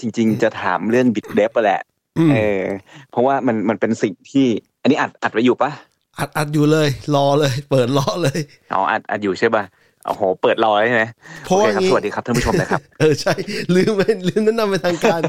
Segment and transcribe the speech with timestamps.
[0.00, 1.82] จริง ๆ จะถามเรื่อง bit depth แหละ
[2.18, 2.62] อืมเออ
[3.10, 4.46] เพราะว่ามันมันเป็นสิ่งที่
[4.82, 5.70] อันนี้อัดอัดไว้อยู่ปะ
[6.18, 8.40] อัดอัดอยู่เลย รอเลย เปิดรอเลย
[8.74, 9.64] อ๋ออัดอัดอยู่ใช่ปะ
[10.06, 11.04] โอ้โห เปิดรอเลยใช่ไหม
[11.44, 13.34] เพราะว่าโอเคครับงี้สวัสดีครับท่านผู้ชมนะครับ เออใช่
[13.74, 15.20] ลืมไปลืมแนะนำเป็นทางการ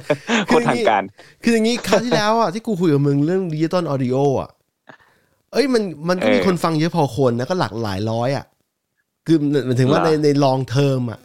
[0.48, 1.04] โคตรทางการ
[1.44, 4.50] คืออย่างนี้คราวที่แล้วอะที่กูคุยกับมึงเรื่อง digital audio อะ
[5.54, 8.46] เอ้ยมันมันก็มีเออคนฟังเยอะพอคนนะก็หลักหลายร้อยอะ
[9.28, 11.20] คือหมายถึงว่าเหรในอใน long term อะ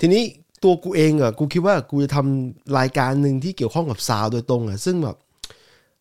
[0.00, 0.22] ทีนี้
[0.64, 5.16] ตัวกูเองอะกูคิดว่ากูจะทำรายการหนึ่งที่เกี่ยวข้องกับ sound โดยตรงอะซึ่งแบบ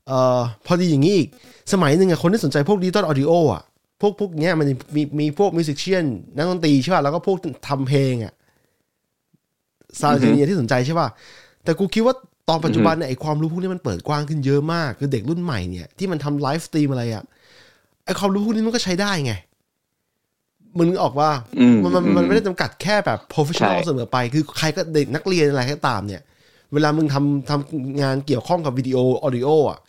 [0.08, 1.28] เอ่อพอดีอย่างนี้อีก
[1.74, 3.64] สมัยหนึ่งอะคนที่สนใจพวก digital audio อะ
[4.02, 7.38] พวกพวกเนี้ยมันมีมีพวก musician นักดนตรีใช่ป่ะแล้วก็พวก
[7.68, 8.34] ทำเพลงอะ
[10.00, 11.08] sound engineer ที่สนใจใช่ป่ะ
[11.64, 12.16] แต่กูคิดว่า
[12.50, 17.24] ตอนปัจจุบันเนี่ยไอความรู้พวกนี้มันเปิดกว้างขึ้นเยอะมาก คือเด็กรุ่นใหม่เนี่ยที่มันทำ live stream อะไรอะ
[18.06, 19.34] ไอความรู้พวกนี้มันก็ใช้ได้ไง
[20.78, 26.22] มึงนึกออกว่าอืมมันมันอืมมันไม่ได้จำกัดแค่แบบ professional ใช่เสมอไป คือใครก็เด็กนักเรียนอะไรก็ตามเนี่ย
[26.74, 29.80] เวลามึงทำทำงานเกี่ยวข้องกับวิดีโอออดิโออะ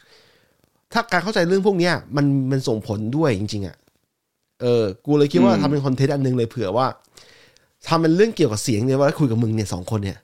[0.92, 3.76] ถ้าการเข้าใจเรื่องพวกเนี้ยมันมันส่งผลด้วยจริง ๆ อะ
[4.62, 6.86] เออ กูเลยคิดว่าอืมทำเป็นคอนเทนต์อันหนึงเลยเผื่อว่า
[7.88, 10.18] ทำเป็นเรื่องเกี่ยวกับเสียงเนี่ยว่าคุยกับมึงเนี่ยสองคนเนี่ย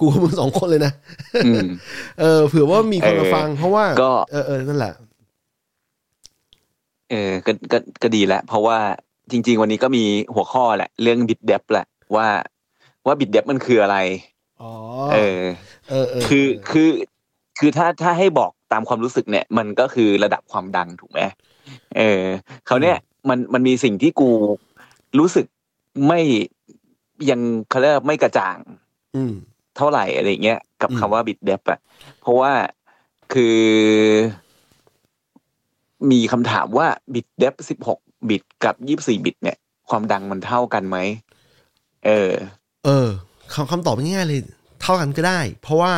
[0.00, 0.92] กูกับมึงสองคนเลยนะ
[1.46, 1.66] อืม
[2.20, 4.92] เออ เผื่อว่ามีคนมาเออฟัง เพราะว่าก็เออเออนั่นแหละ
[7.10, 8.78] เออก็ก็ก็ดีแหละเพราะว่า
[9.30, 12.28] จริง ๆ วันนี้ก็มีหัวข้อแหละ เรื่องบิดเดฟแหละว่า
[13.06, 13.96] ว่าบิดเดฟมันคืออะไร
[14.60, 14.70] อ๋อ
[15.12, 15.42] เออ
[15.88, 16.90] เออเออคือคือ
[17.58, 21.20] คือถ้าถ้าให้บอกตามความรู้สึกเนี่ย มันก็คือระดับความดังถูกไหม
[21.96, 22.22] เออ
[22.66, 22.96] เขาวเนี่ย
[23.28, 24.30] มันมันมีสิ่งที่กู
[25.18, 25.46] รู้สึก
[26.06, 26.20] ไม่
[27.30, 27.40] ยัง
[27.70, 28.58] เขาเรียกว่าไม่กระจ่าง
[29.16, 29.32] อืม
[29.76, 31.80] เท่าไหร่อะไรเงี้ยกับอืมคำว่าบิตเดฟอะ
[32.20, 32.52] เพราะว่า
[33.32, 33.58] คือ
[36.10, 39.56] มีคำถามว่า bit depth สิบหก บิตกับยี่สี่บิตเนี่ย
[39.88, 40.96] ความดังมันเท่ากันไหม
[42.06, 42.30] เออ
[42.86, 43.08] เออ
[43.54, 44.40] คำคำตอบง่ายๆเลย
[44.82, 45.92] เท่ากันก็ได้ เพราะว่า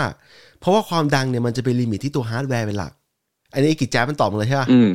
[0.60, 2.92] เพราะว่าความดังเนี่ยมันจะเป็น limit ที่ตัวฮาร์ดแวร์เป็นหลัก
[3.52, 4.90] อันนี้กิจแจ๊บมันตอบมาเลยใช่ปะอืม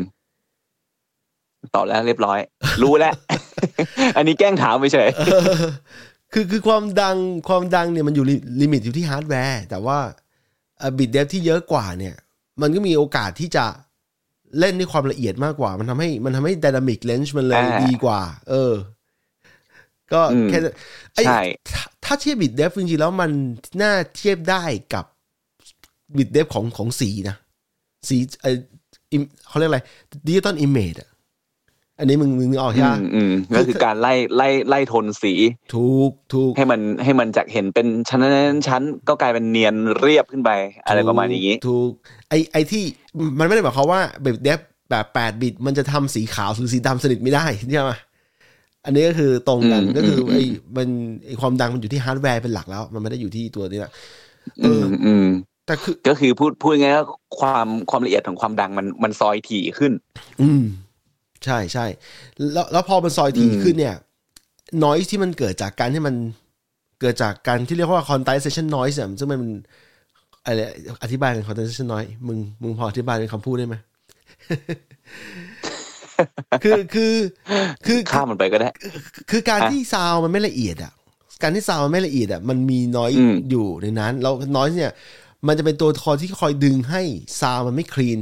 [1.76, 2.40] ตอบแล้วเรียบร้อย
[2.82, 3.14] รู้แล้ว
[4.18, 5.44] อันนี้แกล้งถามไปเฉยเออ
[6.34, 9.98] คือคือความดังความดังเนี่ยมันอยู่ลิ limit อยู่ที่ฮาร์ดแวร์แต่ว่า
[10.98, 12.16] bit depth ที่เยอะกว่าเนี่ย
[12.62, 13.66] มันก็มีโอกาสที่จะ
[14.60, 18.74] เล่นด้วยความละเอียดมากกว่า มันทำให้มันทำให้ dynamic range มันเลยอ่าดีกว่า เออ
[20.14, 20.76] ก็อืมแค่นั้น
[21.16, 23.32] ไอ้ใช่ถ้าถ้าเทียบ bit depth จริงๆแล้วมัน
[23.82, 25.06] น่าเทียบได้กับ
[26.18, 27.36] bit depth ของของสีนะ
[28.10, 28.58] สีเออ
[29.16, 29.82] im- เขาเรียกอะไร
[30.28, 31.10] digital image อะ
[32.00, 35.34] อันนี้มึงมึงนึกออกใช่อืไหมมอืมก็คือการไล่ไล่ไล่โทนสี
[35.74, 40.52] ถูกถูกให้มันให้มันจากเห็นเป็นชั้นนั้นชั้นก็กลายเป็นเนียนเรียบขึ้นไป
[40.88, 41.92] อะไรประมาณอย่างนี้ ถูก
[42.30, 42.84] ไอไอที่
[43.40, 44.60] มันไม่ได้หมายความว่าแบบเดฟ
[44.90, 47.94] แบบแปดบิตมันจะทำสีขาวหรือสีดำสนิทไม่ได้ใช่ไหม
[48.86, 50.38] อันนี้ก็คือตรงกันอืมก็คืออมไอ
[50.78, 50.90] มัน
[51.26, 53.92] ไอความดังมันอยู่ที่ฮาร์ดแวร์เป็นหลักแล้ว มันไม่ได้อยู่ที่ตัวนี้แหละ
[54.64, 55.26] เออือมอืม
[55.66, 57.06] แต่คือก็คือพูดพูดง่ายๆว่า
[57.40, 59.92] ความความละเอียดของความดังมันมันซอยถี่ขึ้น
[60.42, 60.64] อืม
[61.46, 61.86] ใช่ใช่
[62.54, 63.96] แล้วแล้วพอมันซอยถี่อืมขึ้นเนี่ย
[64.84, 66.16] น i ยที่มันเกิดจากการที่มัน
[67.02, 69.52] เกิดจากการที่เรียกว่า condensation noise อะซึ่งมันเป็น
[70.46, 70.60] อะไร
[71.04, 73.76] อธิบายเป็น condensation noise มึงมึงพออธิบายเป็นคำพูดได้ไหม
[76.64, 77.14] คือคือ
[77.86, 78.70] คือข้ามมันไปก็ได้
[79.32, 80.92] คือการอะที่ซาวมันไม่ละเอียดอะ
[81.42, 84.92] การที่ซาวมันไม่ละเอียดอะมันมีน้อยอืมอยู่ในนั้นแล้วน้อยเนี่ย
[85.48, 87.02] มันจะเป็นตัวคอยที่คอยดึงให้
[87.42, 88.20] sound มันไม่ clean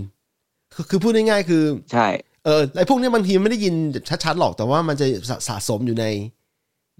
[0.73, 2.07] คือคือพูดง่ายๆคือ ใช่
[2.45, 3.75] เออไอพวกเนี้ยบางทีมันไม่ได้ยิน
[4.23, 6.05] ชัดๆหรอกแต่ว่ามันจะสะสะสมอยู่ใน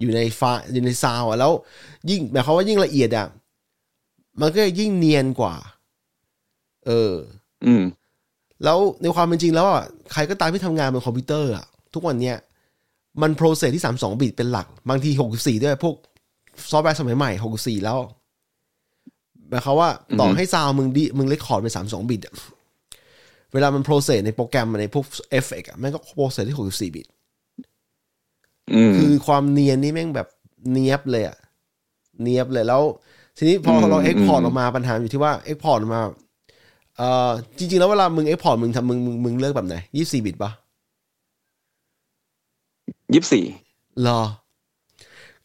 [0.02, 1.52] อยู่ในไฟล์อยู่ในซาวอะแล้ว
[2.10, 3.28] ยิ่งหมายความว่ายิ่งละเอียดอะ
[4.42, 5.56] มันก็ยิ่งเนียนกว่า
[6.86, 7.14] เออ
[7.66, 7.84] อืม
[8.64, 12.38] แล้วในความเป็นจริงแล้วอะใครก็ตามที่ทำงานบนคอมพิวเตอร์อะ ทุกวันเนี้ย
[13.22, 15.96] มัน process ที่สามสองบิตเป็นหลัก บางทีหกสี่ด้วยพวก
[16.72, 18.00] ซอฟต์แวร์สมัยใหม่หกสี่แล้ว
[19.50, 22.34] หมายความว่าต่อให้ sound มึงดิมึง record เป็นสามสองบิตอะ
[23.54, 27.08] เวลามัน process ในโปรแกรมในพวกเอฟเฟกต์อะแม่งก็ process ที่หกสี่บิต
[28.72, 30.28] อืมคือความเนียนนี่แม่งแบบ
[30.72, 31.38] เนี้ยบเลยอะ
[32.22, 32.82] เนี้ยบเลยแล้ว
[33.38, 36.02] ทีนี้พออืมเราเอ็กพอร์ตอืมออกมาปัญหาอยู่ที่ว่า export ออกมา
[36.98, 40.52] เอ่อจริง ๆ แล้วเวลามึง export มึงทำมึงมึงมึงเลือกแบบไหนยี่สี่บิตปะ
[43.14, 43.46] ยี่สิบสี่
[44.06, 44.20] รอ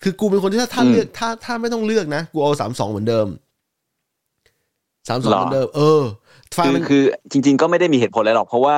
[0.03, 3.27] คือกูเป็นคนที่ถ้าถ้าอืมเลือกถ้าถ้าไม่ต้องเลือกนะ กูเอาสามสองเหมือนเดิม
[5.09, 8.77] สามสองหรอเหมือนเดิม เออไฟ คือล์มันคือจริง ๆ ก็ไม่ได้มีเหตุผลอะไรหรอก เพราะว่า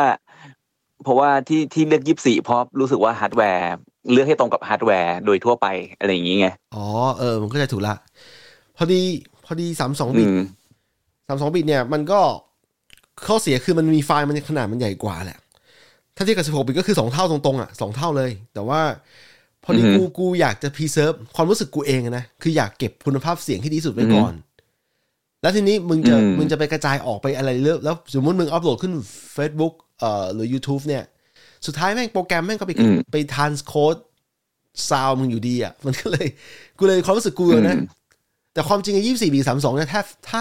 [1.04, 3.66] เพราะว่าที่ที่เลือกยี่สิบสี่เพราะรู้สึกว่าฮาร์ดแวร์
[4.12, 5.66] เลือกให้ตรงกับฮาร์ดแวร์โดยทั่วไป
[5.98, 6.86] อะไรอย่างนี้ไงอ๋อ
[7.18, 7.94] เออมันก็จะถูกละ
[8.76, 9.00] พอดี
[9.44, 10.40] พอดีสามสองอืบิตม
[11.28, 12.20] สามสองบิตเนี่ย มันก็
[13.26, 15.38] ข้อเสียคือมันมีไฟล์มันขนาดมันใหญ่กว่าแหละ
[16.16, 18.80] ถ้าเทียบกับสิบหกบิตก็คือสองเท่าตรงๆอะสองเท่าเลย แต่ว่า
[19.64, 24.32] พอดีอือฮึกูกูอยากจะ preserve ความรู้สึกกูเองอะนะ คืออยากเก็บคุณภาพเสียงที่ดีที่สุดไว้ก่อน
[25.42, 28.92] แล้วทีนี้มึงจะอืมมึงจะไปกระจายออกไปอะไรเรื่อยแล้วสมมติมึงอัพโหลดขึ้น
[29.36, 31.02] Facebook เอ่อหรือ YouTube เนี่ย
[31.66, 33.96] สุดท้ายแม่งโปรแกรมแม่งก็ไปอืมไป transcode
[34.90, 36.26] sound มึงอยู่ดีอะ มันก็เลย
[36.78, 37.86] กูเลยความรู้สึกกูอะนะอืม
[38.54, 40.40] แต่ความจริงยี่สี่บีสามสองเนี่ยถ้าถ้า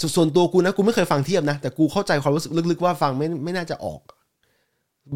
[0.00, 4.00] สส่วนตัวกูนะ กูไม่เคยฟังเทียบนะ แต่กูเข้าใจความรู้สึกลึกๆว่าฟังไม่ไม่น่าจะออก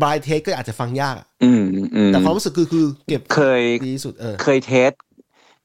[0.02, 1.62] blind test ก็อาจจะฟังยากอะอืม
[1.96, 4.90] อืมแต่ความรู้สึกคือคือ เก็บเคยดีที่สุดเออเคย test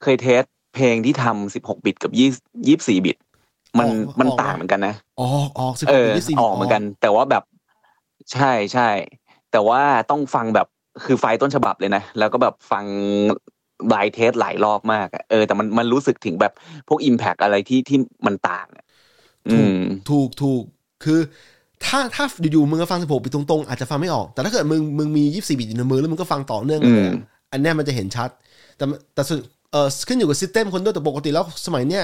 [0.04, 0.44] เคย test
[0.78, 2.30] เพลงที่ทำสิบหกบิตกับยี่
[2.68, 3.18] ยี่สี่บิต
[3.80, 7.44] มันออกมันออกต่างเหมือนกันนะออกออกสิบเอหกอยี่สี่ออกเหมือนกัน แต่ว่าแบบ
[8.34, 8.90] ใช่ใช่
[9.52, 9.82] แต่ว่า
[10.12, 10.68] ต้องฟังแบบ
[11.06, 12.86] คือไฟล์ต้นฉบับเลยนะ แล้วก็แบบฟัง
[13.90, 16.54] blind test หลายรอบมากอะเออแต่มันมันรู้สึกถึงแบบ
[16.88, 18.86] พวก impact อะไรที่ที่มันต่างอะ
[19.52, 19.78] อืม
[20.10, 20.64] ถูกถูก
[21.04, 21.20] คือ
[21.86, 28.30] ถ้าถ้าอยู่ๆมึงก็ฟังสิบหกบิตตรงๆ อาจจะฟังไม่ออก แต่ถ้าเกิดมึงมึงมียี่สี่บิตอยู่ในมือแล้วมึงก็ฟังต่อเนื่องกันเลยอะอืมอันเนี้ยมันจะเห็นชัด
[28.78, 29.40] แต่แต่ส่วน
[29.72, 32.04] เออขึ้นอยู่กับ system คนด้วยแต่ปกติแล้วสมัยเนี้ย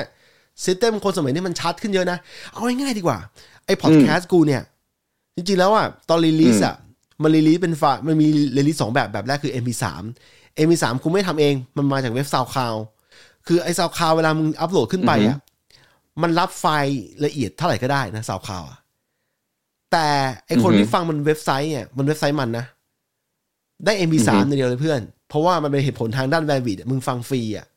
[0.63, 2.17] system คนสมัยนี้มันชัดขึ้นเยอะนะ
[2.51, 3.17] เอาง่ายๆดีกว่า
[3.65, 4.61] ไอ้พอดแคสต์กูเนี่ย
[5.35, 6.75] จริงๆแล้วอะตอน release อะ
[7.23, 8.27] มัน release เป็นไฟล์มันมี
[8.57, 9.85] release สองแบบแบบแรกคือ MP3
[10.65, 12.75] MP3 กูไม่ทำเอง มันมาจากเว็บ SoundCloud
[13.47, 15.37] คือไอ้ SoundCloud เวลามึงอัพโหลดขึ้นไปอะ
[16.21, 18.77] มันรับไฟล์ละเอียดเท่าไหร่ก็ได้นะ SoundCloud อะ
[19.91, 20.07] แต่
[20.47, 22.65] ไอ้คนอือฮึที่ฟังมันเว็บไซต์เนี่ยมันเว็บไซต์มันนะ
[23.85, 25.01] ได้ MP3 อือฮึในเดียวเลยเพื่อน
[25.33, 27.67] เพราะว่ามันเป็นเหตุผลทางด้าน bandwidth มึงฟังฟรีอะ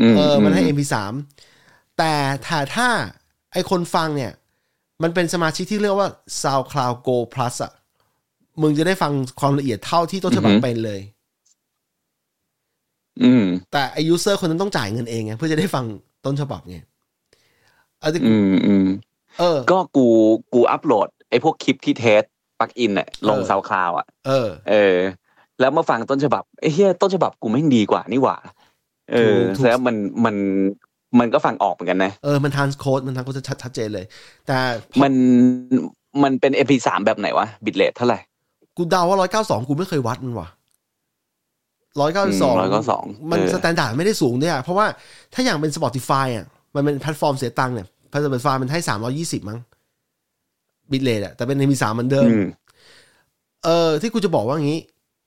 [0.00, 0.94] อืมเออมันให้ MP3
[1.98, 2.12] แต่
[2.46, 2.88] ถ้าถ้า
[3.52, 4.32] ไอ้คนฟังเนี่ย
[5.02, 6.08] มันเป็นสมาชิกที่เรียกว่า
[6.42, 7.72] SoundCloud Go Plus อะ
[8.62, 11.00] มึงจะได้ฟังความละเอียดเท่าที่ต้นฉบับเป็นเลย
[13.22, 15.84] อืม แต่ไอ้ user คนนั้นต้องจ่ายเงินเองไงเพื่อจะได้ฟัง
[16.24, 16.78] ต้นฉบับไง
[17.98, 18.86] เอาที่อืมอืม
[19.38, 20.06] เออ ก็กู
[20.54, 22.22] กูอัปโหลดไอ้พวกคลิปที่ test
[22.60, 24.96] plugin เนี่ยลงเออ SoundCloud อะ เออ เออ
[25.60, 28.36] แล้วมาฟังต้นฉบับไอ้เฮียต้นฉบับกูแม่งดีกว่านี่หว่า
[29.12, 30.36] เออถูกถูกแล้วมันมัน
[31.18, 34.04] มันก็ฟังออกเหมือนกันนะ เออ มัน transcode มัน transcode ชัดชัดเจนเลย
[34.46, 34.56] แต่
[34.90, 35.12] พอมัน
[36.22, 38.18] มันเป็น MP3 แบบไหนวะ bit rate เท่าไหร่
[38.76, 40.48] กูเดาว่าร้อยเก้าสองกูไม่เคยวัดมันว่ะ
[42.00, 42.54] ร้อยเก้าสอง
[42.92, 44.86] 192มันเออ stan dard ไม่ได้สูงด้วยอะ เพราะว่า
[45.34, 47.86] ถ้าอย่างเป็น Spotify อะ มันเป็นแพลตฟอร์มเสียตังค์เนี่ย
[48.24, 49.58] Spotify มันให้สามร้อยยี่สิบมั้ง
[50.92, 52.46] bit rate อะ แต่เป็น MP3เหมือนเดิมอืม
[53.64, 54.80] เออ ที่กูจะบอกว่างี้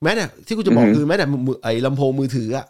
[0.04, 2.66] แม้แต่ที่กูจะบอกอือฮึคือแม้แต่มือไอ้ลำโพงมือถืออะ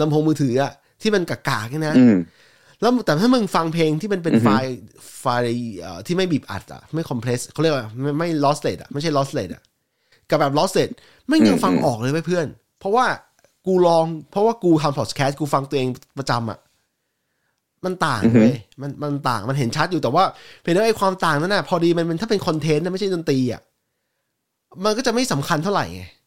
[0.00, 0.72] ลำโพงมือถืออะ
[1.02, 2.16] ที่มันกากๆเนี่ยนะอืม
[2.80, 4.76] แล้วแต่ถ้ามึงฟังเพลงที่มันเป็นอือฮึไฟล์
[5.20, 9.62] ไฟล์เอ่อที่ไม่บีบอัดอะไม่คอมเพรสเขาเรียกว่าไม่ไม่ lossless อะไม่ใช่ lossless อะ
[10.30, 10.90] กับแบบ lossless
[11.28, 12.46] ไม่งยังฟังออกเลยเว้ยเพื่อน
[12.80, 13.06] เพราะว่า
[13.66, 16.58] กูลองเพราะว่ากูทำพอดแคสต์กูฟังตัวเองประจำอะ
[17.84, 20.24] มันต่างเว้ยมันมันต่างมันเห็นชัดอยู่แต่ว่า
[20.60, 23.60] เพียงแต่ว่าไอ้ความต่างนั้นน่ะพอดีมันเป็นถ้าเป็นคอนเทนต์นะไม่ใช่ดนตรีอะ
[24.84, 26.21] มันก็จะไม่สำคัญเท่าไหร่ไงอืม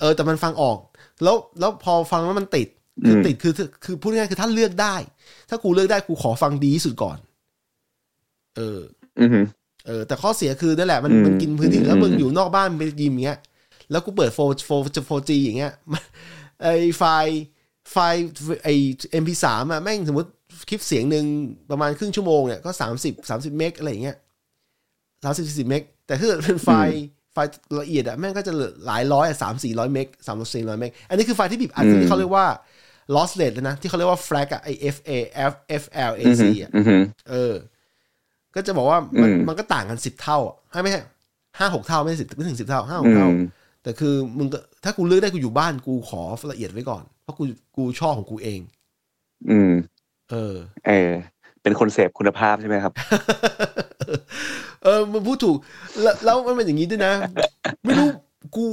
[0.00, 0.78] เออแต่มันฟังออก
[1.22, 2.68] แล้วแล้วพอฟังแล้วมันติด
[3.06, 4.96] คืออมติดคือคือคือพูดง่ายๆคือถ้าเลือกได้
[5.48, 7.18] ถ้ากูเลือกได้กูขอฟังดีที่สุดก่อน
[8.56, 8.80] เออ
[9.20, 9.30] อืม
[9.86, 13.38] เออ แต่ข้อเสียคือนั่นแหละมันอืมมันกินพื้นที่อืมแล้วมึงอยู่นอกบ้านไปยิมอย่างเงี้ย
[13.90, 14.70] แล้วกูเปิดโฟโฟ
[15.06, 16.02] โฟจีอย่างเงี้ยมัน
[16.62, 16.68] ไอ้
[16.98, 17.40] ไฟล์
[17.92, 18.22] ไฟล์
[18.64, 20.30] ไอ้ MP3 อะแม่งสมมติ
[20.68, 21.24] คลิปเสียงหนึ่ง
[21.70, 24.16] ประมาณครึ่งชั่วโมงเนี่ยก็สามสิบสามสิบเมกอะไรอย่างเงี้ย
[25.24, 27.02] สามสิบสี่สิบเมกแต่ถ้าเกิดเป็นไฟล์
[27.32, 27.50] ไฟล์
[27.80, 32.46] ละเอียดอะแม่งก็จะเหลือหลายร้อยอะสามสี่ร้อยเมกสามร้อยสี่ร้อยเมกอันนี้คือไฟล์ที่บีบอัดอืมที่เขาเรียกว่า
[33.14, 35.10] lossless เลยนะ ที่เขาเรียกว่า flag อะไอ F A
[35.50, 35.52] F
[35.82, 37.54] F L A อืม C อะอืมเออ
[38.54, 41.00] ก็จะบอกว่ามันอืมมันก็ต่างกันสิบเท่าอะให้ไม่ใช่
[41.58, 43.34] ห้าหกเท่าไม่สิบไม่ถึงสิบเท่าห้าหอืกเท่าม
[43.82, 47.44] แต่คือมึงก็ถ้ากูเลือกได้กูอยู่บ้านกูขอละเอียดไว้ก่อน เพราะกู
[47.76, 48.60] กูชอบของกูเอง
[49.50, 49.72] อืม
[50.30, 50.54] เออ
[50.86, 51.12] เออ
[51.62, 52.92] เป็นคนเสพคุณภาพใช่ไหมครับ
[54.84, 55.56] เออมันพูดถูก
[56.02, 57.12] แล้วแล้วมันเป็นอย่างนี้ด้วยนะ
[57.84, 58.08] ไม่รู้
[58.56, 58.64] กู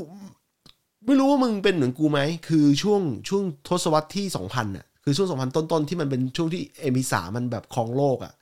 [1.05, 8.33] ไม่รู้ว่ามึงเป็นเหมือนกูไหม คือช่วงช่วงทศวรรษที่สองพันอะ คือช่วงสองพันต้นๆที่มันเป็นช่วงที่เอ็มพีสามันแบบครองโลกอะ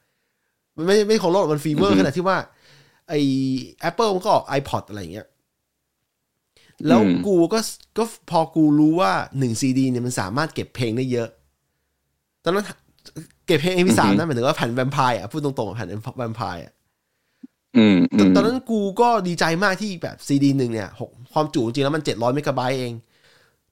[0.77, 2.38] มันไม่ไม่ครองโลกมันฟีเวอร์อือฮึขนาดที่ว่า
[3.10, 3.13] ไอ
[3.89, 5.27] Apple มันก็ออก iPod อะไรอย่างเงี้ย
[6.88, 7.60] แล้วอืมกูก็
[7.98, 11.27] ก็พอกูรู้ว่าหนึ่งซีดีเนี่ยมันสามารถเก็บเพลงได้เยอะ
[12.44, 12.66] ตอนนั้น
[13.48, 15.88] เก็บเพลง MP3 นะหมายถึงว่าแผ่นแวมไพร์อะพูดตรงๆแผ่น
[16.18, 16.74] แวมไพร์อะ
[17.77, 22.94] อืมอืมตอนนั้นกูก็ดีใจมากที่แบบซีดีหนึ่งเนี่ยหกความจุจริงๆแล้วมันเจ็ดร้อยเมกะไบต์เอง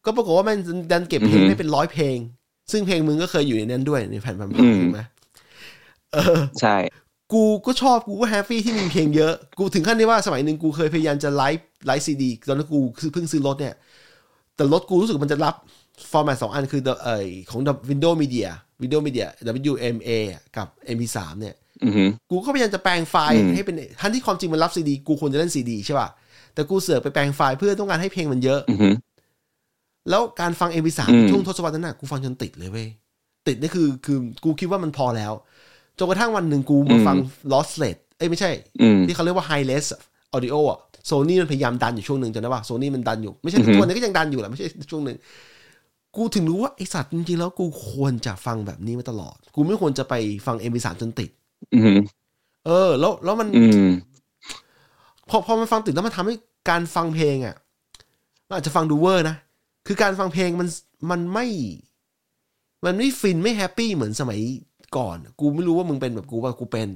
[0.05, 0.57] ก็ปรากฏว่ามัน
[0.91, 2.17] ดันเก็บเพลงได้เป็นร้อยเพลง
[2.71, 4.99] ซึ่งเพลงมึงก็เคยอยู่ในนั้นด้วยในแผ่นแวมไพร์ถูกไหม
[6.13, 6.75] เออใช่
[7.33, 13.75] กูก็ชอบกูก็แฮปปี้ที่มีเพลงเยอะ กูถึงขั้นที่ว่าสมัยหนึ่งกูเคยพยายามจะ write write ซีดีตอนนั้นกูคือเพิ่งซื้อรถเนี่ย
[14.55, 15.55] แต่รถกูรู้สึกมันจะรับ
[16.11, 18.47] format สองอันคือ The- เอ่อของ Windows Media
[18.81, 19.27] Windows Media
[19.71, 20.09] WMA
[20.57, 26.09] กับ MP3 เนี่ยอืมกูก็พยายามจะแปลงไฟล์อืมให้เป็นทั้งที่ความจริงมันรับซีดีกูควรจะเล่นซีดีใช่ป่ะ
[26.53, 28.95] แต่กูเสือกไปแปลงไฟล์เพื่อต้องการให้เพลงมันเยอะอืม
[30.09, 32.87] แล้วการฟัง MP3 อืมช่วงทศวรรษนั้นน่ะกูฟังจนติดเลยเว้ย
[33.47, 35.33] ติดนี่คือคือกูคิดว่ามันพอแล้ว
[35.97, 37.17] จนกระทั่งวันหนึ่งกูมาฟัง
[37.51, 38.51] lossless เอ้ยไม่ใช่
[38.81, 39.85] อืมที่เขาเรียกว่า high-res
[40.35, 45.17] audio อะโซนี่มันพยายามดันอยู่ช่วงหนึ่งจำได้ป่ะโซนี่มันดันอยู่ ไม่ใช่ทุกวันนี้ก็ยังดันอยู่แหละไม่ใช่ช่วงหนึ่ง
[46.15, 50.13] กูถึงรู้ว่าไอสัตว์จริงๆแล้วกูควรจะฟังแบบนี้มาตลอด กูไม่ควรจะไป
[50.45, 51.29] ฟัง MP3 จนติด
[51.75, 51.97] อืม
[52.65, 53.89] เออ แล้วแล้วมันอืม
[55.29, 56.33] พอพอมันฟังติดแล้วมันทำให้
[56.69, 57.55] การฟังเพลงอะ
[58.47, 59.35] มันอาจจะฟังดูเวอร์นะ
[59.87, 60.67] คือการฟังเพลงมัน
[61.11, 61.45] มันไม่
[62.85, 64.39] มันไม่ฟินไม่แฮปปี้เหมือนสมัย
[64.97, 66.89] ก่อน กูไม่รู้ว่ามึงเป็นแบบกูว่ากูเป็น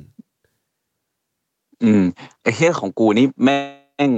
[1.83, 2.03] อืม
[2.43, 3.57] ไอ้เรื่องของกูนี่แม่
[4.09, 4.11] ง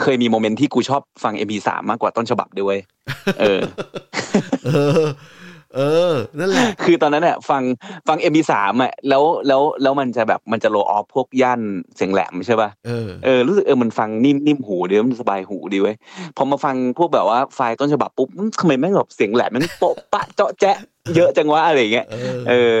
[0.00, 2.80] เคยมี moment ที่กูชอบฟัง MP3 มากกว่าต้นฉบับด้วยเว้ย
[3.40, 3.60] เออ
[4.66, 4.70] เอ
[5.02, 5.04] อ
[5.76, 5.80] เอ
[6.12, 7.62] อ นั่นแหละ คือตอนนั้นเนี่ยฟัง
[8.08, 11.60] ฟัง MP3 อะแล้วแล้วแล้วมันจะแบบมันจะ roll off พวกย่าน
[11.96, 15.96] เสียงแหลมใช่ป่ะเออเออรู้สึกเออมันฟังนิ่มนิ่มหูดีมันสบายหูดีเว้ย
[16.36, 18.28] พอมาฟังพวกแบบว่าไฟล์ต้นฉบับปุ๊บ
[18.60, 20.76] ทำไมแม่งแบบเสียงแหลมแม่งโปะปะเจาะแจ๊ะ
[21.16, 22.74] เยอะจังวะอะไรอย่างเงี้ยเออเออ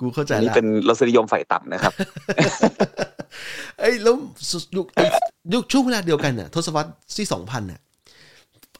[0.00, 1.92] กูเข้าใจอันนี้ละเป็นรสนิยมฝ่ายต่ำนะครับ
[3.80, 4.14] ไอ้ยแล้ว
[4.50, 5.04] สุดยุคไอ้
[5.54, 7.80] ยุคช่วงเวลาเดียวกันน่ะทศวรรษที่สองพันน่ะ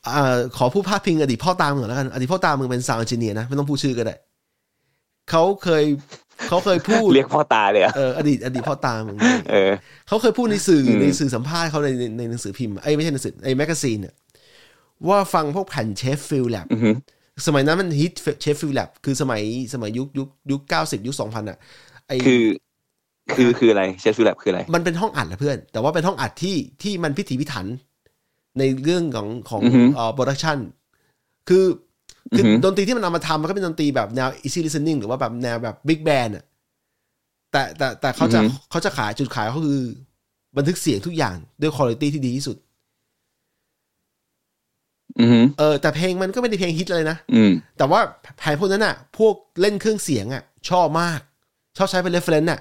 [0.09, 4.15] อ่าขอพูดพาดพิงอดีตพ่อตามมึงก่อนแล้วกันอดีตพ่อตามมึงเป็น sound engineer นะไม่ต้องพูดชื่อก็ได้
[5.31, 5.85] เขาเคย
[6.49, 9.17] เขาเคยพูดเรียกพ่อตาเลยอะเอออดีตอดีตพ่อตามมึง
[9.51, 9.71] เออ
[10.09, 14.15] เขาเคยพูดในสื่ออมในสื่อสัมภาษณ์เขาในในในหนังสือพิมพ์ไอ้ยไม่ใช่หนังสือไอ้ magazine เนี่ย
[15.09, 16.95] ว่าฟังพวกแผ่น Sheffield Lab อือหือ
[17.47, 19.43] สมัยนั้นมันฮิต Sheffield Lab คือสมัย
[19.75, 21.59] สมัยยุคยุคยุคเก้าสิบยุคสองพันอะ
[22.07, 22.43] ไอคือ
[23.37, 27.67] คือคืออะไร Sheffield Lab คืออะไร มันเป็นห้องอัดนะเพื่อน แต่ว่าเป็นห้องอัดที่ที่มันพิถีพิถัน
[28.59, 30.59] ในเรื่องของของอือฮึเอ่อ production
[31.49, 31.65] คือ
[32.35, 36.45] คือออฮึดนตรีที่มันเอามาทำมันก็เป็นดนตรีแบบแนว easy listening หรือว่าแบบแนวแบบ big band อะ
[37.53, 38.41] แต่แต่แต่เขาจะ
[38.71, 39.83] เขาจะขายจุดขายเขาคือ
[40.57, 42.66] บันทึกเสียงทุกอย่างด้วยคุณภาพที่ดีที่สุดอือหือ
[45.59, 48.01] เออแต่เพลงมันก็ไม่ได้เพลงฮิตเลยนะอืมแต่ว่า
[48.39, 51.21] แผ่นพวกนั้นอะ พวกเล่นเครื่องเสียงอะ ชอบมาก
[51.77, 52.61] ชอบใช้เป็น reference อะ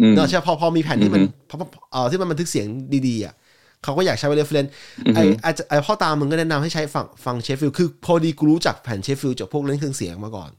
[0.00, 2.66] อืมเนอะใช่พอพอมีแผ่นที่มันอือฮึพอพอเอ่อที่มันบันทึกเสียง
[3.08, 3.34] ดีๆอะ
[3.82, 4.70] เขาก็อยากใช้เป็น reference
[5.06, 10.50] อือฮึไอ้อาจจะไอ้พ่อตามมึงก็แนะนำให้ใช้ฟังฟัง Sheffield คือพอดีกูรู้จักแผ่น Sheffield จากพวกเล่นเครื่องเสียงมาก่อน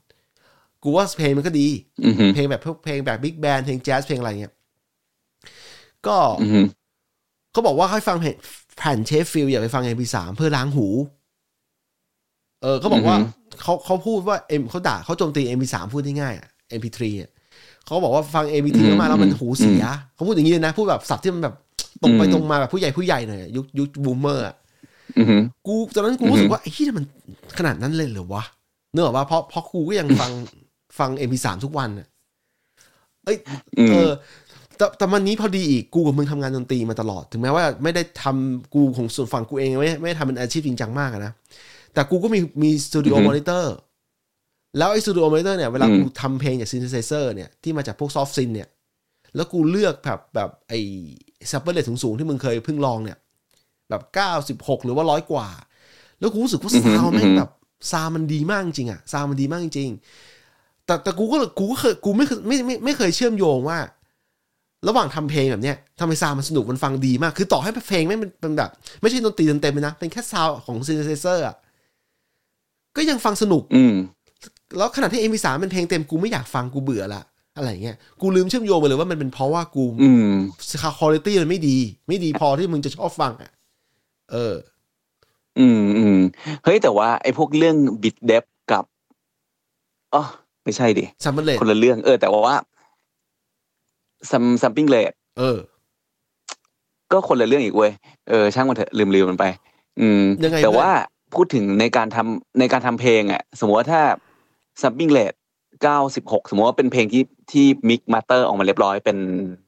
[0.84, 1.68] กูว่าเพลงมันก็ดี
[2.06, 4.54] อือหือเพลงแบบพวกเพลงแบบ big band เพลงแจ๊สเพลงอะไรเงี้ย
[6.08, 6.66] ก็อือหือ
[7.52, 8.36] เขาบอกว่าให้ฟังเพลง
[8.80, 10.88] แผ่น Sheffield อย่าไปฟัง MP3 เพื่อล้างหู
[12.62, 13.32] เออเขาบอกว่าอือฮึ
[13.62, 16.48] เขาเขาพูดว่าเอ็มเขาด่าเขาโจมตี MP3 พูดง่ายๆอะ
[16.80, 17.30] MP3 อะ
[17.86, 19.84] เขาบอกว่าฟัง MP3 อืมมาแล้วมันอืมหูเสีย
[20.16, 21.56] เขาพูดอย่างนี้เลยนะ พูดแบบสับที่มันแบบ
[22.02, 24.56] ตรงไปอืมตรงมาแบบผู้ใหญ่ผู้ใหญ่หน่อยยุคยุค boomer อะ
[25.18, 27.06] อือหือกูตอนนั้นกูรู้สึกว่าไอ้ที่มัน
[27.58, 28.44] ขนาดนั้นเลยเหรอวะ
[28.94, 30.32] เนกอะว่าเพราะเพราะกูก็ยังฟัง
[31.00, 32.08] ฟัง MP3 ทุกวันอะ
[33.26, 33.38] เอ้ย
[33.80, 34.12] อืมเออ
[34.80, 41.34] แต่แต่วันนี้พอดีอีกกูกับมึงทำงานดนตรีมาตลอด ถึงแม้ว่าไม่ได้ทำกูของส่วนฝั่งกูเองไม่ไม่ได้ทำเป็นอาชีพจริงจังมากอะนะ
[41.94, 43.74] แต่กูก็มีมีสตูดิโออือฮึมอนิเตอร์
[44.78, 48.68] แล้วไอ้ studio monitor เนี่ยเวลาอืมกูทำเพลงจากซินเ h ไซเซอร์เนี่ยที่มาจากพวก soft synth เนี่ย
[49.36, 50.80] แล้วกูเลือกแบบแบบไอ้
[51.52, 53.18] sample rate สูงๆที่มึงเคยเพิ่งลองเนี่ย
[53.90, 55.48] แบบเก้าสิบหกหรือว่าร้อยกว่า
[56.20, 57.50] แล้วกูรู้สึกว่าอือฮึ sound แม่งอืงอฮึแบบ
[57.92, 59.90] sound มันดีมากจริงอะ sound มันดีมากจริง
[60.86, 63.80] แต่แต่กูก็กูก็เคยกูไม่เคยไม่ไม่ไม่เคยเชื่อมโยงว่า
[64.88, 68.70] ระหว่างทำเพลงแบบเนี้ยทำไม sound มันสนุกมันฟังดีมาก คือต่อให้เพลงไม่เป็นเป็นแบบ
[69.02, 71.56] ไม่ใช่ดนตรีเต็มๆเลยนะ เป็นแค่ซาวด์ของซินเ h ไซเซอร์อะ
[72.98, 73.94] ก็ยังฟังสนุก อืม
[74.78, 77.22] แล้วขณะที่ MP3 เป็นเพลงเต็มกูไม่อยากฟังกูเบื่อละ
[77.58, 81.00] อะไรเงี้ยกูลืมเชื่อมโยงไปเลยว่ามันเป็นเพราะว่ากูอืมคุณภาพ
[81.42, 83.52] มันไม่ดี ไม่ดีพอที่มึงจะชอบฟังอะ
[84.32, 84.56] เออ
[85.60, 86.20] อืมอืม
[86.64, 88.86] เฮ้ยแต่ว่าไอ้พวกเรื่อง bit depth กับ
[90.14, 90.24] อ๋อ
[90.64, 92.56] ไม่ใช่ดิ sample rate คนละเรื่องเออแต่ว่า
[94.32, 95.58] sam- sampling rate เออ
[97.12, 97.92] ก็คนละเรื่องอีกเว้ย
[98.30, 99.46] เออช่างมันเถอะลืมลืมมันไป
[100.00, 100.92] อืมยังไงแต่เพื่อนว่า
[101.36, 104.02] พูดถึงในการทำในการทำเพลงอะ สมมติว่าถ้า
[104.82, 105.34] sampling rate
[105.84, 109.18] เก้าสิบหกสมมติว่าเป็นเพลงที่ที่ mix master ออกมาเรียบร้อยเป็น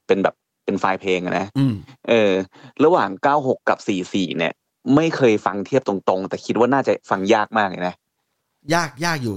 [0.06, 1.74] เป็นแบบเป็นไฟล์เพลงอะนะอืม
[2.08, 2.32] เออ
[2.84, 4.52] ระหว่างเก้าหกกับสี่สี่เนี่ย
[4.94, 7.94] ไม่เคยฟังเทียบตรงๆ แต่คิดว่าน่าจะฟังยากมากเลยนะ
[8.74, 9.36] ยากยากอยู่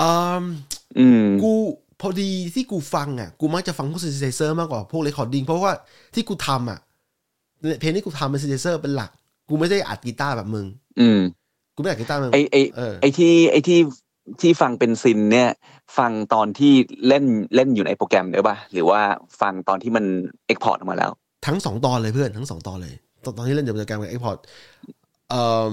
[0.00, 0.10] อื
[0.42, 0.44] ม
[0.98, 5.72] อืมกูพ อดีที่กูฟังอะ กูมักจะฟังพวกซินเ h ไซเซอร์มากกว่าพวกเรคคอร์ดิ้งเพราะว่า
[6.14, 6.78] ที่กูทำอะ
[7.80, 9.10] เพลงที่กูทำเป็นซินเ h ไซเซอร์เป็นหลัก
[9.48, 10.66] กูไม่ได้อัดกีตาร์แบบมึง
[11.00, 11.20] อืม
[11.74, 13.78] กูไม่อัดกีตาร์มึงไอไอเออไอที่ไอที่
[14.40, 15.50] ที่ฟังเป็น synth เนี่ย
[15.98, 16.72] ฟังตอนที่
[17.08, 19.00] เล่นเล่นอยู่ในโปรแกรมด้วยป่ะหรือว่า
[19.40, 20.04] ฟังตอนที่มัน
[20.46, 21.10] export ออกมาแล้ว
[21.46, 22.94] ทั้งสองตอนเลยเพื่อนทั้งสองตอนเลย
[23.24, 24.38] ตอนตอนที่เล่นเดี๋ยวโปรแกรมกับ export
[25.30, 25.72] เอ่อ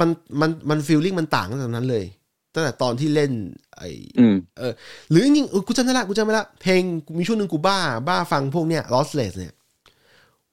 [0.00, 0.08] มัน
[0.40, 2.04] มันมัน feeling มันต่างกันตรงนั้นเลย
[2.54, 3.32] ตั้งแต่ตอนที่เล่น
[3.76, 3.82] ไอ
[4.18, 4.72] อืมเออ
[5.10, 6.82] หรือจริงๆเออกูจำได้ละกูจำได้ละเพลง
[7.18, 7.78] มีช่วงหนึ่งกูบ้า
[8.08, 9.52] บ้าฟังพวกเนี้ย lossless เนี่ย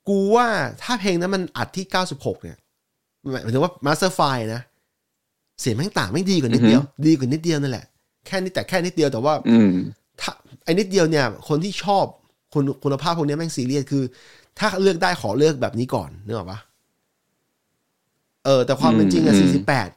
[0.09, 0.47] กูว่า
[0.83, 2.57] ถ้าเพลงนั้นมันอัดที่ 96 เนี่ย
[3.43, 4.61] หมายถึงว่า master file นะ
[5.61, 7.85] เสียงแม่งต่างไม่งดีกว่านิดเดียว ดีกว่านิดเดียวนั่นแหละ
[8.27, 9.71] แค่นี้แต่แค่นิดเดียวแต่ว่าอืม
[10.21, 10.31] ถ้า
[10.63, 12.05] ไอ้นิดเดียวเนี่ย คนที่ชอบ
[12.53, 14.03] คุณคุณภาพพวกนี้แม่งซีเรียสคือ
[14.59, 16.59] ถ้าเลือกได้ขอเลือกแบบนี้ก่อนนึกออกปะ
[18.45, 19.89] เออ แต่ความเป็นจริงอะอืมสี่สิบแปด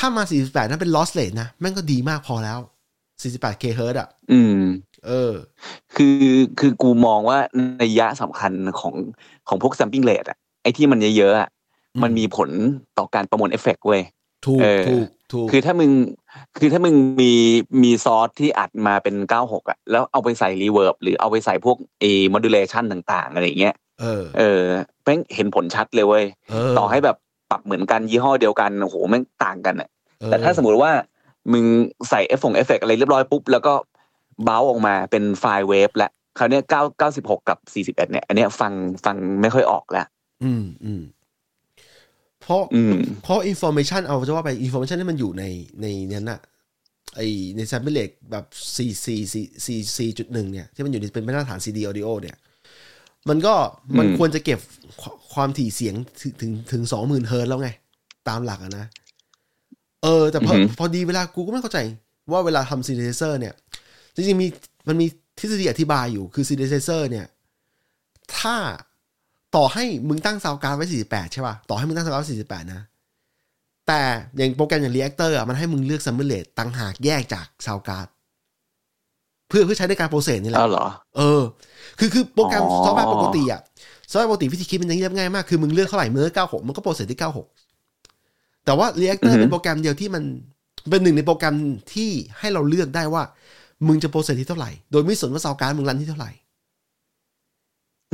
[0.00, 2.58] ถ้ามาสี่สิบแปดนั่นเป็น loss rate นะ แม่งก็ดีมากพอแล้ว
[3.22, 4.62] สี่สิบแปด k h z อะอืม
[5.06, 5.32] เออ
[5.94, 6.28] คือ
[6.58, 7.38] คือกูมองว่า
[7.78, 8.94] นัยยะสำคัญของ
[9.48, 11.48] ของพวก sampling rate อะไอ้ที่มันเยอะๆอะ
[11.94, 12.50] อืมมันมีผล
[12.98, 14.02] ต่อการประมวลเอฟเฟกต์เว้ย
[14.46, 15.90] ถูกเออถูกถูกคือถ้ามึง
[16.58, 17.32] คือถ้ามึงมี
[17.82, 22.04] มีซอสที่อัดมาเป็น 96 อะ แล้วเอาไปใส่ reverb หรือเอาไปใส่พวกเอ
[22.34, 24.62] modulation ต่าง ๆ อะไรอย่างเงี้ย เออ เออ
[25.04, 27.16] แม่งเห็นผลชัดเลยเว้ยเออต่อให้แบบ
[27.50, 29.88] ปรับเหมือนกันยี่ห้อเดียวกันโอ้โหแม่งต่างกันอะ
[30.20, 30.90] เออแต่ถ้าสมมติว่า
[31.52, 31.64] มึง
[32.10, 33.72] ใส่เอฟฟงเอฟเฟกอะไรเรียบร้อยปุ๊บ แล้วก็
[34.44, 38.72] เบ้าออกมาเป็นไฟล์เวฟแล้วคราวเนี้ยเก้าเก้าสิบหกกับสี่สิบเอ็ดเนี่ย อันเนี้ยฟัง
[39.04, 40.06] ฟังไม่ค่อยออกแล้ว
[40.44, 41.02] อืมอืม
[42.40, 45.44] เพราะอืมเพราะ information เอาจะว่าไป information ที่มันอยู่ใน
[45.82, 46.40] ในนั้นอะ
[47.16, 47.20] ไอ
[47.56, 48.44] ใน sample rate แบบ
[48.76, 52.36] 4 4 4 4 4จุดหนึ่งเนี่ย ที่มันอยู่ในเป็นมาตรฐาน CD audio เนี่ย
[53.28, 53.54] มันก็
[53.98, 54.58] มันอืมควรจะเก็บ
[55.00, 57.70] ควความถี่เสียงถึงถึงถึงสองหมื่นเฮิร์ตซ์แล้วไง
[58.28, 58.86] ตามหลักอะนะ
[60.02, 61.78] เออ แต่พออือหือพอดีเวลากูก็ไม่เข้าใจ
[62.32, 63.54] ว่าเวลาทำซี n เซอร์เนี่ย
[64.14, 64.46] จริงๆมี
[64.88, 65.06] มันมี
[65.38, 67.26] ทฤษฎีอธิบายอยู่คือซี n เซอร์เนี่ย
[68.38, 68.56] ถ้า
[69.56, 72.82] ต่อให้มึงตั้ง sound card ไว้ 48 ใช่ป่ะ ต่อให้มึงตั้ง sound card ไว้ 48 นะ
[73.88, 74.00] แต่
[74.36, 78.06] อย่างโปรแกรมอย่าง Reaktor อะมันให้มึงเลือก sample rate ต่างหากแยกจาก sound card
[79.48, 80.86] เพื่อเพื่อใช้ในการ process นี่แหละอ้าวเหรอ
[81.16, 81.42] เออ
[82.00, 83.60] คือคือโปรแกรมอ๋อซอฟต์แวร์ปกติอะ
[84.10, 87.20] ซอฟต์แวร์ปกติวิธีคิดมันยังเรียบง่ายมาก คือมึงเลือกเท่าไหร่มึงเลือก96 มันก็ process ที่
[88.10, 90.22] 96 แต่ว่า Reaktor เป็นโปรแกรมเดียวที่มัน
[90.90, 91.56] เป็นหนึ่งในโปรแกรม
[91.94, 93.22] ที่ให้เราเลือกได้ว่า
[93.88, 96.30] มึงจะ process ที่เท่าไหร่ โดยไม่สนว่า sound card มึง run ที่เท่าไหร่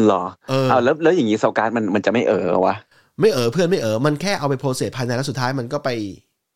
[0.04, 2.76] เหรอเอออ้าวแล้วแล้วอย่างนี้ sound card มันมันจะไม่เออวะ
[3.20, 5.90] ไม่เออเพื่อนไม่เออมันแค่เอาไป process ภายในแล้วสุดท้ายมันก็ไป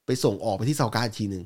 [0.07, 1.45] ไปส่งออกไปที่ sound card อีกทีหนึ่ง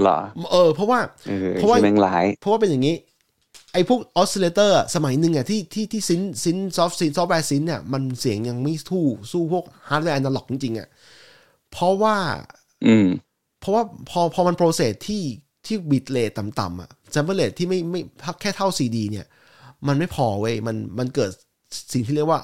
[0.00, 0.18] เหรอ
[0.52, 2.94] เออ เพราะว่าเออเพราะว่าที่แม่งร้าย เพราะว่าเป็นอย่างนี้
[3.72, 10.88] ไอ้พวก oscillator สมัยหนึ่งอะที่ที่ที่ synth synth soft synth software synth เนี่ยมันเสียงยังไม่สู้สู้พวก hardware analog จริงๆอะ
[11.70, 12.16] เพราะว่า
[12.86, 13.06] อืม
[13.60, 15.22] เพราะว่าพอพอมัน process ที่
[15.66, 18.00] ที่ bit rate ต่ำๆอะ sample rate ที่ไม่ไม่
[18.40, 19.26] แค่เท่าซีดีเนี่ย
[19.86, 21.30] มันไม่พอเว้ยมันมันเกิด
[21.92, 22.40] สิ่งที่เรียกว่า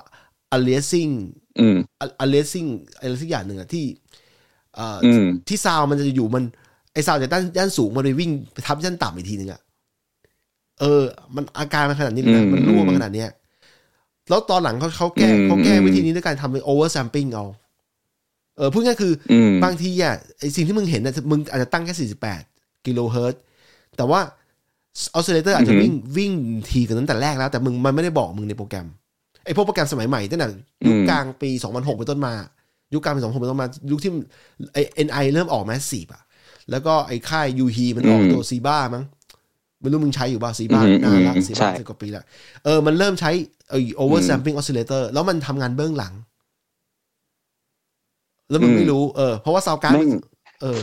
[0.57, 1.13] aliasing
[1.61, 1.77] อืม
[2.25, 3.85] aliasing อะไรสักอย่างหนึ่งอะที่
[4.75, 6.45] เอ่อออืมที่ซาวมันจะอยู่มัน
[6.93, 9.61] ไอซาวจากด้านด้านสูงมันไปวิ่งไปทับด้านต่ำอีกทีหนึ่งอะ
[10.81, 11.03] เออ
[11.37, 13.31] มันอาการมันขนาดนี้เลยนะอืมมันรั่วมาขนาดเนี้ย
[14.29, 17.45] แล้วตอนหลังเขาเขาแก้อืมเขาแก้อืมวิธีนี้ด้วยการทำเป็น over sampling เอา
[18.57, 22.11] เออพูดง่ายๆคือออืมบางทีอะไอสิ่งที่มึงเห็นน่ะมึงอาจจะตั้งแค่
[22.43, 23.41] 48 กิโลเฮิรตซ์
[23.97, 24.21] แต่ว่า
[25.15, 26.33] oscillator อาจจะอือฮึวิ่งวิ่ง
[26.71, 28.87] ทีกันตั้งแต่แรกแล้ว แต่มึงมันไม่ได้บอกมึงในโปรแกรม
[29.45, 30.49] ไอพวกโปรแกรมสมัยใหม่ตั้งแต่
[30.87, 32.35] ยุคกลางปี 2006เป็นต้นมา
[32.95, 34.13] ยุคกลางปี 2006เป็นต้นมายุคที่
[34.73, 36.23] ไอ NI เริ่มออก Massive อะ
[36.71, 39.05] แล้วก็ไอค่าย u-he มันออกอืมตัว Zebra มั้ง
[39.87, 42.25] ไม่รู้มึงใช้อยู่ป่ะ Zebra อืมนานละอืมซีใช่บ้าสิบกว่าปีละ
[42.65, 43.31] เออมันเริ่มใช้
[43.71, 46.15] ไอ oversampling oscillator แล้วมันทำงานเบื้องหลัง
[48.51, 50.11] แล้วมึงไม่รู้เออเพราะว่า sound card แม่ง
[50.63, 50.81] เออ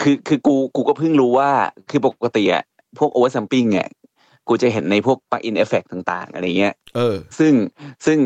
[0.00, 1.50] คือคือกูกูก็เพิ่งรู้ว่า
[1.90, 2.64] คือปกติอะ
[2.98, 3.88] พวก oversampling เนี่ย
[4.48, 7.52] กูจะเห็นในพวก plug in effect ต่าง ๆ อะไรเงี้ยเออ ซึ่ง
[8.06, 8.18] ซึ่ง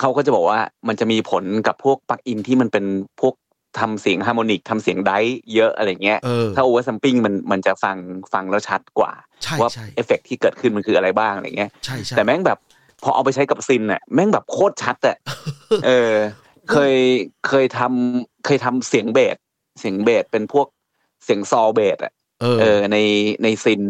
[0.00, 2.84] เขาก็จะบอกว่ามันจะมีผลกับพวก plug in ที่มันเป็น
[3.20, 3.34] พวก
[3.80, 7.96] ทำเสียง harmonic ทำเสียง drive เยอะอะไรเงี้ยเออถ้า oversampling มันมันจะฟัง
[8.32, 9.12] ฟังแล้วชัดกว่า
[9.42, 12.58] ใช่ว่าใช่เอฟเฟกที่เกิดขึ้นมันคืออะไรบ้างอะไรเงี้ยใช่ใช่แต่แม่งแบบ
[13.02, 15.16] พอเอาไปใช้กับ synth น่ะแม่งแบบโคตรชัดอะ
[15.86, 16.14] เออ
[16.70, 16.94] เคย
[17.48, 19.36] เคยทำเคยทำเสียงเบส
[19.78, 20.66] เสียงเบสเป็นพวก
[21.24, 22.96] เสียง saw bass อะเออเออ ใน
[23.42, 23.82] ใน synth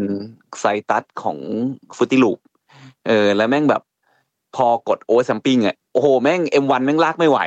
[0.59, 1.39] Sytrus ของ
[1.97, 2.39] Fruity Loops
[3.07, 3.83] เออ แล้วแม่งแบบ
[4.57, 7.39] พอกด oversampling อะโอ้โหแม่ง M1 แม่งลากไม่ไหว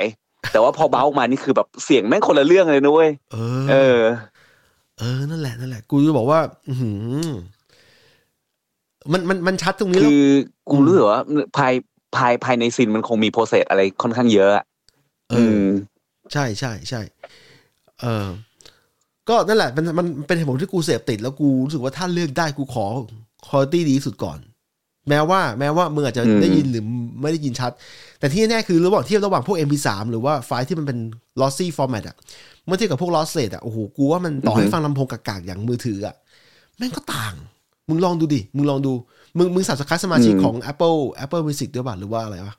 [0.52, 3.38] แต่ว่าพอเบ้ามานี่คือแบบเสียงแม่งคนละเรื่องเลยนะเว้ยเอ
[3.70, 4.02] เอออ
[4.98, 6.92] เออ นั่นแหละนั่นแหละ กูจะบอกว่า อือหื
[7.26, 7.28] อ
[9.12, 10.26] มันมันมันชัดตรงนี้แล้คือ
[10.72, 11.22] กูรู้สึกว่า
[11.58, 11.74] ภาย
[12.16, 14.66] ภายภายใน synth มันคงมี process อะไรค่อนข้างเยอะอะ
[15.30, 15.66] เออม
[16.34, 17.02] ใช่ใช่ใช่
[18.02, 18.28] เออ
[19.30, 24.40] ก็นั่นแหละ มันมันเป็นเหตุผลที่กูเสพติด แล้วกูรู้สึกว่าถ้าเลือกได้กูขอคุณภาพดีที่สุดก่อน
[25.10, 26.84] แม้ว่า แม้ว่ามึงอาจจะอืมได้ยินหรือ
[27.22, 27.72] ไม่ได้ยินชัด
[28.22, 31.00] แต่ที่แน่ๆคือระหว่างเทียบระหว่างพวก MP3 หรือว่าไฟล์ที่มันเป็น
[31.42, 32.16] lossy format อะ
[32.66, 36.16] เมื่อเทียบกับพวก lossless อะโอ้โหกูว่ามันต่อให้ฟังลำโพงกากๆอย่างมือถืออะ
[36.78, 37.34] แม่งก็ต่าง
[37.90, 38.94] มึงลองดูดิ มึงลองดู
[39.38, 42.56] มึงมึงสับสคายสมาชิกอืมของ Apple Apple Music ด้วยป่ะหรือว่าอะไรวะ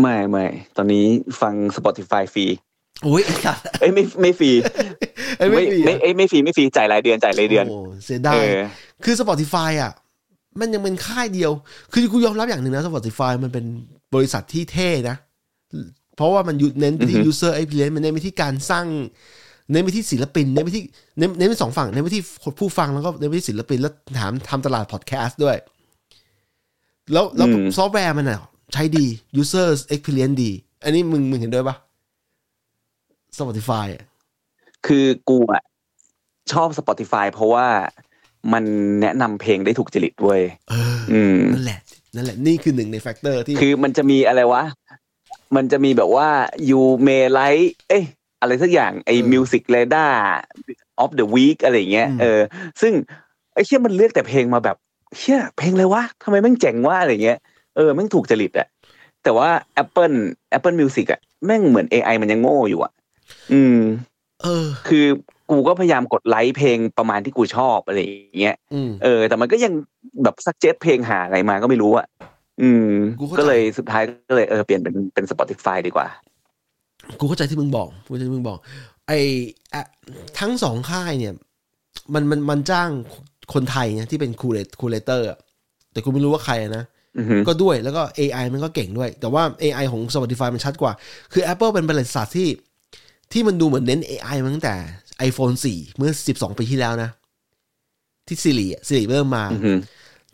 [0.00, 1.06] ไม่ไม่ตอนนี้
[1.40, 2.46] ฟัง Spotify ฟรี
[3.04, 4.50] โอ้ยไอ้สัตว์เอ้ยไม่ไม่ฟรี
[5.38, 8.64] ไอ้ไม่มีไม่อะเอ้ยไม่ฟรีไม่ฟรีจ่ายรายเดือนจ่ายรายเดือนโอ้เสียดาเอยอ
[9.04, 9.92] คือ Spotify อะ
[10.60, 11.52] มันยังเป็นค่ายเดียว
[11.92, 13.64] คือกูยอมรับอย่างหนึ่งนะ Spotify มันเป็น
[14.14, 15.16] บริษัทที่เท่นะ
[16.16, 18.86] เพราะว่ามันยุเน้นไปที่อือฮึ user experience มันเน้นไปที่การสร้าง
[19.70, 20.82] เน้นไปที่ศิลปิน เน้นไปที่
[21.18, 22.22] เน้นเน้นไปสองฝั่ง เน้นไปที่
[22.58, 25.56] ผู้ฟังแล้วก็เน้นไปที่ศิลปิน แล้วถามทำตลาดพอดแคสต์ด้วย
[27.12, 28.40] แล้วแล้วอืมซอฟต์แวร์มันอะ
[28.72, 29.06] ใช้ดี
[29.40, 30.50] user experience ดี
[30.84, 31.76] อันนี้มึงมึงเห็นด้วยปะ
[33.38, 34.04] Spotify อะ
[34.86, 35.62] คือกูอะ
[36.52, 37.66] ชอบ Spotify เพราะว่า
[38.52, 38.64] มัน
[39.02, 41.80] แนะนำเพลงได้ถูกจริตเว้ยเอออืมนั่นแหละ
[42.14, 44.62] นั่นแหละนี่คือหนึ่งใน factor ที่คือมันจะมีอะไรวะ
[45.56, 46.28] มันจะมีแบบว่า
[46.68, 48.04] you may like เอ้ย
[48.40, 50.14] อะไรสักอย่างไอ้เออ music radar
[51.02, 52.40] of the week อะไรอย่างเงี้ยอืมเออ
[52.80, 52.92] ซึ่ง
[53.54, 54.76] ไอ้เชี่ยมันเลือกแต่เพลงมาแบบ
[55.18, 57.38] เชี่ยเพลงเลยวะทำไมแม่งเจ๋งวะอะไรเงี้ย
[57.76, 58.68] เออแม่งถูกจริตอะ
[59.22, 59.48] แต่ว่า
[59.82, 60.16] Apple
[60.56, 62.92] Apple Music อะแม่งเหมือน AI มันยังโง่อยู่อะ
[63.52, 63.78] อืม
[64.42, 65.06] เออ คือ
[65.50, 69.72] กูก็พยายามกดไลค์เพลงประมาณที่กูชอบอะไรอย่างเงี้ยอืมเออ แต่มันก็ยัง
[70.22, 72.06] แบบสักเจ็ตเพลงหาอะไรมาก็ไม่รู้อะ
[72.62, 76.06] อืมกูเข้าใจก็เลยสุดท้ายก็เลยเออเปลี่ยนเป็นเป็น Spotify ดีกว่า
[77.18, 78.58] กูเข้าใจที่มึงบอกกูเข้าใจที่มึงบอก
[79.06, 79.18] ไอ้
[79.74, 79.82] อะ
[80.38, 81.34] ทั้งสองค่ายเนี่ย
[82.14, 82.90] มันมันมันจ้าง
[83.54, 85.28] คนไทยเนี่ยที่เป็น cu curator
[85.92, 86.84] แต่กูไม่รู้ว่าใครอะนะ
[87.18, 90.92] อือฮึก็ด้วยแล้วก็ AI มันก็เก่งด้วย แต่ว่า AI ของ Spotify มันชัดกว่า
[91.32, 92.48] คือ Apple เป็นบริษัทที่
[93.32, 94.74] ที่มันดูเหมือนเน้น AI มาตั้งแต่
[95.28, 97.10] iPhone 4 เมื่อ 12 ปีที่แล้วนะ
[98.26, 99.72] ที่ Siri อะ Siri เริ่มมาอือฮึ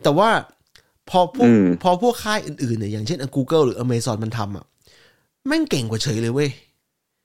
[0.03, 0.29] แต่ว่า
[1.09, 4.65] พอพวกอืมพอพวกค่ายอื่นๆเนี่ยอย่างเช่น Google หรือ Amazon มันทำอะ
[5.47, 6.49] แม่งเก่งกว่าเฉยเลยเว้ย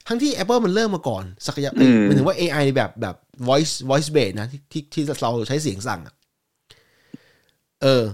[0.07, 3.17] ทั้งที่ Apple มันเริ่มมาก่อน ศักยภาพอืมหมายถึงว่า AI แบบแบบ
[3.49, 6.15] voice voice based นะที่ที่ที่เราใช้เสียงสั่งอะ
[7.83, 8.05] เออ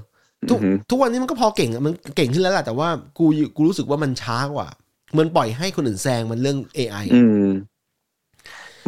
[0.49, 3.27] ทุกอือฮึทุกวันนี้มันก็พอเก่งอะมันเก่งขึ้นแล้วแหละแต่ว่ากู
[3.57, 4.69] กูรู้สึกว่ามันช้ากว่า
[5.13, 7.51] เหมันปล่อยให้คนอื่นแซงมันเรื่อง AI อืม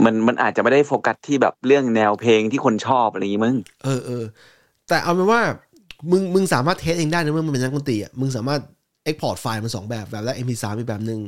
[0.05, 4.25] มันมันอาจจะไม่ได้โฟกัสที่แบบเรื่องแนวเพลงที่คนชอบอะไรอย่างงี้มึงเออเออ
[4.89, 5.41] แต่เอาเป็นว่า
[6.11, 8.61] มึงมึงสามารถเทสเองได้นะเมื่อมึงเป็นนักดนตรีอะมึงสามารถ
[9.09, 11.21] export ไฟล์มันสองแบบแบบแรก MP3 อีกแบบหนึ่ง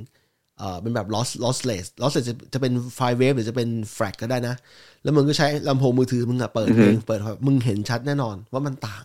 [0.59, 4.55] เอ่อเป็นแบบ loss lossless lossless จะจะเป็นไฟล์เวฟหรือจะเป็น FLAC ก็ได้นะ
[5.03, 9.05] แล้วมึงก็ใช้ลำโพงมือถือมึงอะเปิดเพลงเปิดมึงเห็นชัดแน่นอนว่ามันต่าง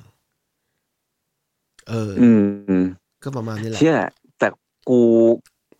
[1.89, 2.30] เออออื
[2.82, 2.84] ม
[3.23, 3.97] ก็ประมาณนี้แหละเชื่อ
[4.39, 4.47] แต่
[4.89, 4.99] กู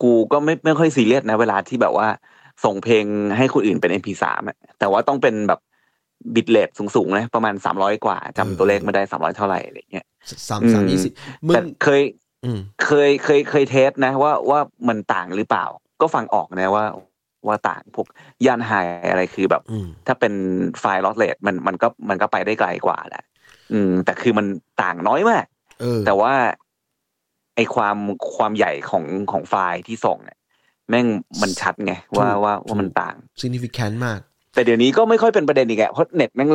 [0.02, 2.08] กูก็ไม่ไม่ค่อยซีเรียสนะ เวลาที่แบบว่า
[2.64, 3.04] ส่งเพลง
[3.36, 5.60] ให้คนอื่นเป็น MP3 อะแต่ว่าต้องเป็นแบบ
[6.34, 10.06] บิตเลทสูงๆนะประมาณสามร้อยกว่าจำตัวเลขไม่ได้สามร้อยเท่าไหร่อะไรเงี้ย
[10.50, 11.12] สามสามยี่สิบ
[11.46, 12.02] มึงแต่เคย
[12.44, 15.64] อืมเคยเคยเคยเทสนะว่าว่ามันต่างหรือเปล่า
[16.00, 16.84] ก็ฟังออกนะว่า
[17.46, 18.06] ว่าต่างพวก
[18.46, 18.72] ย่านไฮ
[19.10, 20.34] อะไรคือแบบอืมถ้าเป็น
[20.80, 23.24] ไฟล์ลอสเลทมันมันก็มันก็ไปได้ไกลกว่าแหละ
[23.72, 24.46] อืม แต่คือมัน
[24.82, 25.44] ต่างน้อยมาก
[25.80, 26.32] เออแต่ว่า
[27.56, 27.96] ไอความ
[28.36, 30.38] ความใหญ่ของของไฟล์ที่ส่งเนี่ย
[30.88, 31.06] แม่ง
[31.42, 34.18] มันชัดไงว่าว่าว่ามันต่าง significant มาก
[34.54, 36.50] แต่เดี๋ยวนี้ก็ไม่ค่อยเป็นประเด็นอีกอะเพราะเน็ตแม่ง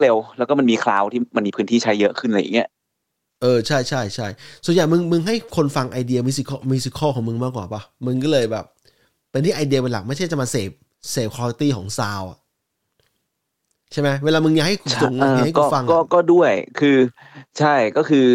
[0.00, 2.68] เร็ว แล้วก็มันมีคลาวด์ที่มันมีพื้นที่ใช้เยอะขึ้นอะไรอย่างเงี้ย
[3.42, 4.26] เออใช่ใช่ใช่
[4.64, 8.64] ส่วนใหญ่มึงมึงให้คนฟังไอเดีย musical musical ของมึงมากกว่าปะมึงก็เลยแบบ
[9.30, 10.70] เป็นที่ไอเดียเป็นหลักไม่ใช่จะมาเสพ
[11.12, 12.38] เสพคุณภาพของซาวอะ
[13.92, 16.96] ใช่ไหมเวลามึงอยากให้กูส่งเออเพลงให้กูก็ฟังก็อะก็ด้วยคือ
[17.58, 18.26] ใช่ก็คือ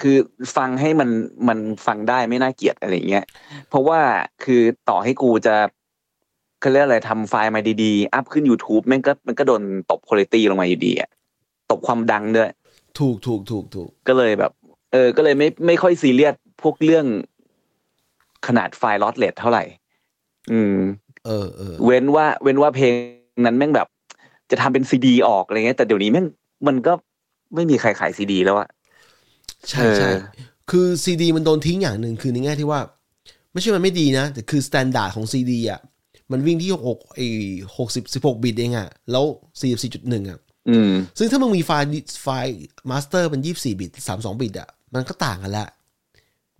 [0.00, 0.16] คือ
[0.56, 1.10] ฟังให้มัน
[1.48, 3.24] มันฟังได้ไม่น่าเกลียดอะไรอย่างเงี้ย
[3.68, 4.00] เพราะว่า
[4.44, 5.56] คือต่อให้กูจะ
[6.60, 11.10] เขาเรียกอะไรทำไฟล์มาดีๆ อัพขึ้น YouTube แม่งก็มันก็โดนตบคุณภาพลงมาอยู่ดีอะ
[11.70, 12.50] ตบความดังด้วย
[12.98, 14.52] ถูกถูกถูกถูกก็เลยแบบ
[14.92, 17.06] เออ ก็เลยไม่ไม่ค่อยซีเรียสพวกเรื่อง
[18.46, 19.64] ขนาดไฟล์ลอสเลทเท่าไหร่
[20.52, 20.76] อืม
[21.26, 22.92] เออเออเว้นว่า เว้นว่าเพลง
[23.44, 23.88] นั้นแม่งแบบ
[24.50, 26.26] จะทำเป็นซีดีออกอะไรเงี้ยแต่เดี๋ยวนี้แม่ง
[26.66, 26.92] มันก็
[27.54, 28.68] ไม่มีใครขายซีดีแล้วอะ
[29.70, 30.20] ใช่ใช่เออ
[30.70, 32.80] คือซีดีมันโดนทิ้งอย่างหนึ่งคือในแง่ที่ว่า
[33.52, 35.80] ไม่ใช่มันไม่ดีนะ แต่คือ standard ของซีดีอะ
[36.32, 37.20] มันวิ่งที่หกไอ
[37.76, 39.24] หกสิบสิบหกบิตเองอะ แล้ว
[39.60, 40.38] สี่สี่จุดหนึ่งอะ
[40.70, 41.88] อืมซึ่งถ้ามึงมีไฟล์
[42.22, 42.56] ไฟล์
[42.90, 45.66] master เป็นยี่สี่บิตสามสองบิตอะ มันก็ต่างกันละ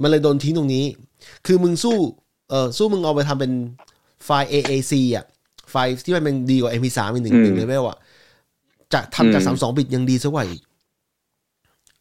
[0.02, 0.84] มันเลยโดนทิ้งตรงนี้
[1.46, 1.96] คือมึงสู้
[2.50, 3.52] เออสู้มึงเอาไปทำเป็น
[4.24, 5.24] ไฟล์ AAC อะ
[5.70, 7.98] ไฟล์ที่มันเป็นดีกว่า MP3 อีกหนึ่งอืมหนึ่งเลเวลอะ
[8.92, 10.62] จะทำจากอืมสามมสองบิตยังดีซะกว่าอีก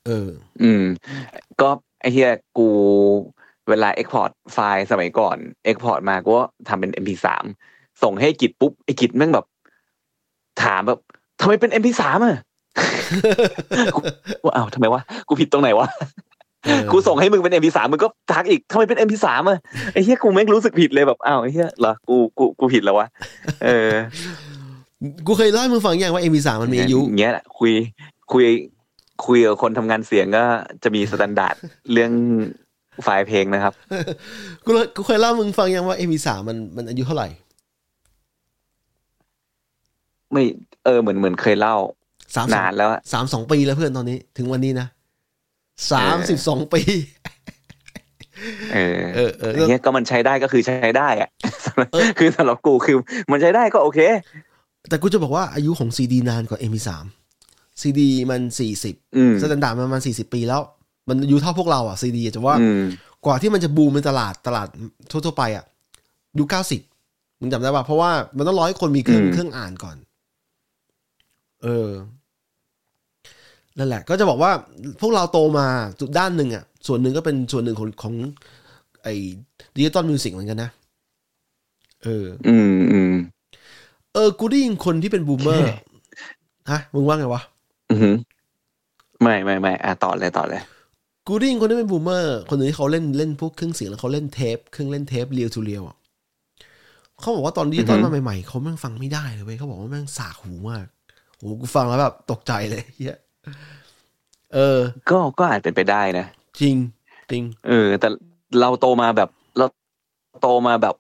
[0.06, 0.30] เออ
[0.62, 0.84] อืม
[1.62, 1.70] ก็
[2.02, 2.68] ไอเหี้ยกู
[3.70, 6.38] เวลา export ไฟล์สมัยก่อน export มาก็
[6.68, 7.28] ทำเป็น MP3
[8.04, 9.46] ส่งให้กิจปุ๊บไอกิจแม่งแบบ
[10.64, 11.00] ถามแบบ
[11.42, 12.38] ทำไมเป็น MP3 อะ
[13.96, 14.00] กู
[14.46, 15.88] ว่าอ้าวทำไมวะกูผิดตรงไหนวะ
[16.66, 19.60] เออกูส่งให้มึงเป็น MP3 มึงก็ทักอีกทำไมเป็น MP3 อะ
[19.94, 23.08] ไอ้เหี้ยกูแม่งรู้สึกผิดเลยแบบอ้าวไอ้เหี้ยเหรอกูกูกูผิดแล้ววะ
[23.66, 23.92] เออ
[25.28, 27.72] กูเคยเล่าให้มึงฟังยังว่า MP3 มันมีอายุอย่างเงี้ยแหละคุย
[28.32, 28.46] คุย
[29.26, 30.44] คุยกับคนทำงานเสียงก็
[30.84, 31.56] จะมี standard
[31.92, 32.12] เรื่อง
[33.04, 33.74] ไฟล์เพลงนะครับ
[34.66, 37.28] กูเลยกูเคยเล่ามึงฟังยังว่า MP3 มันมันอายุเท่าไหร่
[40.32, 40.44] ไม่
[40.86, 41.76] เออเหมือนเหมือนเคยเล่า
[42.36, 44.88] สามนานแล้วอะสามสองปีแล้วเพื่อนตอนนี้ ถึงวันนี้นะ
[45.92, 46.82] สามสิบสองปี
[48.74, 51.30] เออเออเอออย่างเงี้ยก็มันใช้ได้ก็คือใช้ได้อะ
[52.20, 52.98] คือสำหรับกูคือ
[53.32, 54.00] มันใช้ได้ก็โอเค
[54.90, 56.90] แต่กูจะบอกว่าอายุของซีดีนานกว่า MP3
[57.82, 60.62] ซีดีมันสี่สิบอืม standard มันประมาณสี่สิบปีแล้ว
[61.10, 62.84] มันอายุเท่าพวกเราอะซีดีจะว่าอืม
[63.26, 64.68] กว่าที่มันจะบูมในตลาดตลาด
[65.12, 65.66] ทั่วๆไปอะ
[66.38, 66.82] ยุคเก้าสิบ
[67.40, 69.98] มึงจำได้ป่ะเพราะว่ามันต้องร้อยคนมีเครื่องอืมเครื่องอ่านก่อน
[71.64, 71.90] เออ
[73.78, 74.52] นั่นแหละ ก็จะบอกว่า
[75.02, 75.68] พวกเราโตมา
[76.00, 78.16] จุดด้านหนึ่งอะ ส่วนหนึ่งก็เป็นส่วนหนึ่งของของ
[79.04, 79.14] ไอ้
[79.76, 80.70] digital music เหมือนกันนะ
[82.04, 83.14] เออ อืมอืม
[84.14, 85.70] เออ กูได้ยินคนที่เป็น boomer
[86.72, 87.42] ฮะมึงว่าไงวะ
[87.92, 88.16] อืม
[89.22, 90.62] ไม่ไม่ไม่อะต่อเลยต่อเลย
[91.28, 95.98] กูได้ยินคนที่เป็น boomer คนหนึ่งที่เขาเล่นเล่นพวกเครื่องเสียงแล้วเขาเล่นเทปเครื่องเล่นเทป reel to reel อะ
[97.20, 100.86] เขาบอกว่าตอนดิจิตอลอือฮึมาใหม่ๆเขาแม่งฟังไม่ได้เลยเว้ยเขาบอกว่าแม่งสากหูมาก
[101.38, 103.20] โอ้กูฟังแล้วแบบตกใจเลยเฮีย
[104.54, 106.26] เออ ก็ก็อาจเป็นไปได้นะ
[106.60, 106.76] จริง
[107.32, 108.08] จริง เออ แต่
[108.62, 109.66] เราโตมาแบบเรา
[110.42, 110.96] โตมาแบบ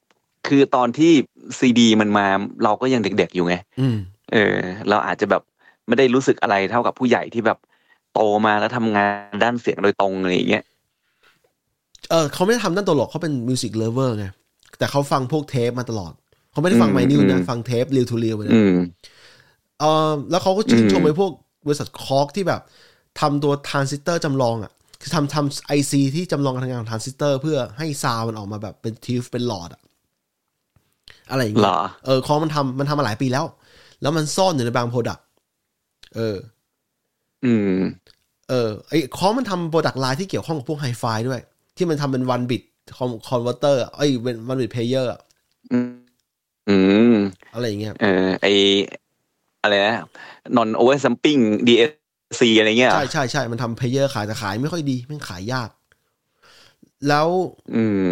[0.48, 1.12] คือตอนที่
[1.60, 2.28] ซีดีมันมา
[2.64, 3.98] เราก็ยังเด็กๆอยู่ไงอืม
[4.34, 4.56] เออ
[4.90, 5.42] เราอาจจะแบบ
[5.88, 7.58] ไม่ได้รู้สึกอะไรเท่ากับผู้ใหญ่ที่แบบ
[8.14, 10.64] โตมาแล้วทำงานด้านเสียงโดยตรงอะไรอย่างเงี้ย
[12.10, 14.26] เออเขาไม่ได้ทำด้านตัวหรอกเขาเป็น music lover ไง
[14.80, 16.14] แต่เขาฟังพวกเทปมาตลอด
[16.52, 18.76] เขาไม่ได้ฟังอืมไวนิลนะอืมฟังเทป reel to reel ไปเลยอืม
[19.80, 21.32] เออแล้วเขาก็ชื่นชมอืมไอ้พวก
[21.66, 22.62] บริษัท Korg ที่แบบ
[23.22, 24.72] ทำตัวทรานซิสเตอร์จำลองอะ
[25.02, 29.82] คือทำทำไอซีที่จำลองการทำงานของทรานซิสเตอร์ เพื่อให้ sound มันออกมาแบบเป็น tube เป็นหลอดอะ
[31.32, 33.46] อะไรอย่างเหรเงี้ยอเออ Korg มันทำมันทำมาหลายปีแล้ว
[34.02, 35.20] แล้วมันซ่อนอยู่ในบาง product
[36.16, 36.38] เออ
[37.46, 37.80] อืม
[38.50, 41.42] เออไอ้ Korg มันทำ product line ที่เกี่ยวข้องกับพวกไฮไฟด้วย
[41.78, 45.12] ที่มันทำเป็น one bit converter ไอ้ยเป็น one bit player
[45.72, 45.90] อืม
[46.70, 46.78] อื
[47.14, 47.16] ม
[47.54, 48.48] อะไรอย่างเงี้ยเออไอ
[49.64, 49.96] อะไรนะ
[50.58, 55.70] non over sampling DAC อะไรเงี้ยเหรอใช่ใช่ใช่มันทำ player ขายแต่ขายไม่ค่อยดีแม่งขายยาก
[57.08, 57.28] แล้ว
[57.76, 58.06] อืม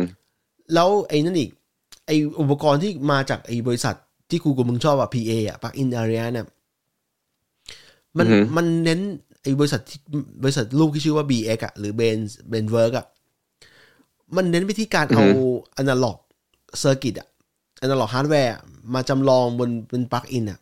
[0.73, 1.49] แล้วไอ้นั่นอีก
[2.07, 3.95] ไอ้อุปกรณ์ที่มาจากไอ้บริษัท
[4.29, 6.45] ที่กูกับมึงชอบอะ PA อะ Plugin Alliance เนี่ย
[8.17, 8.99] มันอือฮึมันเน้น
[9.41, 9.99] ไอ้บริษัทที่
[10.43, 12.17] บริษัทลูกที่ชื่อว่า BX อะหรือ Brain
[12.51, 13.05] Brainworx อะ
[14.35, 15.23] มันเน้นไปที่การเอา
[15.81, 16.17] analog
[16.81, 17.27] circuit อะ
[17.85, 18.61] analog hardware อะ
[18.93, 20.59] มาจำลองบนเป็น plug in อะ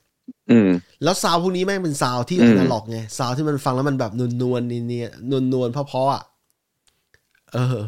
[0.49, 0.69] อืม
[1.03, 6.23] แล้ว sound พวกนี้แม่งเป็น sound ที่อืม analog ไง sound ที่มันฟังแล้วมันแบบนวลนวลๆเนียนวลนวลๆเพราะๆอะ
[7.53, 7.83] เออ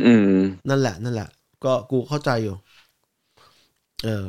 [0.00, 1.28] อืมนั่นแหละ นั่นแหละ
[1.64, 2.56] ก็กูเข้าใจอยู่
[4.04, 4.26] เออ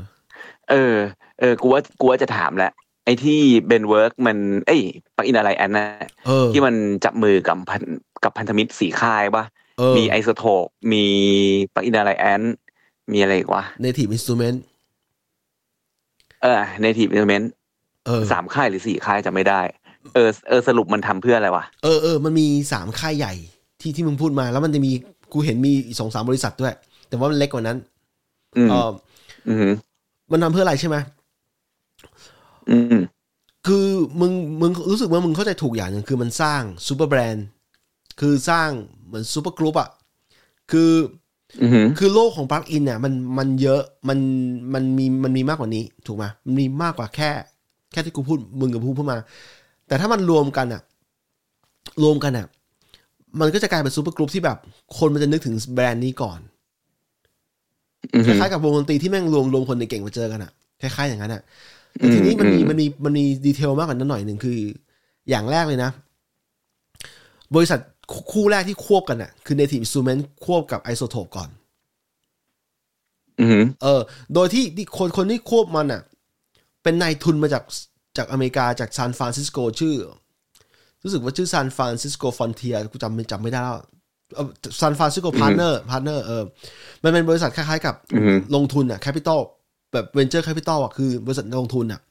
[0.70, 0.98] เออ
[1.40, 2.72] เออ กูว่ากูว่าจะถามแหละ
[3.10, 4.82] ไอ้ที่ Brainworx มัน เอ้ย
[5.18, 5.86] Plugin Alliance นะ
[6.28, 7.82] เออที่มันจับมือกับพัน
[8.24, 9.44] กับพันธมิตรสี่ค่ายปะ
[9.78, 11.06] เออมี iZotope มี
[11.74, 12.42] Plugin Alliance
[13.14, 14.58] มีอะไรอีกวะ Native Instruments
[16.42, 17.46] เออ Native Instruments
[18.06, 19.62] เออสามค่ายหรือสี่ค่ายจำไม่ได้
[20.14, 23.34] เออเออสรุปมันทำเพื่ออะไรวะเออเออมันมีสามค่ายใหญ่
[23.82, 24.92] ที่ที่มึงพูดมา แล้วมันจะมี
[25.34, 26.74] กูเห็นมีอีกสองสามบริษัทด้วย
[27.08, 27.78] แต่ว่ามันเล็กกว่านั้น
[28.58, 28.92] อืมเออ
[29.48, 29.74] อืม
[30.32, 30.98] มันทำเพื่ออะไรใช่ไหม
[32.72, 32.98] อืม
[33.68, 33.88] คือ
[34.20, 37.46] มึงมึงรู้สึกว่ามึงเข้าใจถูกอย่างหนึ่งคือมันสร้าง super brand
[38.20, 38.70] คือสร้าง
[39.06, 39.90] เหมือน supergroup อะ
[40.72, 40.92] คือ
[41.62, 44.20] อืมคือโลกของปลั๊กอินเนี่ยมันมันเยอะมัน
[44.74, 47.32] มันมีมันมีมากกว่านี้ ถูกไหมมันมีมากกว่าแค่
[47.92, 49.18] แค่ที่กูพูดมึงกับพูดพูดมา
[49.88, 50.82] แต่ถ้ามันรวมกันอะ
[52.04, 52.48] รวมกันอะ
[53.40, 54.58] มันก็จะกลายเป็น supergroup ที่แบบ
[54.98, 56.40] คนมันจะนึกถึงแบรนด์นี้ก่อน
[58.14, 60.52] อืมคล้ายๆกับวงดนตรีที่แม่งรวมรวมคนเก่งๆมาเจอกันอะ
[60.82, 61.42] คล้ายๆอย่างนั้นอะ
[61.98, 64.60] แต่ทีนี้มันมีอืมมันมีมันมี detail มากกว่านั้นหน่อยหนึ่งคือ
[65.30, 65.92] อย่างแรกเลยนะ
[67.56, 67.80] บริษัท
[68.32, 71.50] คู่แรกที่ควบกันอะคือ Native Instrument ควบกับ iZotope ก่อน
[73.40, 74.02] อืมเออ
[74.34, 76.02] โดยที่ที่คนคนที่ควบมันอะ
[76.84, 77.64] เป็นนายทุนมาจาก
[78.18, 79.96] จากอเมริกาจากซานฟรานซิสโกชื่อ
[81.04, 84.46] รู้สึกว่าชื่อ San Francisco Frontier กูจำไม่จำไม่ได้แล้ว
[84.80, 86.44] San Francisco Partner Partner เออ
[87.04, 89.40] มันเป็นบริษัทคล้ายๆกับอืมลงทุนอะ capital
[89.94, 92.02] แบบ venture capital อะคือบริษัทลงทุนอะ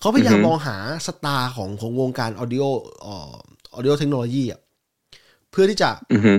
[0.00, 4.60] เขาพยายามอือฮึมองหา star ของของวงการ audio audio technology อะ
[5.50, 6.38] เพื่อที่จะอืม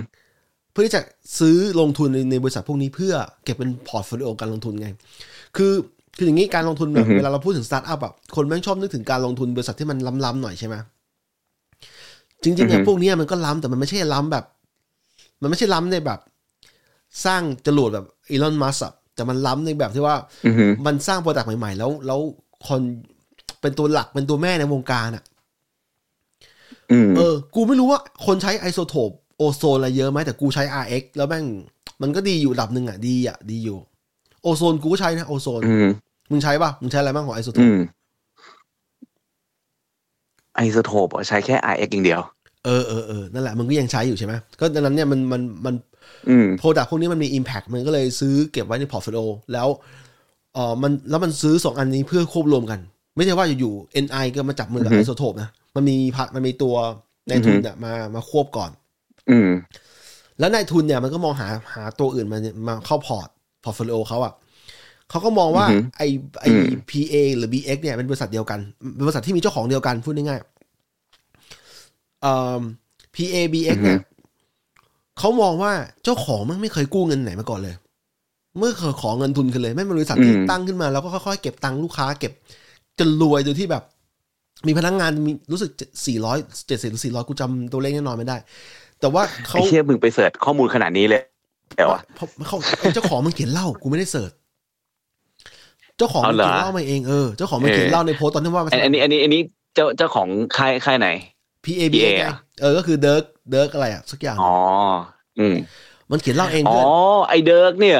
[0.71, 1.01] เพื่อที่จะ
[1.39, 4.87] ซื้อลงทุนในในบริษัทพวกนี้เพื่อเก็บเป็น portfolio การลงทุนไง
[5.57, 5.73] คือ
[6.17, 10.75] คืออย่างนี้การลงทุนแบบอือฮึเวลาเราพูดถึงสตาร์ทอัพอะคนแม่งชอบนึกถึงการลงทุนบริษัทที่มันล้ำๆหน่อยใช่ไหม
[12.43, 14.45] จริงๆเนี่ยพวกเนี้ยมันก็ล้ำแต่มันไม่ใช่ล้ำแบบ
[15.41, 16.19] มันไม่ใช่ล้ำในแบบ
[17.25, 22.19] สร้างจรวดแบบอีลอนมัสก์ แต่มันล้ำในแบบที่ว่าอืมมันสร้าง product ใหม่ ๆ แล้วแล้ว
[22.67, 22.81] คน
[23.61, 25.23] เป็นตัวหลักเป็นตัวแม่ในวงการอะ
[26.91, 31.45] อืมเออ กูไม่รู้ว่าคนใช้ iZotope Ozone อะไรเยอะไหมแต่กูใช้ RX แล้วแม่ง
[32.01, 33.77] มันก็ดีอยู่ระดับหนึ่งอะ ดีอะ ดีอยู่
[34.43, 35.87] Ozone กูก็ใช้นะ Ozone อืม
[36.31, 37.79] มึงใช้ป่ะ มึงใช้อะไรบ้างของ iZotopeอืม
[40.55, 42.21] iZotope ใช้แค่ RX อย่างเดียว
[42.65, 45.75] เออเออเออนั่นแหละมึงก็ยังใช้อยู่ใช่ไหมก็ดังนั้นเนี่ยมันมันมัน
[46.29, 49.21] อืม product พวกนี้มันมี Impact มันก็เลยซื้อเก็บไว้ใน portfolio
[49.53, 49.67] แล้ว
[50.53, 52.79] เออมันแล้วมันซื้อสองอันนี้เพื่อควบรวมกัน
[53.15, 58.71] ไม่ใช่ว่าอยู่ๆ NI ก็มาจับมือกับอือฮึ iZotope นะ มันมีพัดมันมีตัวนายทุนเนี่ยมามาควบก่อน
[59.29, 59.49] อืม
[60.39, 63.27] แล้วนายทุนเนี่ยมันก็มองหาหาตัวอื่นมามาเข้าพอร์ต
[63.63, 64.33] portfolio เขาอะ
[65.09, 66.01] เขาก็มองว่าอือฮึไอ
[66.41, 68.59] ไออืม PA หรือ BX เนี่ยเป็นบริษัทเดียวกัน
[68.95, 70.50] เป็นบริษัทที่มีเจ้าของเดียวกันพูดง่ายๆ
[72.21, 72.61] เอ่อ
[73.15, 73.99] PA BX เนี่ย
[75.19, 75.71] เขามองว่า
[76.03, 77.75] เจ้าของมันไม่เคยกู้เงินไหนมาก่อนเลย
[78.57, 82.33] เมื่อเคยขอเงินทุนกันเลยไม่เป็นบริษัทที่อืมตั้งขึ้นมา แล้วก็ค่อยๆเก็บตังค์ลูกค้าเก็บ
[82.99, 83.83] จนรวยโดยที่แบบ
[84.67, 85.71] มีพนักงานมีรู้สึก
[86.05, 88.37] สี่ร้อยเจ็ดสิบหรือสี่ร้อยกูจำตัวเลขแน่นอนไม่ได้
[88.99, 91.21] แต่ว่าเขาไอ้เชี่ยมึงไป search ข้อมูลขนาดนี้เลย
[91.75, 94.31] เดี๋ยวอะเพราะเขาไอ้เจ้าของมันเขียนเล่ากูไม่ได้ search
[95.97, 99.41] เจ้าของมันเอาเหรอเขียนเล่ามาเองเออเจ้าของมันเขียนเล่าในโพสต์ตอนที่ว่ามันอันอันนี้อันนี้อันนี้
[99.75, 101.09] เจ้าเจ้าของค่ายค่ายไหน
[101.63, 102.21] P A B PA A
[102.61, 104.55] เออก็คือเดิร์กเดิร์กอะไรอะสักอย่างอ๋อ
[105.39, 105.55] อืม
[106.11, 106.87] มันเขียนเล่าเองอ๋อเพื่อน
[107.29, 107.99] ไอเดิร์กเนี่ย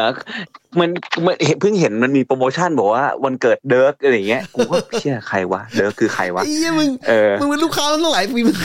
[0.79, 0.89] มัน
[1.25, 8.57] มันเห็นเพิ่งเห็นมันมีโปรโมชั่นบอกว่าวันเกิดเดิร์กอะไรอย่างเงี้ยกูก็เชื่อใครวะเดิร์กคือใครวะไอ้เหี้ยมึงเออมึงเป็นลูกค้าตั้งหลายปีมึง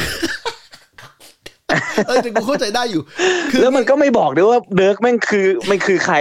[2.06, 3.02] เออแต่กูเข้าใจได้อยู่
[3.50, 6.16] คือแล้วมันก็ไม่บอกด้วยว่าเดิร์กแม่งคือไม่คือใคร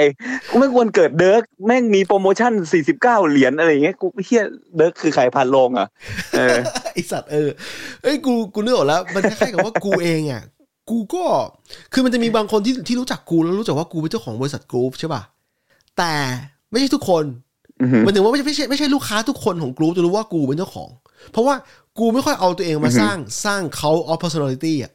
[0.49, 4.43] กูไม่ควรเกิดเดิร์กแม่งมีโปรโมชั่นสี่สิบเก้าเหรียญอะไรอย่างเงี้ยกูเฮีย
[4.77, 5.87] เดิร์กคือใครพันโลงอะ
[6.37, 6.57] เออ
[6.93, 7.49] ไอสัตว์เออ
[8.03, 10.43] เอ้ยกูกูนึกออกแล้ว มันคล้ายๆกับว่ากูเองอะ
[10.89, 11.23] กูก็
[11.93, 15.21] คือมันจะมีบางคนที่ที่รู้จักกูแล้วรู้จักว่ากูเป็นเจ้าของบริษัทกรุ๊ปใช่ป่ะ
[15.97, 16.13] แต่
[16.71, 17.23] ไม่ใช่ทุกคน
[17.81, 20.89] อือหือมันถึงว่าไม่ใช่ไม่ใช่ไม่ใช่ลูกค้าทุกคนของกรุ๊ปจะรู้ว่ากูเป็นเจ้าของ
[21.31, 21.55] เพราะว่า
[21.99, 24.94] กูไม่ค่อยเอาตัวเองมาอือฮึสร้างสร้างเขา of personality อะอ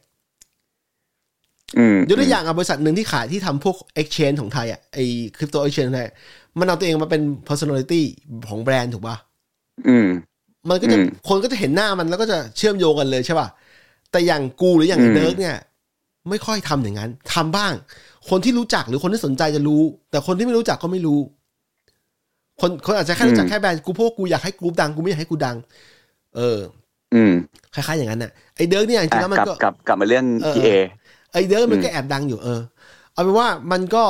[2.09, 4.97] ยกตัวอย่างอะบริษัทหนึ่งที่ขายที่ทำพวก exchange ของไทยอะไอ
[5.37, 6.09] คริปโต exchange ของไทย
[6.59, 8.01] มันเอาตัวเองมาเป็น personality
[8.49, 9.15] ของแบรนด์ถูกป่ะ
[9.87, 10.07] อืม
[10.69, 13.47] มันก็จะอืมคนก็จะเห็นหน้ามันแล้วก็จะเชื่อมโยงกันเลยใช่ป่ะ
[14.11, 15.57] แต่อย่างกูหรืออย่างอืมเดิร์กเนี่ย
[16.29, 17.73] ไม่ค่อยทำอย่างนั้นทำบ้าง
[18.29, 21.19] คนที่รู้จักหรือคนที่สนใจจะรู้ แต่คนที่ไม่รู้จักก็ไม่รู้
[22.61, 25.55] คนคนอาจจะแค่รู้จักแค่แบรนด์กูเพราะว่ากูอยากให้กรุ๊ปดังกูไม่อยากให้กูดัง
[26.35, 26.59] เออ
[27.15, 27.33] อืม
[27.73, 30.69] คล้ายๆอย่างนั้นน่ะไอเดิร์กเนี่ยจริอะงๆแล้วมันกลับก็กลับกลับมาเรื่องเออพีเอ
[31.33, 32.61] ไอเดิร์กมันอืมก็แอบดังอยู่เออ
[33.13, 34.03] เอาเป็นว่ามันก็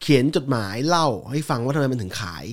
[0.00, 2.44] เขียนจดหมายเล่าให้ฟังว่าทำไมมันถึงขาย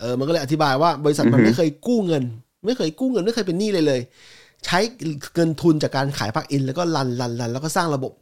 [0.00, 2.24] เออ มันก็เลยอธิบายว่าบริษัทมันไม่เคยกู้เงิน
[2.66, 4.00] ไม่เคยกู้เงินไม่เคยเป็นหนี้เลยเลย
[4.66, 4.78] ใช้
[5.34, 8.12] เงินทุนจากการขายปลั๊กอิน แล้วก็ run run run แล้วก็สร้างระบบ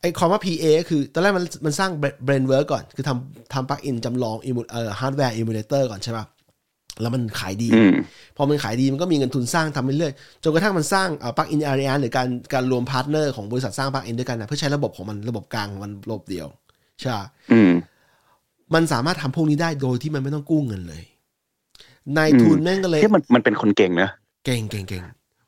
[0.00, 1.90] ไอ้คำว่า PA ก็คือ ตอนแรกมันมันสร้าง
[2.24, 6.24] Brainworx ก่อน คือทำทำปลั๊กอินจำลองอิมูเอ่อ hardware emulator ก่อนใช่ป่ะ
[7.00, 7.92] แล้วมันขายดีอืม
[8.36, 16.46] พอมันขายดีมันก็มีเงินทุนสร้างทำไปเรื่อยจนกระทั่งมันสร้าง Plugin Alliance หรือการการรวม partner ของบริษัทสร้างปลั๊กอินด้วยกันนะเพื่อใช้ระบบของมันระบบกลางของมันระบบเดียว
[17.00, 17.72] ใช่ปะอืม
[18.74, 21.02] มันสามารถทำพวกนี้ได้โดยที่มันไม่ต้องกู้เงินเลย
[22.16, 24.10] นายทุนแม่งก็เลยที่มันมันเป็นคนเก่งเนอะ
[24.44, 25.02] เก่งเก่งเก่ง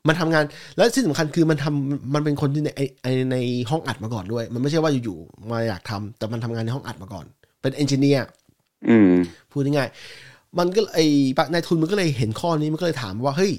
[0.07, 0.43] มันทำงาน
[0.75, 3.37] แล้วที่สำคัญคือมันทำมันเป็นคนที่ในไอไอใน
[3.69, 7.25] ห้องอัดมาก่อนด้วย มันไม่ใช่ว่าอยู่ๆมาอยากทำแต่มันทำงานในห้องอัดมาก่อน
[7.61, 8.25] เป็นเอนจิเนียร์
[8.89, 9.11] อืม
[9.51, 9.95] พูดง่ายๆ
[10.59, 11.05] มันก็ไอ้
[11.37, 13.53] ปะนายทุนมันก็เลยเห็นข้อนี้มันก็เลยถามว่าเฮ้ย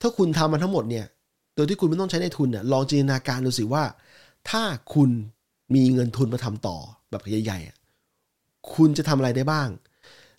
[0.00, 1.06] ถ้าคุณทำมันทั้งหมดเนี่ย
[1.54, 3.84] โดยที่คุณไม่ต้องใช้ในายทุนเนี่ยลองจินตนาการดูสิว่า
[4.50, 4.62] ถ้า
[4.94, 5.10] คุณ
[5.74, 6.76] มีเงินทุนมาทำต่อ
[7.10, 7.76] แบบใหญ่ๆอะ
[8.74, 9.68] คุณจะทำอะไรได้บ้าง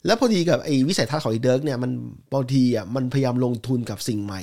[0.05, 1.91] แล้วพอดีกับไอ้วิสัยทัศน์ของไอ้เดิร์กเนี่ยมัน
[2.33, 4.41] บางทีอะมันพยายามลงทุนกับสิ่งใหม่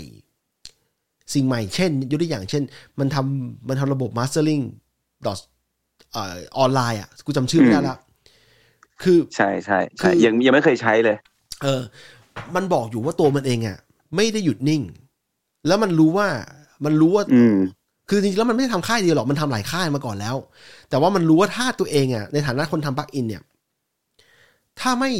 [1.34, 2.62] สิ่งใหม่เช่นยกตัวอย่างเช่น
[2.98, 4.64] มันทำมันทำระบบ mastering
[5.26, 5.38] ดอท
[6.16, 6.18] อ
[6.64, 7.96] อนไลน์อะกูจำชื่อไม่ได้ละ
[9.02, 11.16] คือใช่ใช่คืใช่อยังยังไม่เคยใช้เลย
[11.62, 11.80] เออ
[12.54, 13.78] มันบอกอยู่ว่าตัวมันเองอะ
[14.16, 14.82] ไม่ได้หยุดนิ่ง
[15.66, 16.28] แล้วมันรู้ว่า
[16.84, 17.56] มันรู้ว่าอืม
[18.08, 20.36] คือจริงๆแล้วมันไม่ได้ทำค่ายเดียวหรอกมันทำหลายค่ายมาก่อนแล้ว
[20.90, 23.42] แต่ว่ามันรู้ว่าถ้าตัวเองอะในฐานะคนทำปลั๊กอินเนี่ย
[24.80, 25.12] ถ้าไม่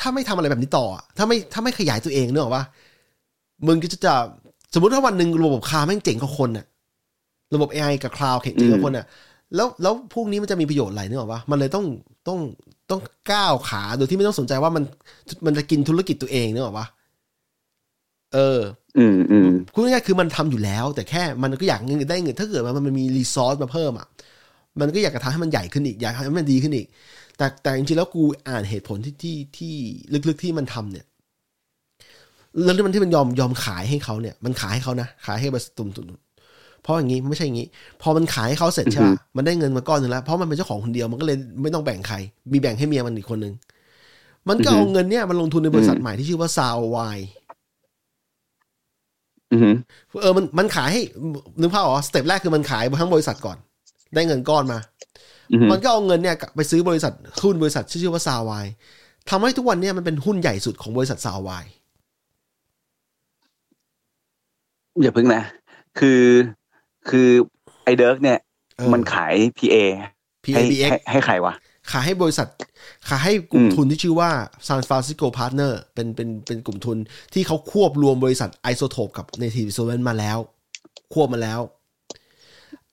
[0.00, 2.64] ถ้าไม่ทำอะไรแบบนี้ต่ออะถ้าไม่ถ้าไม่ขยายตัวเองนึกออกป่ะ
[3.66, 4.14] มึงก็จะจะ
[4.74, 6.66] สมมติถ้าวันหนึ่งระบบคลาวด์แม่งเจ๋งกว่าคนน่ะ
[7.54, 9.06] ระบบ AI กับคลาวด์เจ๋งกว่าคนน่ะ
[9.54, 11.84] แล้วแล้วพวกนี้มันจะมีประโยชน์อะไรนึกออกป่ะมันเลยต้อง
[12.28, 12.38] ต้อง
[12.92, 13.02] ต้อง
[13.32, 14.84] ก้าวขาโดยที่ไม่ต้องสนใจว่ามัน
[15.46, 16.86] มันจะกินธุรกิจตัวเองนึกออกป่ะ
[18.34, 18.60] เออ
[18.98, 24.06] อืมอืมพูดง่ายๆคือมันทำอยู่แล้ว แต่แค่มันก็อยากเงินได้เงินถ้าเกิดว่ามันมี resource มาเพิ่มอะ
[24.80, 26.86] มันก็อยากจะทำให้มันใหญ่ขึ้นอีกอยากให้มันดีขึ้นอีก
[27.36, 29.74] แต่แต่จริงๆแล้วกูอ่านเหตุผลที่ที่ที่
[30.28, 31.06] ลึกๆที่มันทำเนี่ย
[32.64, 36.06] แล้วที่มันที่มันยอมยอมขายให้เขาเนี่ย มันขายให้เขานะขายให้บริษัทตุ่มตุ่ม
[36.82, 37.66] เพราะอย่างนี้ไม่ใช่อย่างนี้
[38.02, 42.16] พอมันขายให้เขาเสร็จใช่ป่ะมันได้เงินมาก้อนหนึ่งแล้ว เพราะมันเป็นเจ้าของคนเดียวมันก็เลยไม่ต้องแบ่งใคร
[42.52, 43.54] มีแบ่งให้เมียมันอีกคนนึง
[44.48, 46.98] มันก็เอาเงินเนี่ยมันลงทุนในบริษัทใหม่ที่ชื่อว่าซาวไว
[49.52, 49.74] อืม
[50.22, 51.00] เออมันมันขายให้
[51.60, 53.56] นึกภาพออก step แรกคือมันขายทั้งบริษัทก่อน
[54.14, 54.78] ได้เงินก้อนมา
[55.52, 57.12] อืมมันก็เอาเงินเนี่ยไปซื้อบริษัท
[57.42, 58.66] หุ้นบริษัทที่ชื่อว่าซาวาย
[59.30, 61.64] ทำให้ทุกวันเนี่ยมันเป็นหุ้นใหญ่สุดของบริษัทซาวาย
[65.00, 65.42] อย่าเพิ่งนะ
[65.98, 66.20] คือ
[67.08, 67.28] คือ
[67.84, 68.38] ไอเดิร์กเนี่ย
[68.76, 69.76] เออมันขาย PA
[70.54, 71.54] ให้ PABX ให้ให้ใครวะ
[71.90, 72.48] ขายให้บริษัท
[73.08, 74.30] ขายให้กลุ่มอืมทุนที่ชื่อว่า
[74.68, 76.98] San Francisco Partner เป็นเป็นเป็นกลุ่มทุน
[77.34, 80.38] ที่เขาควบรวมบริษัท iZotope กับ Native Instruments มาแล้ว
[81.14, 81.60] ควบมาแล้ว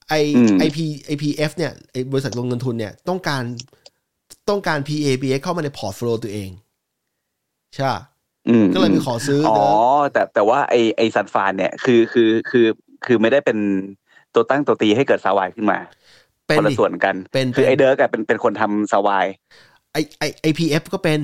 [0.08, 3.42] ไออืมไอพีไอพีเอฟเนี่ยไอบริษัทลงเงินทุนเนี่ยต้องการ
[4.48, 6.50] ต้องการ PABX เข้ามาใน portfolio ตัวเอง
[7.74, 8.00] ใช่ปะ
[8.48, 12.66] อืมก็เลยไปขอซื้อ อ๋อ Dirk แต่แต่ว่าไอไอซันฟานเนี่ย คือคือคือ
[13.06, 13.58] คือไม่ได้เป็น
[14.34, 15.78] ตัวตั้งตัวตีให้เกิดซาวายขึ้นมา
[16.46, 19.26] เป็นคนละดิส่วนกันเป็นคือเป็นไอ Dirk อะเป็นเป็นคนทำซาวาย
[19.92, 21.20] ไอไอไอพีเอฟก็เป็น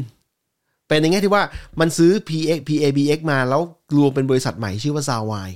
[0.88, 1.42] เป็นในแง่ที่ว่า
[1.80, 3.62] มันซื้อ PX PABX มาแล้ว
[3.96, 5.50] รวมเป็นบริษัทใหม่ชื่อว่าซาวาย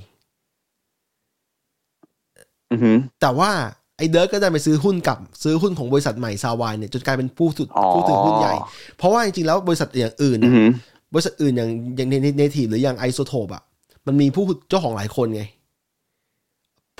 [2.71, 3.51] อือหือแต่ว่า
[3.97, 8.53] ไอ Dirk ก็ได้ไปซื้อหุ้นกับซื้อหุ้นของบริษัทใหม่ซาวายเนี่ยจนกลายเป็นผู้ถืออ๋อผู้ถือหุ้นใหญ่
[8.97, 10.69] เพราะว่าจริงๆแล้วบริษัทอย่างอื่นอืน่ะอหือ
[11.13, 13.63] บริษัทอื่นอย่างอย่างใน Native หรืออย่าง iZotope อะ
[14.07, 15.43] มันมีผู้เจ้าของหลายคนไง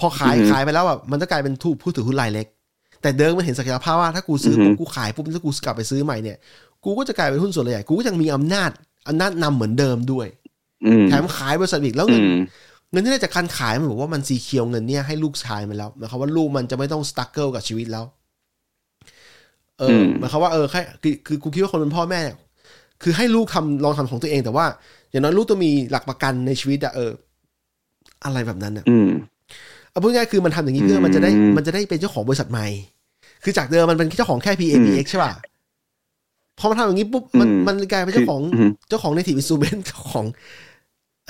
[0.02, 2.48] พอขายอือฮึขายไปแล้วแบบมันจะกลายเป็นผู้ผู้ถือหุ้นรายเล็ก
[3.02, 6.38] แต่ Dirk มันเห็นศักยภาพว่าถ้ากูซื้ออฮึปุ๊บกูขายปุ๊บแล้วกูกลับไปซื้อใหม่เนี่ย
[6.84, 8.72] กูก็จะกลายเป็นหุ้นส่วนใหญ่กูก็ยังมีอำนาจ
[9.08, 10.28] อำนาจนำเหมือนเดิมด้วย
[10.86, 12.42] อืมแถมขายบริษัทอีกแล้วอืเงินม
[12.92, 18.06] เงินที่ได้จากการขายมันบอกว่ามัน secure เงินเนี่ยให้ลูกชายมันแล้วหมายความว่าลูกมันจะไม่ต้อง struggle กับชีวิตแล้ว
[19.80, 22.38] เออมหมายความว่าเออแค่คือคือกูคิดว่าคนเป็นพ่อแม่เนี่ย
[23.04, 24.66] คือให้ลูกทำลองทำของตัวเองแต่ว่า
[25.10, 27.12] อย่างน้อยลูกต้องมีหลักประกันในชีวิตอะเออ
[28.24, 29.10] อะไรแบบนั้นอะอืม
[29.92, 32.68] เอาพูดง่ายๆคือมันทำอย่างนี้เพื่อมันจะได้อืมมันจะได้เป็นเจ้าของบริษัทใหม่
[33.44, 35.34] คือจากเดิมมันเป็นเจ้าของแค่ PABX ใช่ป่ะ
[36.60, 40.26] พอมันทำอย่างนี้ปุ๊บมันอืมมันกลายเป็นเจ้าของคืออืมเจ้าของ Native Instrument เจ้าของ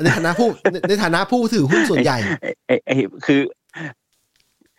[0.04, 2.92] ในฐานะผู้ในในฐานะผู้ถือหุ้นส่วนใหญ่ไอไอไอ
[3.26, 3.42] คือ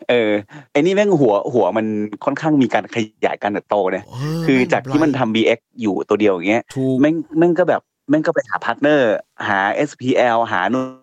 [0.09, 0.31] เออ
[0.73, 1.87] ไอนี่แม่งหัวหัวมัน
[2.25, 7.81] ค่อนข้างมีการขยายการเติบโตเนี่ยเออคือแม่งจากที่มันทำ BX อยู่ตัวเดียวอย่างเงี้ยถูกแม่งแม่งก็แบบ
[8.11, 9.13] แม่งก็ไปหา partner
[9.49, 11.02] หา SPL หานู่น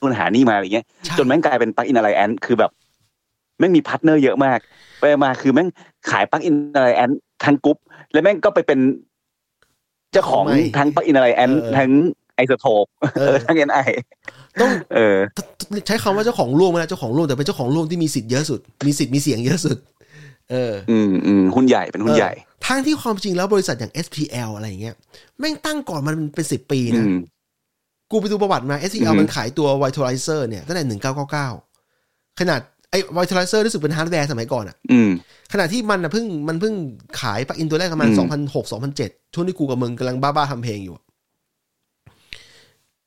[0.00, 2.70] นู่นหานี่มาอะไรเงี้ยใช่จนแม่งกลายเป็น Plugin Alliance คือแบบ
[3.58, 4.58] แม่งมี partner เยอะมาก
[4.98, 5.68] ไปมาคือแม่ง
[6.10, 7.10] ขาย Plugin Alliance
[7.44, 7.78] ทั้งกรุ๊ป
[8.12, 8.78] แล้วแม่งก็ไปเป็น
[10.12, 11.90] เจ้าของใหม่ทั้ง Plugin Alliance เออทั้ง
[12.36, 12.84] iZotope
[13.18, 13.78] เอเอออทั้ง NI
[14.60, 15.16] ต้องเออ
[15.86, 19.76] ใช้คำว่าเจ้าของร่วมไม่ได้เจ้าของร่วมแต่เป็นเจ้าของร่วมที่มีสิทธิ์เยอะสุด มีสิทธิ์มีเสียงเยอะสุด
[20.50, 24.94] เออ อืมอืมหุ้นใหญ่เป็นหุ้นใหญ่เออทั้งที่ความจริงแล้วบริษัทอย่าง SPL อะไรอย่างเงี้ย
[25.38, 27.16] แม่งตั้งก่อนมันเป็นสิบปีอืนะม
[28.10, 31.48] กูไปดูประวัติมาอื SPL มมันขายตัว Vitalizer เนี่ยตั้งแต่หนึ่งเก้าเก้าเก้า
[32.40, 35.10] ขนาดไอ้ Vitalizer รู้สึกเป็นฮาร์ดแวร์สมัยก่อนอะอืม
[35.52, 36.74] ขณะที่มันนะเพิ่งมันเพิ่ง
[37.20, 41.04] ขาย plug-in ตัวแรกประมาณอืมสองพันหกสองพันเจ็ดช่วงที่กูกับมึงกำลังบ้าๆทำเพลงอยู่อะ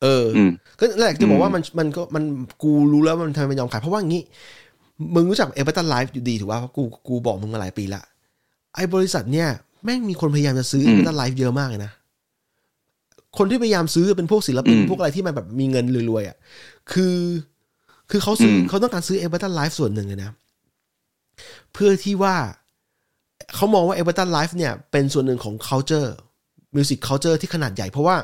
[0.02, 2.24] เออออืมก็นั่นแหละจะบอกว่าอืมมันมันก็มัน
[2.64, 4.22] กูรู้แล้วมันทำไมมันยอมขาย เพราะว่างี้
[5.16, 8.02] มึงรู้จักเอเ r อร์ตันไลฟ์อยู่ดี ถูกป่ะเพราะกูกูบอกมึงมาหลายปีละ
[8.76, 9.48] ไอ้บริษัทเนี่ย
[9.84, 11.92] แม่งมีคนพยายามจะซื้อเอเ r อร์ตันไลฟ์เยอะมากเลยนะ
[13.38, 16.38] คนที่พยายามซื้อเป็นพวกศิลปินอืมพวกอะไรที่มันแบบมีเงินรวยๆอะ
[16.92, 17.18] คือ
[18.12, 20.32] คือเขาซื้ออมเขาต้องการซื้อเอเ r อร์ตันไลฟ์ส่วนหนึ่งเลยนะ
[21.74, 22.36] เพื่อที่ว่า
[23.56, 26.10] เขามองว่าเอเ r อร์ตันไลฟ์เนี่ยเป็นส่วนหนึ่งของ culture
[26.76, 28.16] music culture ที่ขนาดใหญ่ เพราะว่า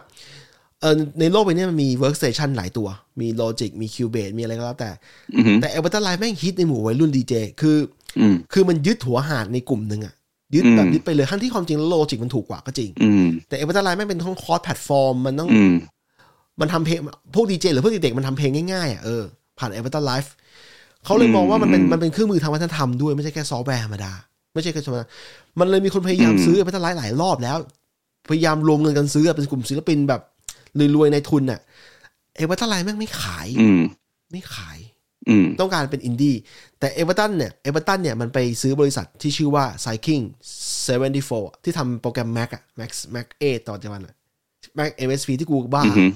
[0.81, 2.87] เออในโลกใบนี้มันมี workstation หลายตัว
[3.21, 4.91] มี Logic มี Cubase มีอะไรก็แล้วแต่
[5.35, 7.77] อืมแต่เอเ r อร์ตันไลฟ์แม่งฮิตในหมู่วัยรุ่นดีเจ คือ
[8.19, 10.13] อืมคือมันยึดหัวหาดในกลุ่มหนึ่งอะ
[10.53, 15.73] ยึดอืมแบบยึดไปเลยทั้งที่ความจริงแล้ว Logic มันถูกกว่าก็จริงอืมแต่เอเ r อร์ตันไลฟ์แม่งเป็นทั้ง cross platform มันต้องอืม
[16.61, 16.99] มันทำเพลง
[17.35, 19.23] พวกดีเจหรือพวกเด็กๆมันทำเพลงง่ายๆอะเออ
[19.59, 20.33] ผ่านเอเ r อร์ตันไลฟ์
[21.05, 24.11] เขาเลยมองว่ามันเป็นอืมมันเป็นเครื่องมือทางวัฒนธรรมด้วยไม่ใช่แค่ซอฟต์แวร์ธรรมดา
[24.53, 25.05] ไม่ใช่แค่ธรรมดา
[25.59, 27.57] มันเลยมีคนพยายามอืมซื้อเอเ r อร์ตันไลฟ์หลายรอบแล้ว
[28.29, 30.21] พยายามรวมเงินกันซื้อเป็นกลุ่มศิลปินแบบ
[30.95, 31.59] รวยๆในทุนน่ะ
[32.35, 33.81] เอเ r อร์ตันไลฟ์แม่งไม่ขายอืม
[34.31, 34.94] ไม่ขายอืม
[35.59, 36.35] ต้องการเป็นอินดี้
[36.79, 40.23] แต่ Ableton เนี่ย Ableton เนี่ยมันไปซื้อบริษัทที่ชื่อว่า c y c l i n g
[40.93, 44.13] 74 ที่ทำโปรแกรม Mac อะ Mac Mac 8ต่อจากมันอะ
[44.77, 46.09] Max MSP ที่กูบ้าอือหือ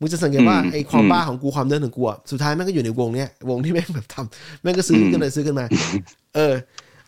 [0.00, 5.66] มึงจะสังเกตว่าอืมไอ้ความอืมบ้าของกูความเดินของกูอะสุดท้ายแม่งก็อยู่ในวงเนี้ยวงที่แม่งแบบทำแม่งก็ซื้อกันเลยซื้อกันมา
[6.34, 6.54] เออ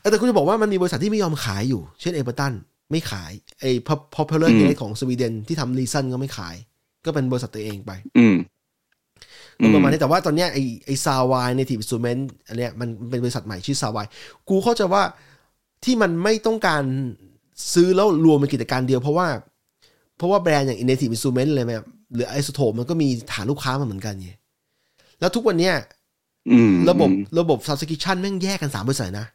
[0.01, 2.53] เออแต่คุณจะบอกว่ามันมีบริษัทที่ไม่ยอมขายอยู่ เช่น Ableton
[2.91, 3.71] ไม่ขายไอ้
[4.17, 6.57] Propeller อืม head ของสวีเดนที่ทำ Reason ก็ไม่ขาย
[7.05, 8.37] ก็เป็นบริษัทตัวเองไปอืม
[9.75, 14.07] ประมาณนี้แต่ว่าตอนเนี้ยไอไอ Soundwide Native Instruments อันเนี้ยมันเป็นบริษัทใหม่ชื่อซาวาย
[14.49, 15.03] กูเข้าใจว่า
[15.85, 16.83] ที่มันไม่ต้องการ
[17.73, 19.29] ซื้อแล้วรวมเป็นกิจการเดียวเพราะว่า
[20.17, 21.73] เพราะว่าแบรนด์อย่าง Native Instrument เลยไหม
[22.15, 24.31] หรือ iZotope มันก็มีฐานลูกค้ามาเหมือนกันไง
[25.21, 25.75] แล้วทุกวันเนี้ย
[26.51, 29.27] อืมระบบระบบ subscription แม่งแยกกันสามบริษัทนะ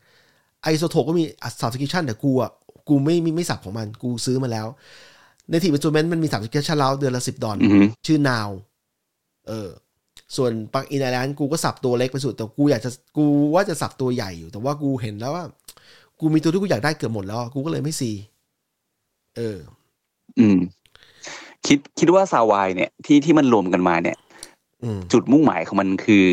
[0.71, 1.23] Isotope ก็มี
[1.61, 2.51] subscription แต่กูอะ
[2.89, 4.67] กูไม่ไม่ไม่สับของมันกูซื้อมาแล้ว
[5.51, 8.49] Native Instrument มันมี subscription แล้วเดือนละสิบดอลอืมชื่อ now
[9.47, 9.69] เออ
[10.36, 15.45] ส่วนปักอินไอแลนด์กูก็สับตัวเล็กไปสุด แต่กูอยากจะกูว่าจะสับตัวใหญ่อยู่ แต่ว่ากูเห็นแล้วว่า
[16.19, 18.11] กูมีตัวที่กูอยากได้เกือบหมดแล้ว กูก็เลยไม่ซี
[19.38, 19.57] เออ
[20.39, 20.57] อืม
[21.65, 24.17] คิดคิดว่าซาวายเนี่ย ที่ที่มันรวมกันมาเนี่ย
[24.84, 26.26] อืมจุดมุ่งหมายของมันคือ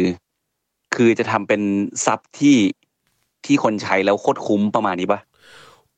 [0.95, 1.63] คือจะทำเป็น
[2.05, 2.57] sub ที่
[3.45, 5.21] ที่คนใช้แล้วโคตรคุ้มประมาณนี้ปะ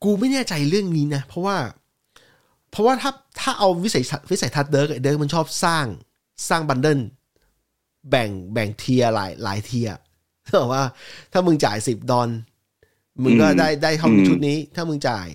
[0.03, 1.57] กูไม่แน่ใจเรื่องนี้นะ เพราะว่า
[2.71, 5.87] เพราะว่าถ้าถ้าเอาวิสัยทัศน์วิสัยทัศน์ Dirk Dirk มันชอบสร้าง
[6.49, 7.01] สร้าง bundle
[8.11, 9.95] แบ่งแบ่ง tier หลายหลาย tier
[10.61, 10.85] บอกว่า
[11.33, 12.29] ถ้ามึงจ่ายสิบดอล
[13.23, 15.29] มึงก็ได้ได้เท่าชุดนี้ ถ้ามึงจ่าย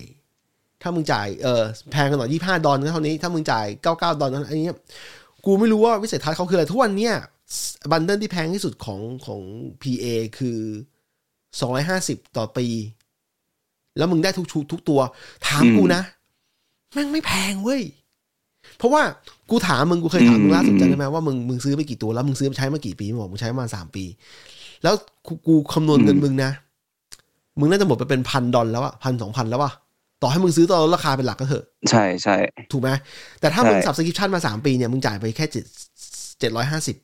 [0.82, 1.62] ถ้ามึงจ่ายเออ
[1.92, 4.66] แพงกันหน่อยยี่ห้าดอลก็เท่านี้ ถ้ามึงจ่ายเก้าเก้าดอลนั้นอันนี้
[5.46, 7.14] กูไม่รู้ว่าวิสัยทัศน์เขาคืออะไรทุกวันเนี้ย
[7.90, 9.40] บันเดิลที่แพงที่สุดของของ
[9.82, 10.06] PA
[10.38, 10.58] คือ
[11.60, 12.66] สองร้อยห้าสิบต่อปี
[13.96, 15.00] แล้วมึงได้ทุกชุดทุกตัว
[15.46, 16.02] ถามกูนะ
[16.92, 17.82] แม่งไม่แพงเว้ย
[18.80, 19.02] เพราะว่า
[19.50, 24.04] กูถามมึงกูเคยถามมึงล่าสุดจำได้ไหมว่ามึงมึงซื้อไปกี่ตัวแล้วมึงซื้อไปใช้มากี่ปีมึงบอกมึงใช้มาสามปี
[24.82, 24.94] แล้ว
[25.26, 26.50] กูกูคำนวณเงินมึงนะ
[27.58, 29.72] มึงน่าจะหมดไปเป็นพันดอลแล้วอะพันสองพันแล้วอะ
[30.22, 32.36] ต่อให้มึงซื้อตอนลดราคาเป็นหลักก็เถอะ ใช่ใช่
[32.72, 32.90] ถูกไหม
[33.40, 35.64] แต่ถ้าใช่มึงสับสคริปชันมาสามปีเนี่ยมึงจ่ายไปแค่เจ็ด
[36.40, 36.96] เจ็ดร้อยห้าสิบ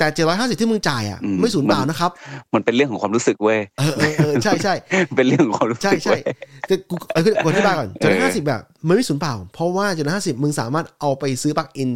[0.00, 2.10] แต่เจ็ดร้อยห้าสิบที่มึงจ่ายอะไม่สูญเปล่านะครับ
[2.54, 4.74] มันเป็นเรื่องของความรู้สึกเว้ยเออเออเออใช่ใช่
[5.16, 6.22] เป็นเรื่องของความรู้สึกใช่ใช่เว้ย
[6.66, 11.90] แต่กูเออกูอธิบายก่อนเอจุดอห้าสิบแบบมันไม่สูญเปล่า เพราะว่าจุดห้าสิบมึงสามารถเอาไปซื้อปลั๊กอิน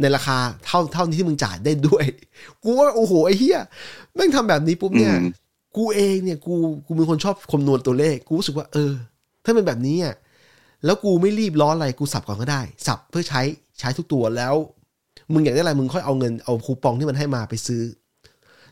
[0.00, 2.04] ในราคาเท่าเท่าที่มึงจ่ายได้ด้วย
[2.62, 3.60] กูว่าโอ้โหไอ้เหี้ย
[4.14, 5.30] แม่งทำแบบนี้ปุ๊บเนี่ยอืม
[5.76, 6.54] กูเองเนี่ยกู
[6.86, 8.92] กูเป็นคนชอบคำนวณตัวเลข กูรู้สึกว่าเออ
[9.44, 10.14] ถ้าเป็นแบบนี้อะ
[10.84, 13.40] แล้วกูไม่รีบร้อนอะไรกูสับก่อนก็ได้ สับเพื่อใช้
[13.78, 14.54] ใช้ทุกตัวแล้ว
[15.32, 17.82] มึงอยากได้อะไรมึงค่อยเอาเงินเอาคูปองที่มันให้มาไปซื้อ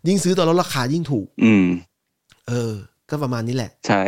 [0.09, 1.67] ยิ่งซื้อตอนลดราคายิ่งถูก อืม
[2.49, 2.73] เออ
[3.09, 4.03] ก็ประมาณนี้แหละ ใช่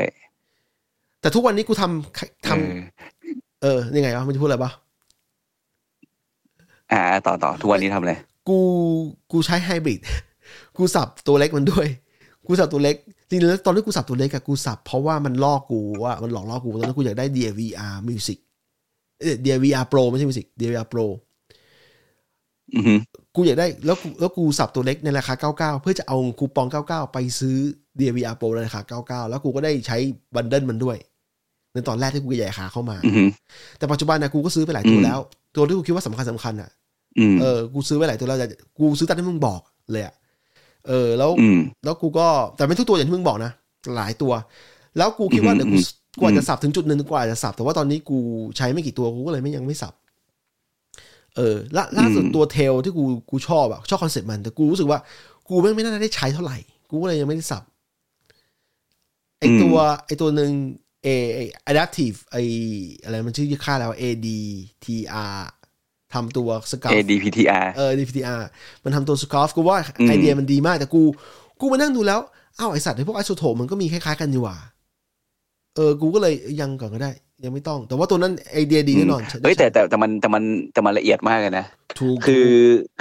[1.20, 2.80] แต่ทุกวันนี้กูทำทำเออ
[3.62, 4.70] เออยังไงวะมันจะพูดอะไรปะ
[6.92, 8.14] อ่า ต่อต่อทุกวันนี้ทำอะไร
[8.49, 8.61] กู
[9.32, 10.01] กูใช้ไฮบริด
[10.76, 11.86] กูสับตัวเล็กมันด้วย
[12.46, 12.96] กูสับตัวเล็ก
[13.28, 18.38] จริงๆแล้วตอนที่กูสับตัวเล็กอะกูสับเพราะว่ามันล่อกูว่ามันหลอกล่อกูตอนนั้นกูอยากได้ DVR Music
[19.20, 21.27] เอ้ย DVR Pro ไม่ใช่ Music DVR Pro อือฮึ
[23.34, 27.56] กูอยากได้แล้วกูแล้วกูสับตัวเล็กในราคา 99 เพื่อจะเอาคูปอง 99 ไปซื้อ
[27.98, 29.96] DVR Pro ในราคา 99 แล้วกูก็ได้ใช้
[30.34, 30.96] บันเดิลมันด้วย
[31.72, 33.24] ในตอนแรกที่กูใหญ่ขาเข้ามาอือฮึ
[33.78, 35.18] แต่ปัจจุบันนะกูก็ซื้อไปหลายตัวอืมแล้ว
[35.56, 36.70] ตัวที่กูคิดว่าสำคัญสำคัญอะ
[37.18, 38.48] อืมเออ กูซื้อไว้หลายตัวแล้วแต่
[38.78, 39.60] กูซื้อตามที่มึงบอก
[39.92, 40.14] เลยอะ
[40.88, 43.52] เออ แล้วอืมแล้วกูก็แต่ไม่ทุกตัวอย่างที่มึงบอกนะ
[43.96, 44.32] หลายตัว
[44.96, 45.86] แล้วกูคิดว่าอืมเดี๋ยวกูอืม
[46.20, 48.18] กว่าจะ sub ถึงจุดหนึ่งกว่าจะ sub แต่ว่าตอนนี้กู
[48.56, 49.92] ใช้ไม่กี่ตัวกูก็เลยไม่ยังไม่ sub
[51.39, 54.99] เออล่าล่าสุดตัวเทลที่กูกูชอบอะชอบคอนเซ็ปต์มันแต่กูรู้สึกว่า
[55.49, 56.59] กูไม่ไม่น่าได้ใช้เท่าไหร่
[56.91, 57.62] กูก็เลยยังไม่ได้ sub
[59.39, 59.76] ไอตัว
[60.07, 60.51] ไอตัวหนึ่ง
[61.05, 62.36] เอไอ adaptive ไอ
[63.05, 65.36] อะไรมันชื่อค่าแล้ว ADTR
[66.14, 68.41] ทำตัวสกั ADPTR เออ DPTR
[68.84, 71.03] มันทำตัวสกอฟกูว่าอืมไอเดียมันดีมาก แต่กู
[71.61, 72.20] กูมานั่งดูแล้ว
[72.59, 74.57] อ้าวไอสัตว์ไอพวกไอโซโทปมันก็มีคล้ายๆกันนี่หว่า
[75.76, 77.12] เออ กูก็เลยยังก่อนก็ได้
[77.45, 81.66] ยังไม่ต้อง แต่ว่าตัวนั้นไอเดียดีแน่นอนเฮ้ยแต่แต่แต่มันแต่มันแต่มันละเอียดมากเลยนะ
[81.99, 82.51] ถูกคือ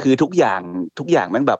[0.02, 0.62] คือทุกอย่าง
[1.00, 1.60] ทุกอย่างแมันแบบ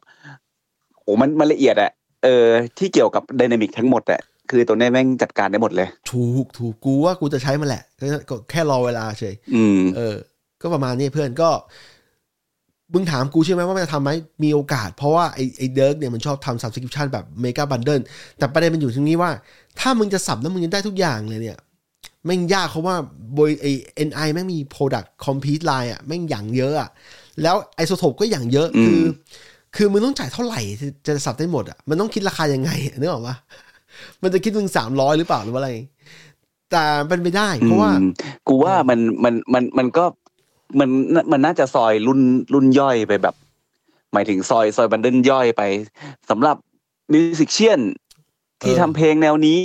[1.02, 1.92] โอ้มันมันละเอียดอะ
[2.24, 2.48] เออ
[2.78, 10.16] ที่เกี่ยวกับ dynamic ทั้งหมดอะคือตัวนี้แม่งจัดการได้หมดเลย ถูกถูกกูว่ากูจะใช้มันแหละก็ก็แค่รอเวลาเฉยอืมเออ
[10.62, 11.50] ก็ประมาณนี้เพื่อนก็
[12.94, 14.10] มึงถามกูใช่ไหมว่ามันจะทำไหม
[14.44, 18.02] มีโอกาส เพราะว่าไอไอ Dirk เนี่ยมันชอบทำ subscription แบบ mega bundle
[18.38, 19.32] แต่ประเด็นมันอยู่ตรงนี้ว่า
[19.80, 21.58] ถ้ามึงจะ sub แล้วมึงจะได้ทุกอย่างเลยเนี่ย
[22.26, 22.96] แม่งยากเพราะว่า
[23.38, 23.66] บยไอ
[23.96, 26.90] NI แม่งมี product compete line อะแม่งอย่างเยอะอะ
[27.42, 29.02] แล้ว iZotope ก็อย่างเยอะอืมคือ
[29.76, 33.36] คือมึงต้องจ่ายเท่าไหร่ที่จะ sub ได้หมดอะมันต้องคิดราคายังไงนึกออกปะ
[34.24, 35.72] มันจะคิดมึงสามร้อยหรือเปล่าหรือว่าอะไร
[36.72, 38.12] แต่เป็นไปได้เพราะว่าอืม
[38.48, 40.06] กูว่ามันมันมันมันก็
[40.80, 40.90] มัน
[41.32, 42.22] มันน่าจะซอยรุ่น
[42.54, 43.36] รุ่นย่อยไปแบบ
[44.14, 45.62] หมายถึงซอยซอย bundle ย่อยไป
[46.30, 46.56] สำหรับ
[47.14, 47.82] musician
[48.62, 49.60] ที่เออทำเพลงแนวนี้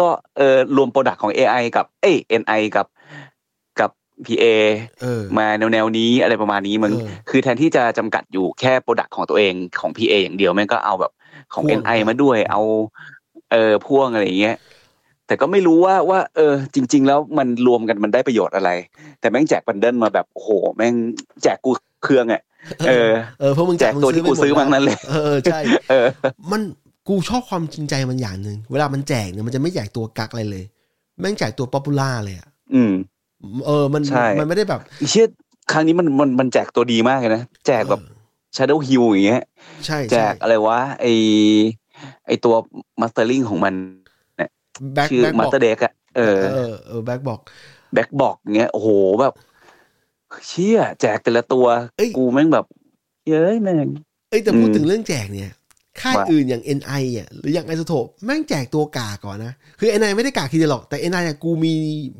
[0.00, 2.86] ก็เออรวม product ของ AI กับเอ้ย NI กับ
[3.80, 3.90] กับ
[4.26, 4.44] PA
[5.00, 11.12] เออมาแนวแนวนี้อะไรประมาณนี้มึงเออคือแทนที่จะจำกัดอยู่แค่โปรดักของตัวเองของ PA อย่างเดียวแม่งก็เอาแบบ
[11.52, 12.60] ของพ่วง NI มาด้วยเอา
[13.52, 14.56] เออพ่วงอะไรอย่างเงี้ย
[15.26, 18.70] แต่ก็ไม่รู้ว่าว่า เออ จริง ๆ แล้วมันรวมกันมันได้ประโยชน์อะไร
[19.20, 20.94] แต่แม่งแจกบันเดิลมาแบบโอ้โหแม่ง
[21.42, 21.70] แจกกู
[22.04, 22.42] เครื่องอะ
[22.88, 26.06] เออเออเพราะมึงแจกตัวที่กูซื้อมาทั้งนั้นเลย เออใช่ เออ
[26.50, 26.60] มัน
[27.08, 30.64] กูชอบความจริงใจมันอย่างหนึ่งเวลามันแจกเนี่ยมันจะไม่แจกตัวกักอะไรเลย
[31.20, 32.92] แม่งแจกตัวป๊อปปูล่าเลยอะอืม
[33.66, 34.80] เออมันใช่มันไม่ได้แบบ
[35.10, 35.26] เชื่อ
[35.72, 38.02] ครั้งนี้มันมันมันแจกตัวดีมากเลยนะแจกแบบ
[38.56, 39.42] Shadow Hill อย่างเงี้ย
[39.86, 41.06] ใช่แจใช่กอะไรวะไอ
[42.26, 42.54] ไอตัว
[43.00, 43.74] มาสเตอร์ลิงของมัน
[44.94, 47.40] แบ็คชื่อแบ็คมาบสอกเตอร์เด็กอะเออเออเออแบ็คบอก
[47.92, 48.88] แบ็กบอกเงี้ยโอ้โห
[49.20, 49.34] แบบ
[50.46, 52.66] เชี่ยแจกแต่ละตัวเอ้ยกูแม่งแบบ
[53.28, 53.88] เย้ยแม่ง
[54.30, 55.50] เอ้ยแต่พูดอืมถึงเรื่องแจกเนี่ย
[56.00, 61.74] ค่ายว่าอื่นอย่าง NI อะหรืออย่างไอโซโทปแม่งแจกตัวกาก่อนนะ คือ NI ไม่ได้กากทีเดียวหรอก แต่ NI อะกูมี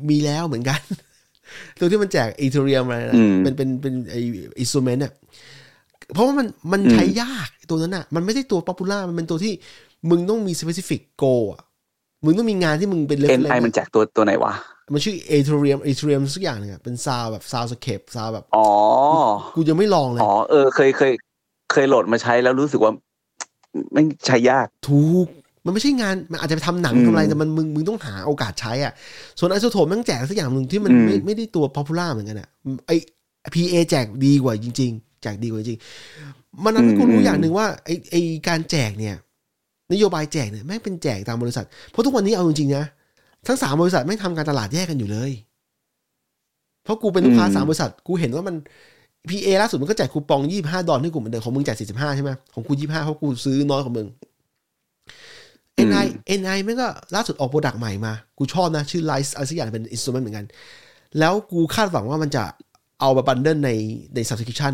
[0.09, 0.79] มีแล้วเหมือนกัน
[1.79, 4.15] ตัวที่มันแจก Ethereal อะไรนะอืมเป็นเป็นเป็นไอ
[4.59, 5.13] instrument อะ
[6.13, 9.53] เพราะว่ามันมันใช้ยากตัวนั้นอะ มันไม่ใช่ตัว popular มันเป็นตัวที่
[10.09, 11.61] มึงต้องมี specific goal อะ
[12.25, 14.53] มึงต้องมีงานที่มึงเป็นเอ็น reference ไอมันแจกตัวตัวไหนวะ
[14.93, 18.67] มันชื่อ Ethereal Ethereal สักอย่างหนึงอะเป็นซาวแบบซาวสเคปซาวแบบ อ๋อ
[19.55, 21.11] กูยังไม่ลองเลย อ๋อ เออ เคยเคย
[21.71, 22.91] เคยโหลดมาใช้แล้วรู้สึกว่า
[23.91, 25.27] แม่งใช้ยาก ถูก
[25.65, 28.93] มันไม่ใช่งาน มันอาจจะไปทำหนังอืมทำอะไรแต่มันมึงมึงต้องหาโอกาสใช้อะ
[29.39, 32.49] ส่วน iZotope แม่งแจกสักอย่างหนึ่งที่มันอืมไม่ไม่ได้ตัว popular เหมือนกันอะ
[32.87, 32.91] ไอ
[33.55, 35.79] PA แจกดีกว่าจริง ๆ แจกดีกว่าจริง
[36.63, 38.15] มันทำให้กูรู้อย่างหนึ่งว่าไอไอ
[38.47, 39.15] การแจกเนี่ย
[39.91, 42.85] นโยบายแจกเนี่ยแม่งเป็นแจกตามบริษัท เพราะทุกวันนี้เอาจริงๆนะ
[43.47, 45.31] ทั้งสามบริษัทแม่งทำการตลาดแยกกันอยู่เลย
[46.83, 48.55] เพราะกูเป็นลูกค้าอืมสามบริษัท กูเห็นว่ามัน
[49.29, 54.07] PA ล่าสุดมันก็แจกคูปองยี่ห้าดอลให้กูเหมือนเดิมของมึงแจกสี่สิบห้าใช่ไหมของกูยี่ห้าเพราะกูซื้อน้อยกว่ามึง
[55.87, 56.07] NI
[56.39, 60.45] NI แม่งก็ล่าสุดออก product ใหม่มา กูชอบนะ ชื่อ Lores อะไรสักอย่างเป็น instrument เหมือนกัน
[61.19, 62.43] แล้วกูคาดหวังว่ามันจะ
[62.99, 63.71] เอามา bundle ใน
[64.15, 64.73] ใน subscription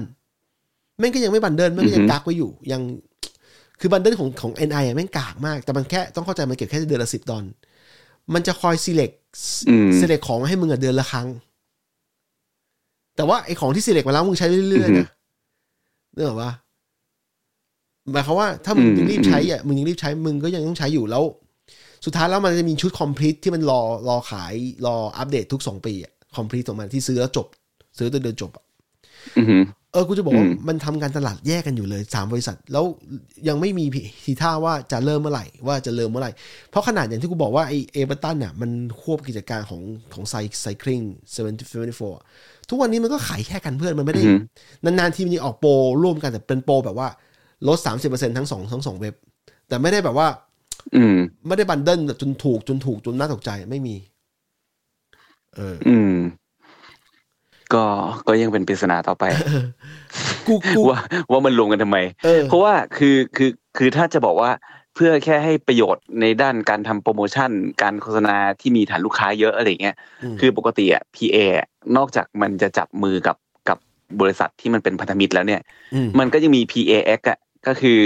[1.00, 2.82] แม่งก็ยังไม่ bundle แม่งก็ยังกักไว้อยู่ ยัง
[3.80, 7.46] คือ bundle ของของ NI อะแม่งกากมาก แต่มันแค่ต้องเข้าใจมันเก็บแค่เดือนละสิบดอล
[8.34, 9.14] มันจะคอย select
[9.70, 11.28] อืม select ของมาให้มึงอะเดือนละครั้ง
[13.16, 15.08] แต่ว่าไอ้ของที่ select มาแล้วมึงใช้เรื่อยๆนะ
[16.14, 16.52] เนกออกปะ
[18.12, 21.24] หมายความว่าถ้ามึงอืมยังรีบใช้อะมึงยังรีบใช้มึงก็ยังต้องใช้อยู่แล้ว
[22.06, 24.54] สุดท้ายแล้วมันจะมีชุด complete ที่มันรอรอขาย
[24.86, 27.48] รออัปเดตทุกสองปีอะ complete ของมันที่ซื้อแล้วจบ
[27.98, 28.66] ซื้อตัวเดือนจบอะ
[29.38, 32.86] อือหือเออกูจะบอกว่าอืมมันทำการตลาดแยกกันอยู่เลยสามบริษัท แล้ว
[33.48, 33.86] ยังไม่มี
[34.24, 36.32] ทีท่าว่าจะเริ่มเมื่อไหร่ว่าจะเริ่มเมื่อไหร่
[36.70, 39.82] เพราะขนาดอย่างที่กูบอกว่าไอ Ableton เนี่ยมันควบกิจการของ
[40.14, 42.02] ของไซ Cycling Seventy-Four
[42.70, 45.72] ทุกวันนี้มันก็ขายแค่กันเพื่อนมันไม่ได้อือหือนานๆทีมันจะออกโปร
[46.04, 47.08] ร่วมกันแต่เป็นโปรแบบว่า
[47.68, 49.14] ลดสามสิบเปอร์เซ็นทั้งสองทั้งสองเว็บ
[49.68, 50.28] แต่ไม่ได้แบบว่า
[50.96, 53.96] อืม ไม่ได้ bundle แบบจนถูกจนถูกจนน่าตกใจไม่มี
[55.56, 56.16] เออ อืม
[57.74, 57.84] ก็
[58.28, 59.24] ก็ยังเป็นปริศนาต่อไป
[60.48, 61.00] กูกูว่า
[61.32, 64.52] ว่ามันรวมกันทำไมเออเพราะว่าคือคือคือถ้าจะบอกว่า
[64.96, 69.96] เพื่อแค่ให้ประโยชน์ในด้านการทำโปรโมชั่น การโฆษณาที่มีฐานลูกค้าเยอะอะไรเงี้ย
[70.34, 71.68] มคือปกติอะ PA อะ
[71.98, 73.38] นอกจากมันจะจับมือกับ
[73.70, 73.78] กับ
[74.22, 75.62] บริษัทที่มันเป็นพันธมิตรแล้วเนี่ย
[76.06, 78.02] มมันก็ยังมี PAX อะก็คือ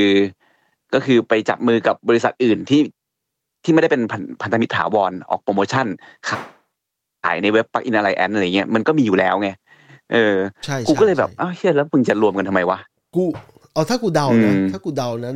[0.93, 2.81] ก็คือไปจับมือกับบริษัทอื่นที่
[3.63, 5.85] ที่ไม่ได้เป็นพันพันธมิตรถาวรออกโปรโมชั่น
[7.23, 9.49] ขายในเว็บปักอินอะไรแอนอะไรเงี้ยมันก็มีอยู่แล้วไง
[10.13, 10.35] เออ
[10.65, 12.79] ใช่กูก็เลยใช่แบบอ้าวเฮียแล้วมึงจะรวมกันทำไมวะ
[13.15, 13.23] กู
[13.73, 15.35] เอาถ้ากูเดานะอืมถ้ากูเดานั้น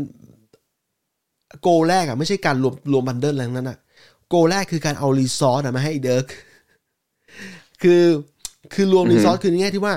[1.61, 3.77] goal แรกอะไม่ใช่การรวมรวม bundle อะไรทั้งนั้นอะ
[4.29, 6.25] goal แรกคือการเอา resource อะมาให้เวิร์ก
[7.81, 8.03] คือ
[8.73, 9.93] คือรวม resource คือในแง่ที่ว่า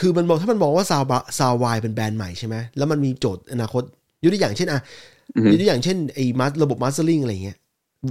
[0.00, 1.02] คือมันบอกถ้ามันบอกว่าซาว
[1.38, 3.82] ซาววายเป็นแบรนด์ใหม่ใช่ไหมแล้วมันมีโจทย์อนาคต
[4.22, 4.80] ยกตัวอย่างเช่นอะ
[5.36, 7.58] อือฮึยกตัวอย่างเช่นไอ้มาระบบ mastering อะไรเงี้ย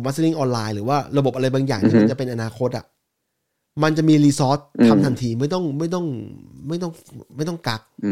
[0.05, 2.85] mastering ออนไลน์หรือว่าระบบอะไรบางอย่างที่มันจะเป็นอนาคตอะ
[3.83, 4.59] มันจะมี resource
[4.89, 6.05] ทำทันทีไม่ต้องไม่ต้อง
[6.67, 6.91] ไม่ต้อง
[7.35, 8.11] ไม่ต้องกักอื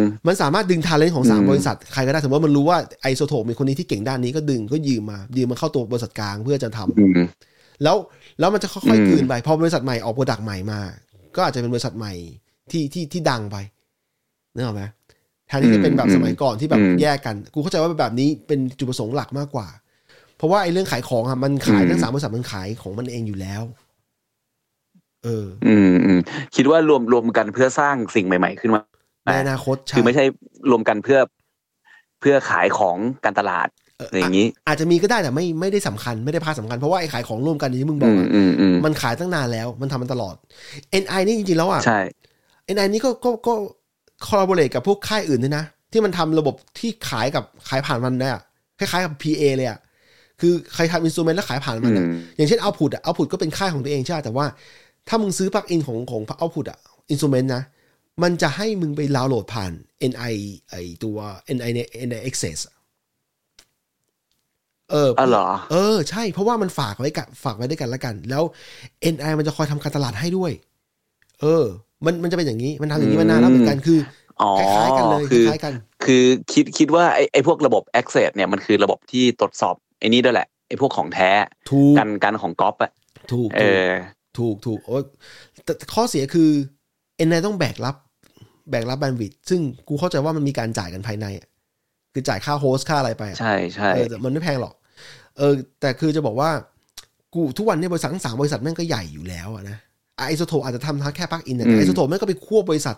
[0.00, 7.12] มมันสามารถดึง talent ของสามอืมบริษัทใครก็ได้สมมติว่ามันรู้ว่า iZotopeีคนนี้ที่เก่งด้านนี้ก็ดึงก็ยืมมา ยืมมาเข้าตัวบริษัทกลางเพื่อจะทำอืม
[7.82, 7.96] แล้ว
[8.38, 10.80] แล้วมันจะค่อยอืๆมคืนไปพอบริษัทใหม่ออก product ใหม่มา
[11.36, 12.12] ก็อาจจะเป็นบริษัทใหม่
[12.70, 13.56] ที่ที่ที่ดังไป
[14.54, 14.82] นึกออกไหม
[15.48, 19.68] แทนที่จะเป็นแบบสมัยก่อนที่แบบแยกกันกูเข้าใจว่าแบบนี้เป็นจุดประสงค์หลักมากกว่า
[20.36, 23.62] เพราะว่าไอ้เรื่องขายของอะมันขายทั้งสามบริษัทมันขายของมันเองอยู่แล้ว
[25.24, 26.20] เออ อืมอืม
[26.56, 28.80] คิดว่ารวมรวมกันเพื่อสร้างสิ่งใหม่ ๆ ขึ้นมา
[29.24, 30.24] ในอนาคตใช่คือไม่ใช่
[30.70, 31.18] รวมกันเพื่อ
[32.20, 33.68] เพื่อขายของการตลาด
[33.98, 40.34] เอออะไรอย่างนี้ อาจจะมีก็ได้แต่ไม่ไม่ได้สำคัญไม่ได้พาสำคัญ เพราะว่าไอ้ขายของร่วมกันที่มึงบอือกมอะอืมอืมมันขายตั้งนานแล้ว มันทำมันตลอด
[41.02, 42.00] NI นี่จริงๆแล้วอะใช่
[42.74, 43.54] NI นี่ก็ก็ก็
[44.26, 48.42] คอลลาบอร์เรกับพวกค่ายอื่นด้วยนะ ที่มันทำระบบที่ขายกับขายผ่านมันได้อะ
[48.78, 49.78] คล้ายๆกับ PA เลยอะ
[50.40, 54.46] คือใครทำ instrument แล้วขายผ่านมันอะอืมอย่างเช่น Output อะ Output ก็เป็นค่ายของตัวเองใช่ไหมแต่ว่า
[55.08, 56.78] ถ้ามึงซื้อ plugin ของของ Output อะ
[57.10, 57.62] instrument นะ
[58.22, 59.72] มันจะให้มึงไปดาวน์โหลดผ่าน
[60.10, 60.34] NI
[60.70, 60.74] ไอ
[61.04, 61.18] ตัว
[61.56, 62.76] NI ใน NI Access อะ
[64.90, 68.42] เอออ๋อเหรอ เออ ใช่ เพราะว่ามันฝากไว้กันฝากไว้ด้วยกันแล้วกัน แล้ว
[69.14, 70.52] NI มันจะคอยทำการตลาดให้ด้วย
[71.40, 71.64] เออ
[72.04, 73.98] มันมันจะเป็นอย่างนี้ มันทำอย่างนี้มานานแล้วเหมือนกัน คือ
[74.42, 75.74] อ๋อคล้ายๆกันเลยคคือล้ายๆกัน
[76.04, 81.30] คือคิดคิดว่าไอ้ไอ้พวกระบบ access เนี่ย มันคือระบบที่ตรวจสอบไอ้นี่ด้วยแหละ ไอ้พวกของแท้
[81.70, 82.92] ถูกกันกันของก๊อปอะ
[83.32, 83.90] ถูกเอถูกอ
[84.38, 85.04] ถูกถูกโอ้ย
[85.64, 86.50] แต่แต่ข้อเสียคือ
[87.16, 87.96] NI ต้องแบกรับ
[88.70, 91.46] แบกรับแบนด์วิดซึ่งกูเข้าใจว่ามันมีการจ่ายกันภายในอะ
[92.12, 94.74] คือจ่ายค่าโฮสต์ค่าอะไรไปอะใช่ใช่เออแต่มันไม่แพงหรอก
[95.38, 96.50] เออ แต่คือจะบอกว่า
[97.34, 99.78] กูทุกวันเนี้ยบริษัททั้งสามบริษัทแม่งก็ใหญ่อยู่แล้วอะนะ
[100.16, 102.96] iZotope อาจจะทำแค่ plugin แต่ iZotope แม่งก็ไปควบบริษัท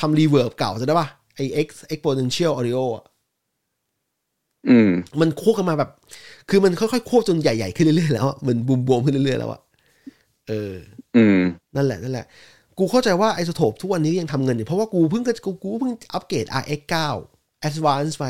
[0.00, 3.04] ทำ reverb เก่าจะได้ป่ะไอ X Exponential Audio อะ
[4.68, 4.90] อืม
[5.20, 5.90] มันควบกันมาแบบ
[6.50, 9.60] คือมันค่อยๆควบจนใหญ่ๆขึ้นเรื่อยๆแล้วอะมันบูมบวมขึ้นเรื่อยๆแล้วอะ
[10.48, 10.74] เออ
[11.16, 11.38] อืม
[11.76, 12.26] นั่นแหละนั่นแหละ
[12.78, 16.80] กูเข้าใจว่า iZotope ทุกวันนี้ยังทำเงินอยู่เพราะว่ากูเพิ่งก็กูกูเพิ่งอัปเกรด RX
[17.24, 18.26] 9 Advanced ไป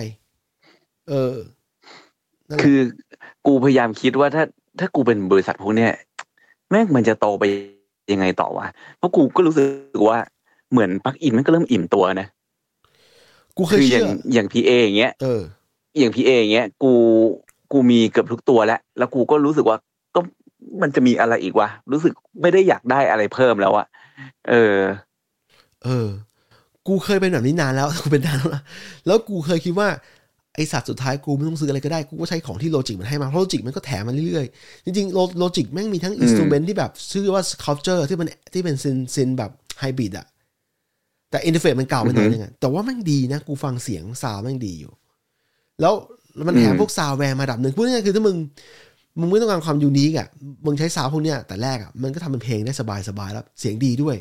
[1.08, 1.34] เออ
[2.48, 2.78] นั่นแหละคือ
[3.46, 4.44] กูพยายามคิดว่าถ้า
[4.78, 5.92] ถ้ากูเป็นบริษัทพวกเนี้ย
[6.70, 7.44] แม่งมันจะโตไป
[8.12, 8.66] ยังไงต่อวะ
[8.98, 9.64] เพราะกูก็รู้สึ
[9.98, 10.18] กว่า
[10.70, 12.26] เหมือนปลั๊กอินมันก็เริ่มอิ่มตัวนะ
[13.56, 15.42] กูเคยคืออเชื่ย่างออย่างพีเออย่างเงี้ยเออ
[15.98, 16.92] อย่างพีเออย่างเงี้ย กู
[17.72, 19.93] กูมีเกือบทุกตัวแล้ว แล้วกูก็รู้สึกว่าก็
[20.82, 22.12] มันจะมีอะไรอีกวะ รู้สึก
[22.42, 23.86] ไม่ได้อยากได้อะไรเพิ่มแล้วอะ
[24.50, 24.78] เออ
[25.84, 26.08] เออ
[26.88, 28.62] กูเคยเป็นแบบนี้นานแล้วกูเป็นนานแล้วนะ
[29.06, 29.88] แล้วกูเคยคิดว่า
[30.54, 38.96] ไอสัตว์สุดท้ายกูไม่ต้องซื้ออะไรก็ได้ กูก็ใช้ของที่ Logic มันให้มา เพราะ Logic มันก็แถมมาเรื่อยๆ จริงๆ Logic แม่งมีทั้ง instrument ที่แบบ ชื่อว่า Sculpture ที่มันที่เป็น synth
[39.14, 40.26] synth แบบไฮบริดอะ
[41.30, 44.92] แต่ interface มันเก่าไปหน่อยนึงอะแต่ว่าแม่งดีนะ กูฟังเสียงซาวแม่งดีอยู่
[45.80, 45.94] แล้ว
[46.48, 48.36] มันแถมอืมพวก soundware มาระดับหนึ่งพูดง่ายๆคือถ้ามึง
[49.20, 50.28] มึงไม่ต้องการความ unique อะ
[50.66, 52.72] มึงใช้ซาวพวกเนี้ยแต่แรกอะมันก็ทำเป็นเพลงได้
[53.08, 54.16] สบายๆแล้ว เสียงดีด้วย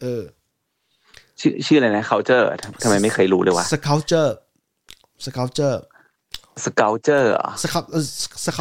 [0.00, 0.22] เออ
[1.40, 2.44] ชื่อชื่ออะไรนะ culture
[2.82, 4.30] ทำไมไม่เคยรู้เลยวะ sculpture
[5.24, 5.76] sculpture
[6.64, 8.04] sculpture เหรอ sculpt เอ่อ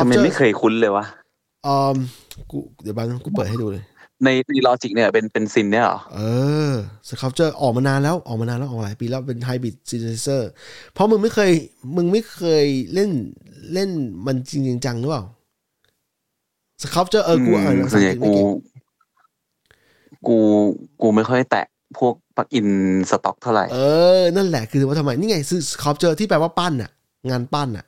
[0.01, 1.05] ทำไม sculpture ไม่เคยคุ้นเลยวะ
[1.67, 1.95] อืม
[2.51, 3.83] กูเดี๋ยวบางกูเปิดให้ดูเลย
[4.23, 6.19] ในในลอจิกเนี่ยเป็นเป็นซินเนี่ยเหรอ เอ
[6.71, 6.73] อ
[7.09, 10.41] sculpture ออกมานานแล้วออกมานานแล้วออกมาหลายปีแล้วเป็น hybrid synthesizer
[10.93, 11.51] เพราะมึงไม่เคย
[11.95, 13.11] มึงไม่เคยเล่น
[13.73, 13.89] เล่น
[14.25, 15.23] มันจริงจริงจังหรือเปล่า
[16.83, 18.47] sculpture เออกูอ่านภาส่ษาวนอัใหงญ่กฤษไม่เก่ง ส่วนใหญ่
[20.27, 20.37] กู
[21.01, 21.65] กูกูไม่ค่อยแตะ
[21.97, 22.67] พวก plugin
[23.09, 23.77] stock เท่าไหร่ เอ
[24.19, 26.91] อ นั่นแหละคือว่าทำไม นี่ไงคือ sculpture ที่แปลว่าปั้นอะ
[27.29, 27.85] งานปั้นอะ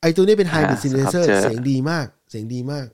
[0.00, 2.86] ไอตัวนี้เป็น hybrid อ่า synthesizer sculpture เสียงดีมาก เสียงดีมาก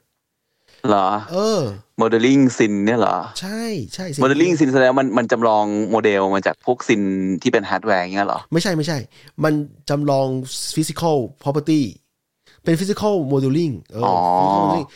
[0.88, 1.60] เหรอ เออ
[1.98, 3.62] modeling synth เนี่ยเหรอ ใช่
[3.94, 7.02] ใช่เสียง modeling synth แสดงว่ามันมันจำลองโมเดลมาจากพวก synth
[7.42, 8.98] ที่เป็นฮาร์ดแวร์อย่างเงี้ยเหรอ ไม่ใช่ไม่ใช่
[9.44, 9.52] มัน
[9.90, 10.26] จำลอง
[10.74, 11.82] physical property
[12.64, 14.88] เป็น physical modeling เอออ๋อ physical modeling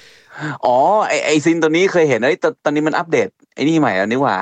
[0.67, 0.77] อ๋อ
[1.09, 4.37] ไอไอ synth ตัวนี้เคยเห็นเฮ้ยตอนตอนนี้มันอัปเดต ไอ้นี่ใหม่แล้วนี่หว่า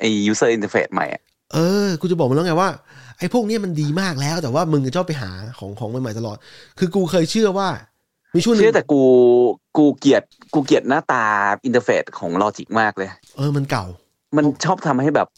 [0.00, 2.70] ไอ user interface ใหม่อะเออ กูจะบอกมึงแล้วไงว่า
[3.18, 6.36] ไอ้พวกเนี้ยมันดีมากแล้ว แต่ว่ามึงจะชอบไปหาของของใหม่ๆตลอด
[6.78, 7.68] คือกูเคยเชื่อว่า
[8.34, 9.02] มีช่วงหนึ่งเชื่อแต่กู
[9.78, 10.22] กูเกลียด
[10.54, 11.24] กูเกลียดหน้าตา
[11.64, 13.84] interface ของ Logic มากเลย เออมันเก่า
[14.36, 15.28] มันชอบทำให้แบบ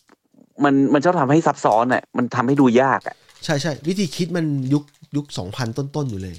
[0.65, 4.85] มันมันชอบทำให้ซับซ้อนอะมันทำให้ดูยากอะใช่ใช่วิธีคิดมันยุค
[5.17, 6.37] ยุคสองพันต้นๆอยู่เลย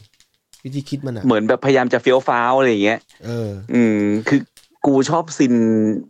[0.64, 4.40] วิธีคิดมันอะเหมือนแบบพยายามจะเฟี้ยวฟ้าวอะไรอย่างเงี้ยเออ อืมคือ
[4.86, 5.54] กูชอบ synth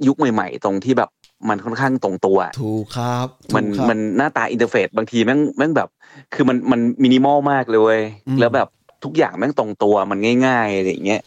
[0.07, 1.09] ยุคใหม่ ๆ ตรงที่แบบ
[1.49, 5.89] มันค่อนข้างตรงตัว ถูกครับถูมันกครับมันหน้าตา interface บางทีแม่งแม่งแบบ
[6.33, 8.67] คือมันมันมินิมอลมากเลยเว้ยอืมแล้วแบบ
[9.05, 11.21] ทุกอย่างแม่งตรงตัวมันง่ายๆอะไรอย่างเงี้ย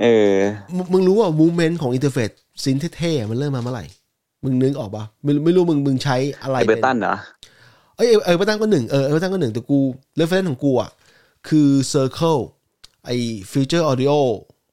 [0.00, 0.32] เออ
[0.76, 2.30] มึงมึงรู้ว่า movement ของ interface
[2.62, 3.84] synth เท่ๆมันเริ่มมาเมื่อไหร่
[4.44, 7.14] มึงนึกออกปะไม่รู้ไม่รู้มึงมึงใช้อะไรไอ Ableton เหรอ
[7.96, 9.78] เอ้ยเออ Ableton ก็หนึ่งเออ Ableton ก็หนึ่งแต่กู
[10.16, 10.90] reference ของกูอะ
[11.48, 12.40] คือ Circle
[13.04, 13.10] ไอ
[13.52, 14.14] Future Audio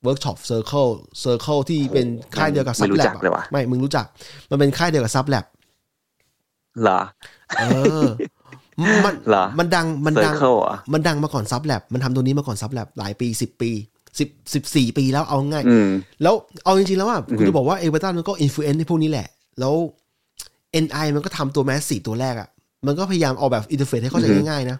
[0.05, 0.91] Workshop Circle
[1.23, 4.05] Circle ที่เป็นค่ายเดียวกับไม่รู้ Sublab จักเลยว่ะไม่ มึงรู้จัก
[4.49, 5.45] มันเป็นค่ายเดียวกับ Sublab
[6.81, 6.99] เหรอ
[7.59, 7.63] เอ
[8.01, 8.05] อ
[9.05, 13.71] มันเหรอมันดังมันดัง Circle เหรอมันดังมาก่อน Sublab มันทำตัวนี้มาก่อน Sublab หลายปีสิบปี
[14.19, 15.89] สิบสิบสี่ปีแล้วเอาง่ายอืม
[16.23, 19.27] แล้วเอาจริงๆแล้วอะอือฮึกูจะบอกว่าเอเวอร์ตันมันก็อิ f ฟ u เอนซ์ในพวกนี้แหละ
[19.59, 19.73] แล้ว
[20.85, 22.49] NI มันก็ทำตัว Massive ตัวแรกอะ
[22.85, 24.77] มันก็พยายามออกแบบ interface ให้เข้าใจง่ายๆนะ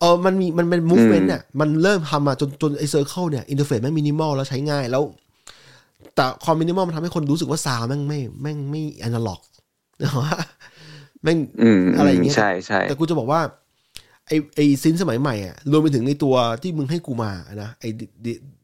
[0.00, 5.02] เออมันมีมันเป็น movement เนี่ยมันเริ่มทำมาจนจนไอ Circle เนี่ย interface แม่งมินิมอลแล้วใช้ง่ายแล้ว
[6.14, 9.40] แต่ความมินิมอลมันทำให้คนรู้สึกว่า sound แม่งไม่แม่งไม่อนาล็อก
[10.02, 10.32] นะว่า
[11.22, 13.40] แม่งอืมอะไรอย่างเงี้ยใช่ใช่แต่กูจะบอกว่า
[14.26, 17.84] ไอไอ synth สมัยใหม่อะรวมไปถึงในตัวที่มึงให้กูมานะไอ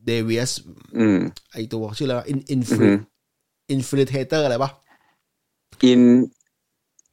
[0.06, 0.50] Devious
[0.98, 1.18] อืม
[1.52, 2.90] ไอตัวชื่ออะไรวะ in in อือฮึ
[3.70, 4.70] Infiltrator อะไรปะ
[5.90, 6.02] in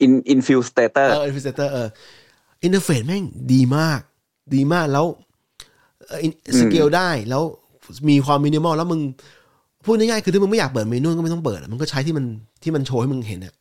[0.06, 1.88] in Infiltrator เออ Infiltrator เออ
[2.63, 3.24] interface แม่ง
[3.54, 4.02] ดีมาก
[4.56, 5.06] ดีมากแล้ว
[6.60, 7.43] สเกลได้แล้ว
[8.10, 9.02] มีความมินิมอลแล้วมึง
[9.86, 12.26] พูดง่ายๆคือถ้ามึงไม่อยากเปิดเมนูก็ไม่ต้องเปิดอะมึงก็ใช้ที่มัน
[12.64, 13.54] ที่มันโชว์ให้มึงเห็นอะ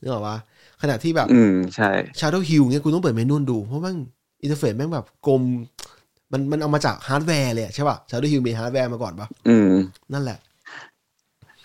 [0.00, 0.36] นึกออกปะ
[0.82, 3.92] ขณะที่แบบ อืมใช่ Shadow Hill เนี่ยกูต้องเปิดเมนูดู เพราะว่า
[4.42, 5.42] interface แม่งแบบกลม
[6.32, 9.68] มันมันเอามาจากฮาร์ดแวร์เลยอะใช่ป่ะ Shadow Hill มีฮาร์ดแวร์มาก่อนปะอืม
[10.12, 10.38] นั่นแหละ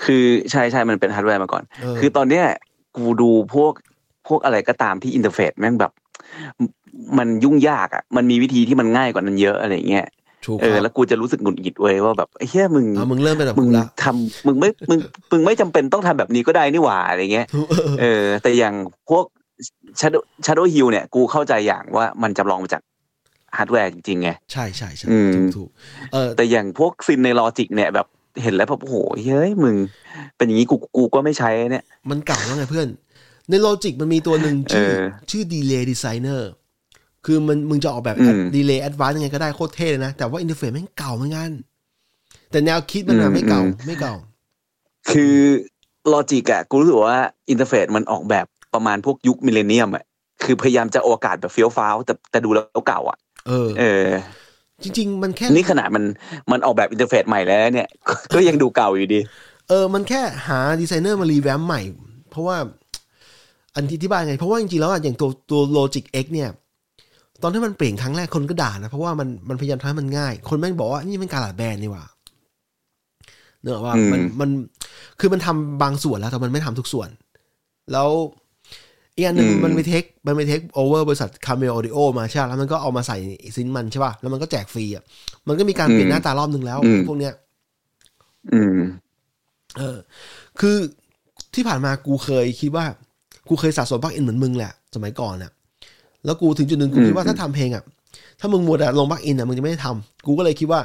[0.04, 2.46] คือใช่ใช่มันเป็นฮาร์ดแวร์มาก่อนเออคือตอนเนี้ย
[2.96, 3.72] กูดูพวก
[4.28, 5.92] พวกอะไรก็ตามที่ interface แม่งแบบ
[7.18, 10.08] มันยุ่งยากอะ มันมีวิธีที่มันง่ายกว่านั้นเยอะอะไรอย่างเงี้ย
[10.46, 15.00] ถูกเอคอรับแล้วกูจะรู้สึกหงุดหงิดเว้ยว่าแบบไอ้เหี้ยมึงอะมึงเริ่มเป็นแบบมึงกูละทำมึงไม่มึง
[15.32, 17.68] มึงไม่จำเป็นต้องทำแบบนี้ก็ได้นี่หว่าอะไรเงี้ยเออ
[18.02, 18.76] เออแต่อย่าง
[19.10, 19.26] พวก
[20.00, 22.82] Shadow Shadow Hill เนี่ย กูเข้าใจอย่างว่ามันจำลองมาจาก
[23.58, 25.70] ฮาร์ดแวร์จริงๆไงใช่ใช่ใช่อืมถูกถูก
[26.14, 28.08] เออแต่อย่างพวก synth ใน Logic เนี่ยแบบ
[28.44, 29.76] เห็นแล้วแบบโอ้โหเฮ้ยมึง
[30.38, 32.88] เป็นอย่างนี้กูกูก็ไม่ใช้เนี่ย มันเก่าแล้วไงเพื่อน
[33.50, 36.42] ใน Logic มันมีตัวหนึ่งชื่อเออชื่อ Delay Designer
[37.26, 41.52] คือมันมึงจะออกแบบอืม Delay Advance ยังไงก็ได้โคตรเท่เลยนะ แต่ว่า interface แม่งเก่าเหมือนกัน
[42.52, 44.16] แต่แนวคิดมันอะไม่เก่าไม่เก่า
[45.12, 45.36] คือ
[46.12, 47.20] Logic อะกูรู้สึกว่า
[47.50, 50.04] interface มันออกแบบประมาณพวกยุค millennium อะ
[50.44, 53.18] คือพยายามจะโอกาสแบบเฟี้ยวฟ้าวแต่แต่ดูแล้วเก่าอะ
[53.48, 54.08] เออ เออ
[54.84, 56.04] จริง ๆ มันแค่ นี่ขนาดมัน
[56.52, 57.90] มันออกแบบ interface ใหม่แล้วเนี่ย
[58.36, 59.20] ก็ยังดูเก่าอยู่ดี
[59.70, 61.82] เออ มันแค่หาดีไซเนอร์มา revamp ใหม่
[62.30, 62.58] เพราะว่า
[63.76, 66.50] อันที่ที่บ้านไง เพราะว่าจริงๆแล้วอะอย่างตัวตัว Logic X เนี่ย
[67.42, 72.06] ตอนที่มันเปลี่ยนครั้งแรกคนก็ด่านะ เพราะว่ามันมันพยายามทำให้มันง่าย คนแม่งบอกว่านี่มัน GarageBand นี่หว่า
[73.62, 74.50] เนอะว่าอืมมันมัน
[75.20, 77.10] คือมันทำบางส่วนแล้วแต่มันไม่ทำทุกส่วน
[77.92, 78.10] แล้ว
[79.16, 83.18] อีกอันหนึ่งมันไป take มันไป take over บริษัท Camel Audio มาใช่ปะแล้วมันก็เอามาใส่
[83.56, 85.04] synth มันใช่ป่ะแล้วมันก็แจกฟรีอะ
[85.48, 87.34] มันก็มีการเปลี่ยนหน้าตารอบนึงแล้วอืมพวกเนี้ย
[88.54, 88.80] อืม
[89.78, 89.98] เออ
[90.60, 90.78] คือ
[91.56, 92.86] ที่ผ่านมากูเคยคิดว่า
[93.50, 95.52] กูเคยสะสม plugin เหมือนมึงแหละ สมัยก่อนน่ะ
[96.26, 97.84] แล้วกูถึงจุดหนึ่งกูคิดว่าถ้าทำเพลงอะ
[98.40, 100.82] ถ้ามึงมัวแต่ลง plugin อะมึงจะไม่ได้ทำกูก็เลยคิดว่า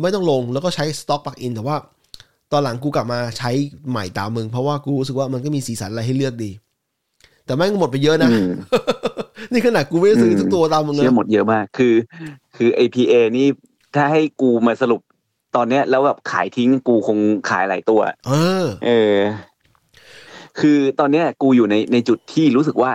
[0.00, 1.76] ไม่ต้องลงแล้วก็ใช้สต็อกปลั๊กอินแต่ว่า
[2.52, 3.50] ตอนหลังกูกลับมาใช้
[3.90, 6.50] ใหม่ตามมึง เพราะว่ากูรู้สึกว่ามันก็มีสีสันอะไรให้เลือกดี
[7.44, 8.50] แต่แม่งหมดไปเยอะนะอืม
[9.52, 11.94] นี่ขนาดกูไม่ได้ซื้ออืมทุกตัวตามมึงเลยเชื่อหมดเยอะมาก คือ
[12.56, 13.46] คือ APA นี่
[13.94, 15.00] ถ้าให้กูมาสรุป
[15.56, 17.18] ตอนเนี้ยแล้วแบบขายทิ้งกูคง
[17.50, 18.32] ขายหลายตัว เอ
[18.64, 19.16] อ เออ
[20.60, 22.92] คือตอนเนี้ยกูอยู่ในในจุดที่รู้สึกว่า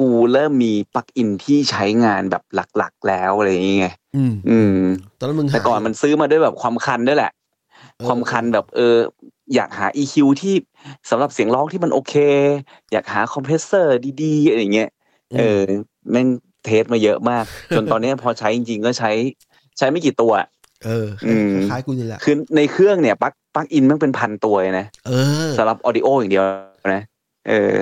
[0.00, 4.80] กูเริ่มมีปลั๊กอินที่ใช้งานแบบหลักๆแล้วอะไรอย่างเงี้ยอืมอืม
[5.18, 8.96] ตอนนั้นมึงหาแต่ก่อนมันซื้อมาด้วยแบบความคันด้วยแหละเออความคันแบบเออ
[9.54, 10.54] อยากหา EQ ที่
[11.10, 12.14] สำหรับเสียงร้องที่มันโอเค
[12.92, 14.90] อยากหาคอมเพรสเซอร์ดีๆอะไรอย่างเงี้ย
[15.38, 15.60] เออ
[16.10, 16.26] แม่ง
[16.64, 17.44] test มาเยอะมาก
[17.76, 19.10] จนตอนเนี้ยพอใช้จริงๆก็ใช้
[19.78, 20.32] ใช้ไม่กี่ตัว
[20.84, 25.10] เอออืมคล้ายๆกูนี่แหละคือในเครื่องเนี่ย plug plugin มันเป็นพันตัวเลยนะเอ
[25.46, 26.44] อสำหรับ audio อย่างเดียว
[26.94, 27.02] นะ
[27.48, 27.74] เออ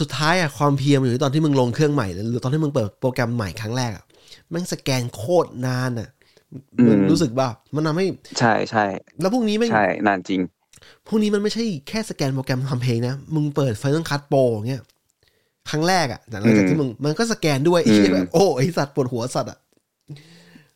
[0.00, 4.04] สุดท้ายอะความเพียรมันอยู่ที่ตอนที่มึงลงเครื่องใหม่หรือตอนที่มึงเปิดโปรแกรมใหม่ครั้งแรกอะ
[4.50, 6.08] แม่งสแกนโคตรนานอะ
[6.52, 8.06] อืมมึงรู้สึกป่ะมันทำให้
[8.38, 8.84] ใช่ใช่
[9.20, 10.40] แล้วพวกนี้แม่งใช่นานจริง
[11.06, 14.82] พวกนี้มันไม่ใช่แค่สแกนโปรแกรมทำเพลงนะ มึงเปิด Final Cut Pro เงี้ย
[15.70, 19.58] ครั้งแรกอะแต่หลังจากที่มึงมันก็สแกนด้วยไอ้เหี้ยอืมแบบโอ้ไอสัตว์ปวดหัวสัตว์อะ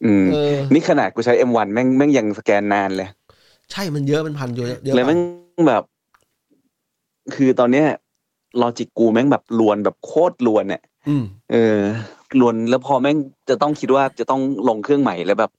[0.05, 3.09] อืมเออนี่ขนาดกูใช้ M1 แม่งแม่งยังสแกนนานเลย
[3.73, 5.19] ใช่มันเยอะมันพันเยอะเยอะแล้วไปแม่ง
[5.69, 5.83] แบบ
[7.35, 7.87] คือตอนเนี้ย
[8.61, 11.79] ลอจิกกูแม่งแบบลวนแบบโคตรลวนเนี่ยอืมเออ
[12.41, 13.17] ลวนแล้วพอแม่ง
[13.49, 15.51] จะต้องคิดว่าจะต้องลงเครื่องใหม่แล้วแบบ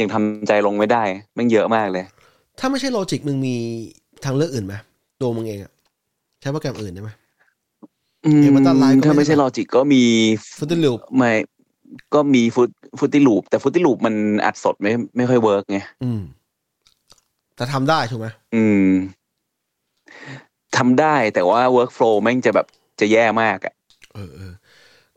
[0.00, 1.02] ยังทำใจลงไม่ได้
[1.34, 2.04] แม่งเยอะมากเลย
[2.58, 3.56] ถ้าไม่ใช่ Logic มึงมี
[4.24, 4.74] ทางเลือกอื่นไหม
[5.20, 5.72] ตัวมึงเองอะ
[6.40, 7.10] ใช้โปรแกรมอื่นได้ไหม
[8.26, 10.02] อืม Ableton Live ก็ไม่ถ้าไม่ใช่ Logic ก็มี
[10.58, 11.30] Fruity Loops ไม่
[12.14, 14.14] ก็มี Fruity Fruity Loops แต่ Fruity Loops มัน
[14.44, 16.20] อัดสดไม่ไม่ค่อย work ไงอืม
[17.56, 18.88] แต่ทำได้ถูกไหมอืม
[20.76, 22.66] ทำได้แต่ว่า workflow แม่งจะแบบ
[23.00, 23.74] จะแย่มากอะ
[24.14, 24.52] เออเออ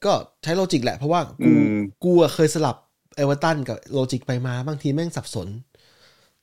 [0.05, 1.73] ก็ใช้ Logic แหละเพราะว่าอืกูม
[2.03, 2.75] กูอะเคยสลับ
[3.15, 5.47] Ableton กับ Logic ไปมาบางทีแม่งสับสน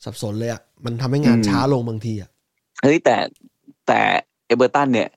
[0.05, 2.31] สับสนเลยอะมันทำให้งานช้าลงบางทีอะ
[2.83, 3.17] เฮ้ยแต่
[3.87, 4.01] แต่
[4.47, 5.09] Ableton เนี่ย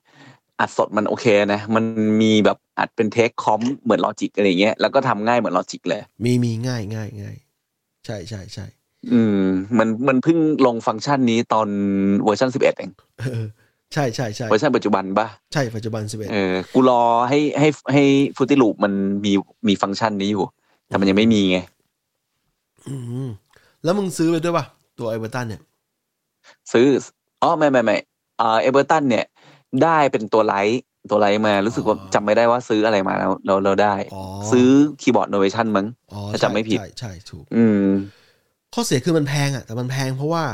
[0.60, 1.84] อัดสดมันโอเคนะ มัน
[2.22, 7.36] มีแบบอัดเป็น take comp เหมือน Logic อะไรเงี้ยแล้วก็ทำง่ายเหมือน Logic เลย มีมีง่ายง่ายง่าย
[8.06, 8.66] ใช่ใช่ใช่
[9.12, 9.46] อืม
[9.78, 11.68] มันมันเพิ่งลงฟังก์ชันนี้ตอน
[12.24, 13.44] เวอร์ชันสิบเอ็ดเองเออ
[13.94, 18.02] ใช่ใช่ใช่เวอร์ชันปัจจุบันปะใช่ปัจจุบันสิบเอ็ดเออกูรอให้ให้ให้
[18.36, 18.92] Fruity Loops มัน
[19.24, 19.32] มี
[19.68, 20.44] มีฟังก์ชันนี้อยู่
[20.86, 21.58] แต่มันยังไม่มีไง
[23.84, 24.64] แล้วมึงซื้อไปด้วยป่ะ
[24.98, 25.60] ตัว Ableton เนี่ย
[26.72, 26.86] ซื้อ
[27.42, 27.96] อ๋อไม่ไม่ไม่
[28.40, 29.24] อ่า Ableton เนี่ย
[29.82, 34.22] ได้เป็นตัว Lite ตัว Lite มารู้สึกว่าอ๋อจำไม่ได้ว่าซื้ออะไรมาแล้วเราเราได้อ๋อ
[34.52, 34.68] ซื้อ
[35.00, 37.86] คีย์บอร์ดโนเวชันมั้งอ๋อถ้าจำไม่ผิด ใช่ใช่ถูก อืม
[38.74, 40.44] ข้อเสียคือมันแพงอะแต่มันแพงเพราะว่า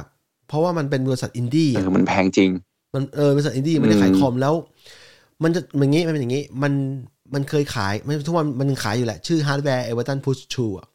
[0.49, 2.51] เพราะว่ามันเป็นบริษัทอินดี้เออะอมันแพงจริง
[2.95, 4.55] มันเออบริษัทอินดี้ไม่ได้ขายอืมคอมแล้ว
[5.43, 6.73] มันจะมันงี้มันเป็นอย่างงี้ มัน
[7.35, 10.87] มันเคยขายไม่ทุกวันมันยังขายอยู่แหละ ชื่อฮาร์ดแวร์ Ableton Push Two อะ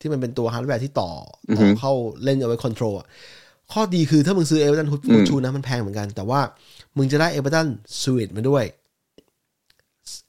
[0.00, 1.10] ที่มันเป็นตัวฮาร์ดแวร์ที่ต่อ
[1.56, 1.92] ต่อเข้า
[2.24, 3.06] เล่นเอาไว้ control อะ
[3.72, 6.40] ข้อดีคือถ้ามึงซื้อ Ableton Push Two นะมันแพงเหมือนกัน แต่ว่า
[6.96, 7.66] มึงจะได้ Ableton
[8.02, 8.64] สวีทมาด้วย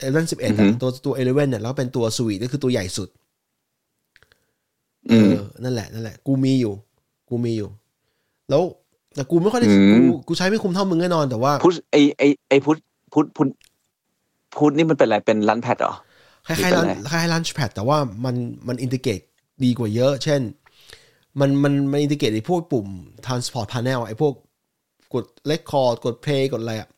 [0.00, 0.52] Ableton สิบเอ็ด
[0.82, 3.08] ตัวตัวเอเลเว่นเนี่ยแล้วเป็นตัวสวีทก็คือตัวใหญ่สุด
[5.10, 6.72] อืมเออนั่นแหละนั่นแหละ กูมีอยู่
[7.28, 7.68] กูมีอยู่
[8.50, 8.62] แล้ว
[9.20, 9.98] แต่กูไม่ค่อยได้อืมกู
[10.28, 12.76] กูใช้ไม่คุ้มเท่ามึงแน่นอนแต่ว่า Push ไอไอไอ Push
[13.12, 13.48] Push Push
[14.56, 15.94] Push นี่มันเป็นอะไรเป็น Launchpad เหรอ
[16.46, 18.34] คล้ายๆร้านไม่เป็นไรคล้ายๆ Launchpad แต่ว่ามัน
[18.68, 19.20] มัน integrate
[19.64, 20.40] ดีกว่าเยอะ เช่น
[21.40, 22.86] มันมันมัน integrate ไอ้พวกปุ่ม
[23.26, 24.32] transport panel ไอ้พวก
[25.14, 26.88] กด record กด play กดอะไรอะ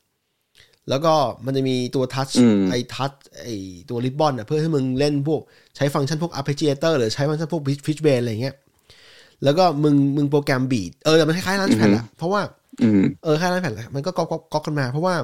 [0.88, 1.14] แล้วก็
[1.44, 3.54] มันจะมีตัว touch อืมไอ้ touch ไอ้
[3.90, 5.40] ตัว ribbon อะเพื่อให้มึงเล่นพวก
[5.76, 8.56] ใช้ฟังก์ชันพวก arpeggiator หรือใช้ฟังก์ชันพวก pitch pitch bend อะไรอย่างเงี้ย
[9.44, 12.40] แล้วก็มึงมึง program beat เออแต่มันคล้ายๆ Launchpad แหละเพราะว่า
[12.82, 15.14] อืมเออคล้าย Launchpad แหละมันก็ก๊อปก๊อปก๊อปกันมา เพราะว่า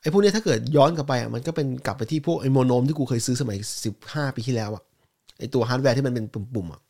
[0.00, 4.82] ไอ้พวกเนี้ยถ้าเกิดย้อนกลับไปอะมันก็เป็นกลับไปที่พวกไอ้ Monome ที่กูเคยซื้อสมัยสิบห้าปีที่แล้วอะ
[5.38, 6.80] ไอ้ตัวฮาร์ดแวร์ที่มันเป็นปุ่มๆอะ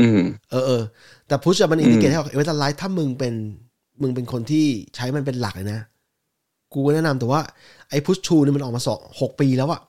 [0.00, 0.20] อืม
[0.50, 0.82] เออเออ
[1.26, 3.34] แต่ Push อะมัน integrate ให้ออก Ableton Live ถ้ามึงเป็น
[4.02, 5.80] มึงเป็นคนที่ใช้มันเป็นหลักเลยนะ
[6.72, 7.40] กูก็แนะนำแต่ว่า
[7.90, 9.80] ไอ้ Push Two เนี่ยมันออกมาสองหกปีแล้วอะ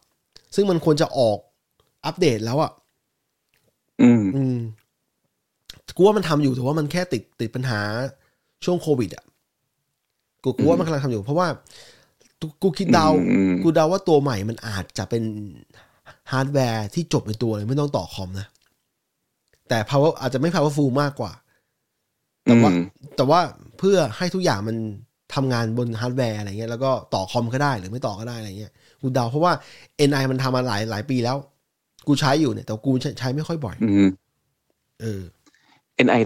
[0.55, 1.37] ซึ่งมันควรจะออก
[2.05, 2.71] อัปเดตแล้วอะ
[4.01, 4.57] อืมอืม
[5.97, 7.79] กูว่ามันทำอยู่แต่ว่ามันแค่ติดติดปัญหา
[8.65, 9.25] ช่วงโควิดอะ
[10.43, 11.47] กูกูว่ามันกำลังทำอยู่ เพราะว่า
[12.41, 15.23] กูกูคิดเดาอืมกูเดาว่าตัวใหม่มันอาจจะเป็น
[16.31, 18.47] ฮาร์ดแวร์ที่จบในตัวเลยไม่ต้องต่อคอมนะ
[19.69, 21.31] แต่ power อาจจะไม่ powerful มากกว่า
[22.43, 22.85] แต่ว่าอืม
[23.17, 23.39] แต่ว่า
[23.77, 24.77] เพื่อให้ทุกอย่างมัน
[25.33, 28.71] ทำงานบนฮาร์ดแวร์อะไรเงี้ยแล้วก็ต่อคอมก็ได้หรือไม่ต่อก็ได้อะไรเงี้ย
[29.01, 29.53] กูเดาเพราะว่า
[30.09, 31.37] NI มันทำมาหลายหลายปีแล้ว
[32.07, 34.09] กูใช้อยู่เนี่ย แต่กูใช้ใช้ไม่ค่อยบ่อยอืม
[35.01, 35.21] เออ
[36.07, 36.21] NI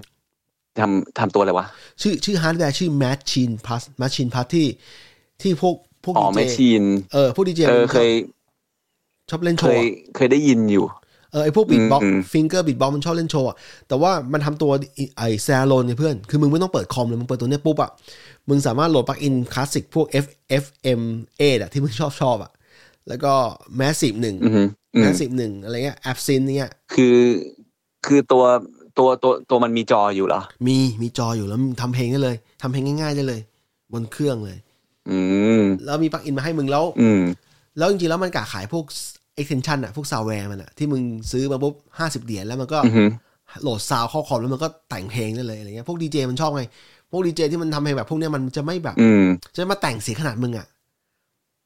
[0.80, 1.65] ทำทำตัวอะไรวะ
[2.01, 4.67] ชื่อชื่อฮาร์ดแวร์ชื่อ Maschine Plus Maschine Plus ที่
[5.41, 8.09] ที่พวกพวกอ๋อดีแมชเจชีนเออพวกดีเจเออเคย
[9.30, 10.86] ชอบเล่นโชเคว์ยอะเคยได้ยินอยู่
[11.32, 13.57] เออไอพวกบีทบ็อกอืมฟิงเกอร์บีทบ็อกมันชอบเล่นโชว์อะ
[13.88, 14.72] แต่ว่ามันทำตัว
[15.17, 17.91] ไอแซโลนเนี่ยเพื่อน คือมึงไม่ต้องเปิดคอมเลย มึงเปิดตัวเนี้ยปุ๊บอะ
[18.49, 20.26] มึงสามารถโหลดปลั๊กอินคลาสสิกพวก F
[20.63, 20.65] F
[20.99, 21.01] M
[21.39, 22.51] A อะที่มึงชอบชอบอะ
[23.07, 23.34] แล้วก็
[23.80, 24.63] Massive หนึ่งอือฮึ
[24.95, 27.17] อืม Massive หนึ่งอะไรเงี้ย a b s i n เนี่ยคือ
[28.05, 28.43] คือตัว
[28.99, 33.41] ตัวตัวตัวมันมีจออยู่เหรอ มีมีจออยู่แล้วมึงทำเพลงได้เลยทำเพลงง่าย ๆ ได้เลย
[33.93, 34.57] บนเครื่องเลย
[35.09, 35.19] อื
[35.61, 37.21] มแล้วมี plugin มาให้มึงแล้ว อืม
[37.77, 38.85] แล้วจริงๆแล้วมันกะขายพวก
[39.39, 43.03] expansion อะพวก soundware มันอะที่มึงซื้อมาปุ๊บห้าสิบเหรียญแล้วมันก็อือฮึ
[43.61, 46.63] โหลดซาวเข้าคอมแล้วมันก็แต่งเพลงได้เลยอะไรเงี้ยพวกดีเจมันชอบไง
[47.11, 49.23] พวกดีเจที่มันทำเพลงแบบพวกเนี้ยมันจะไม่แบบอืม
[49.55, 50.67] จะมาแต่งเสียงขนาดมึงอะ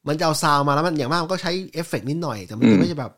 [0.08, 3.12] มันจะเอาซาวมาแล้วมันอย่างมากมันก็ใช้เอฟเฟกต์นิดหน่อยแต่มันอืจะมไม่ใช่แบบ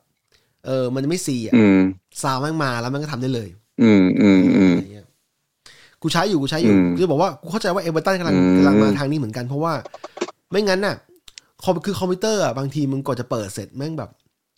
[0.66, 1.80] เออ มันจะไม่ซีอะอืม
[2.22, 3.48] ซาวแม่งมาแล้วมันก็ทำได้เลย
[3.82, 5.06] อืมอืมอืมอะไรเงี้ย
[6.02, 9.72] กูใช้อยู่กูใช้อยู่อืมคือบอกว่ากูเข้าใจว่า Ableton กำลังอืมกำลังมาทางนี้เหมือนกันเพราะว่า
[10.50, 10.96] ไม่งั้นน่ะ
[11.64, 14.10] คอมคือคอมพิวเตอร์อะบางทีมึงกว่าจะเปิดเสร็จแม่งแบบ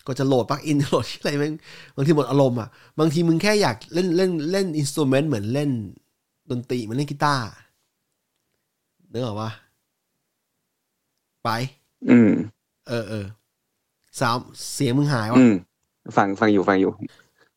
[0.06, 1.54] กว่าจะโหลด plugin โหลดอะไรแม่ง
[1.96, 5.70] บางทีหมดอารมณ์อะบางทีมึงแค่อยากเล่นเล่นเล่น instrument เหมือนเล่น
[6.50, 7.44] ดนตรีเหมือนเล่นกีตาร์
[9.12, 9.50] นึกออกปะ
[11.44, 11.50] ไป
[12.10, 12.30] อืม
[12.88, 13.26] เออเออ
[14.20, 14.38] สาม
[14.72, 15.54] เสียงมึงหายวะอืม
[16.16, 16.92] ฟังฟังอยู่ฟังอยู่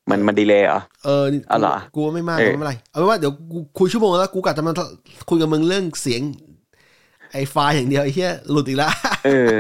[0.09, 4.73] มันมันดีเลยเหรอ เออนี่อ๋อเหรอกูว่าไม่มากเออไม่เป็นไรเอาเป็นว่าเดี๋ยวกูคุยชั่วโมงแล้วกูกะจะมา
[5.29, 6.21] คุยกับมึงเรื่องเสียง
[7.31, 8.91] ไอ้ไฟล์อย่างเดียวไอ้เหี้ยหลุดอีกแล้ว
[9.25, 9.53] เออ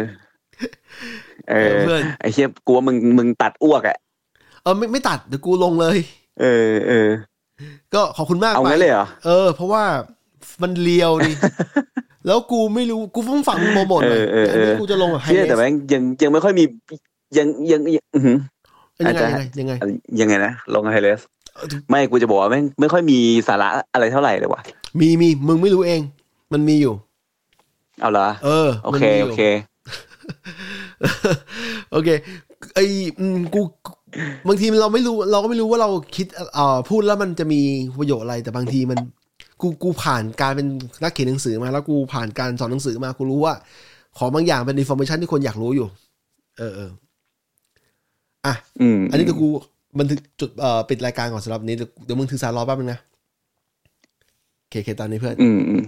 [1.49, 3.97] เออเพื่อนไอ้เชี่ยกลัวมึงมึงตัดอ้วกอะ
[4.63, 5.97] เออไม่ไม่ตัดเดี๋ยวกูลงเลย
[6.41, 7.09] เออเออ
[7.93, 9.83] ก็ขอบคุณมากเอาไปงั้นเลยเหรอเออ เพราะว่า
[10.61, 11.33] มันเลียวดิ
[12.25, 16.63] แล้วกูไม่รู้กูเพิ่งฟังมึงโปรโมทหน่อยเออเออเอออันนี้กูจะลงแบบไฮเชี่ยเอแต่สแม่งยังยังไม่ค่อยมี
[17.37, 18.37] ยังยังยังอื้อหือ
[19.09, 21.21] ยังไงอาจจะยังไงยังไงยังไงนะลงไฮเลส
[21.89, 24.61] ไม่กูจะบอกว่าแม่งไม่ค่อยมีสาระอะไรเท่าไหร่เลยว่ะ
[24.99, 26.01] มีมีมึงไม่รู้เอง
[26.53, 26.93] มันมีอยู่
[28.01, 29.41] เอาเหรอเออโอมันเคมียู่โอเค
[31.91, 32.09] โอเค
[32.75, 32.79] ไอ
[33.19, 33.61] อืมกู
[34.47, 37.61] บางทีเราไม่รู้ เราก็ไม่รู้ว่าเราคิดเอ่อพูดแล้วมันจะมี
[37.99, 38.99] ประโยชน์อะไรแต่บางทีมัน
[39.61, 40.67] กูกูผ่านการเป็น
[41.03, 43.53] นักเขียนหนังสือมา แล้วกูผ่านการสอนหนังสือมากูรู้ว่า
[44.17, 45.87] ของบางอย่างเป็นอินโฟมชันที่คนอยากรู้อยู่
[46.57, 46.89] เออเออ
[48.45, 49.47] อะอืมอันนี้เดี๋ยวกู
[49.99, 52.99] บันทึกจุดเอ่อปิดรายการก่อนสำหรับนี้เดี๋ยวเดี๋ยวมึงถือสารรอแป๊บนึงนะ
[54.59, 55.83] โอเคโอเคตามนี้เพื่อน อืมอืม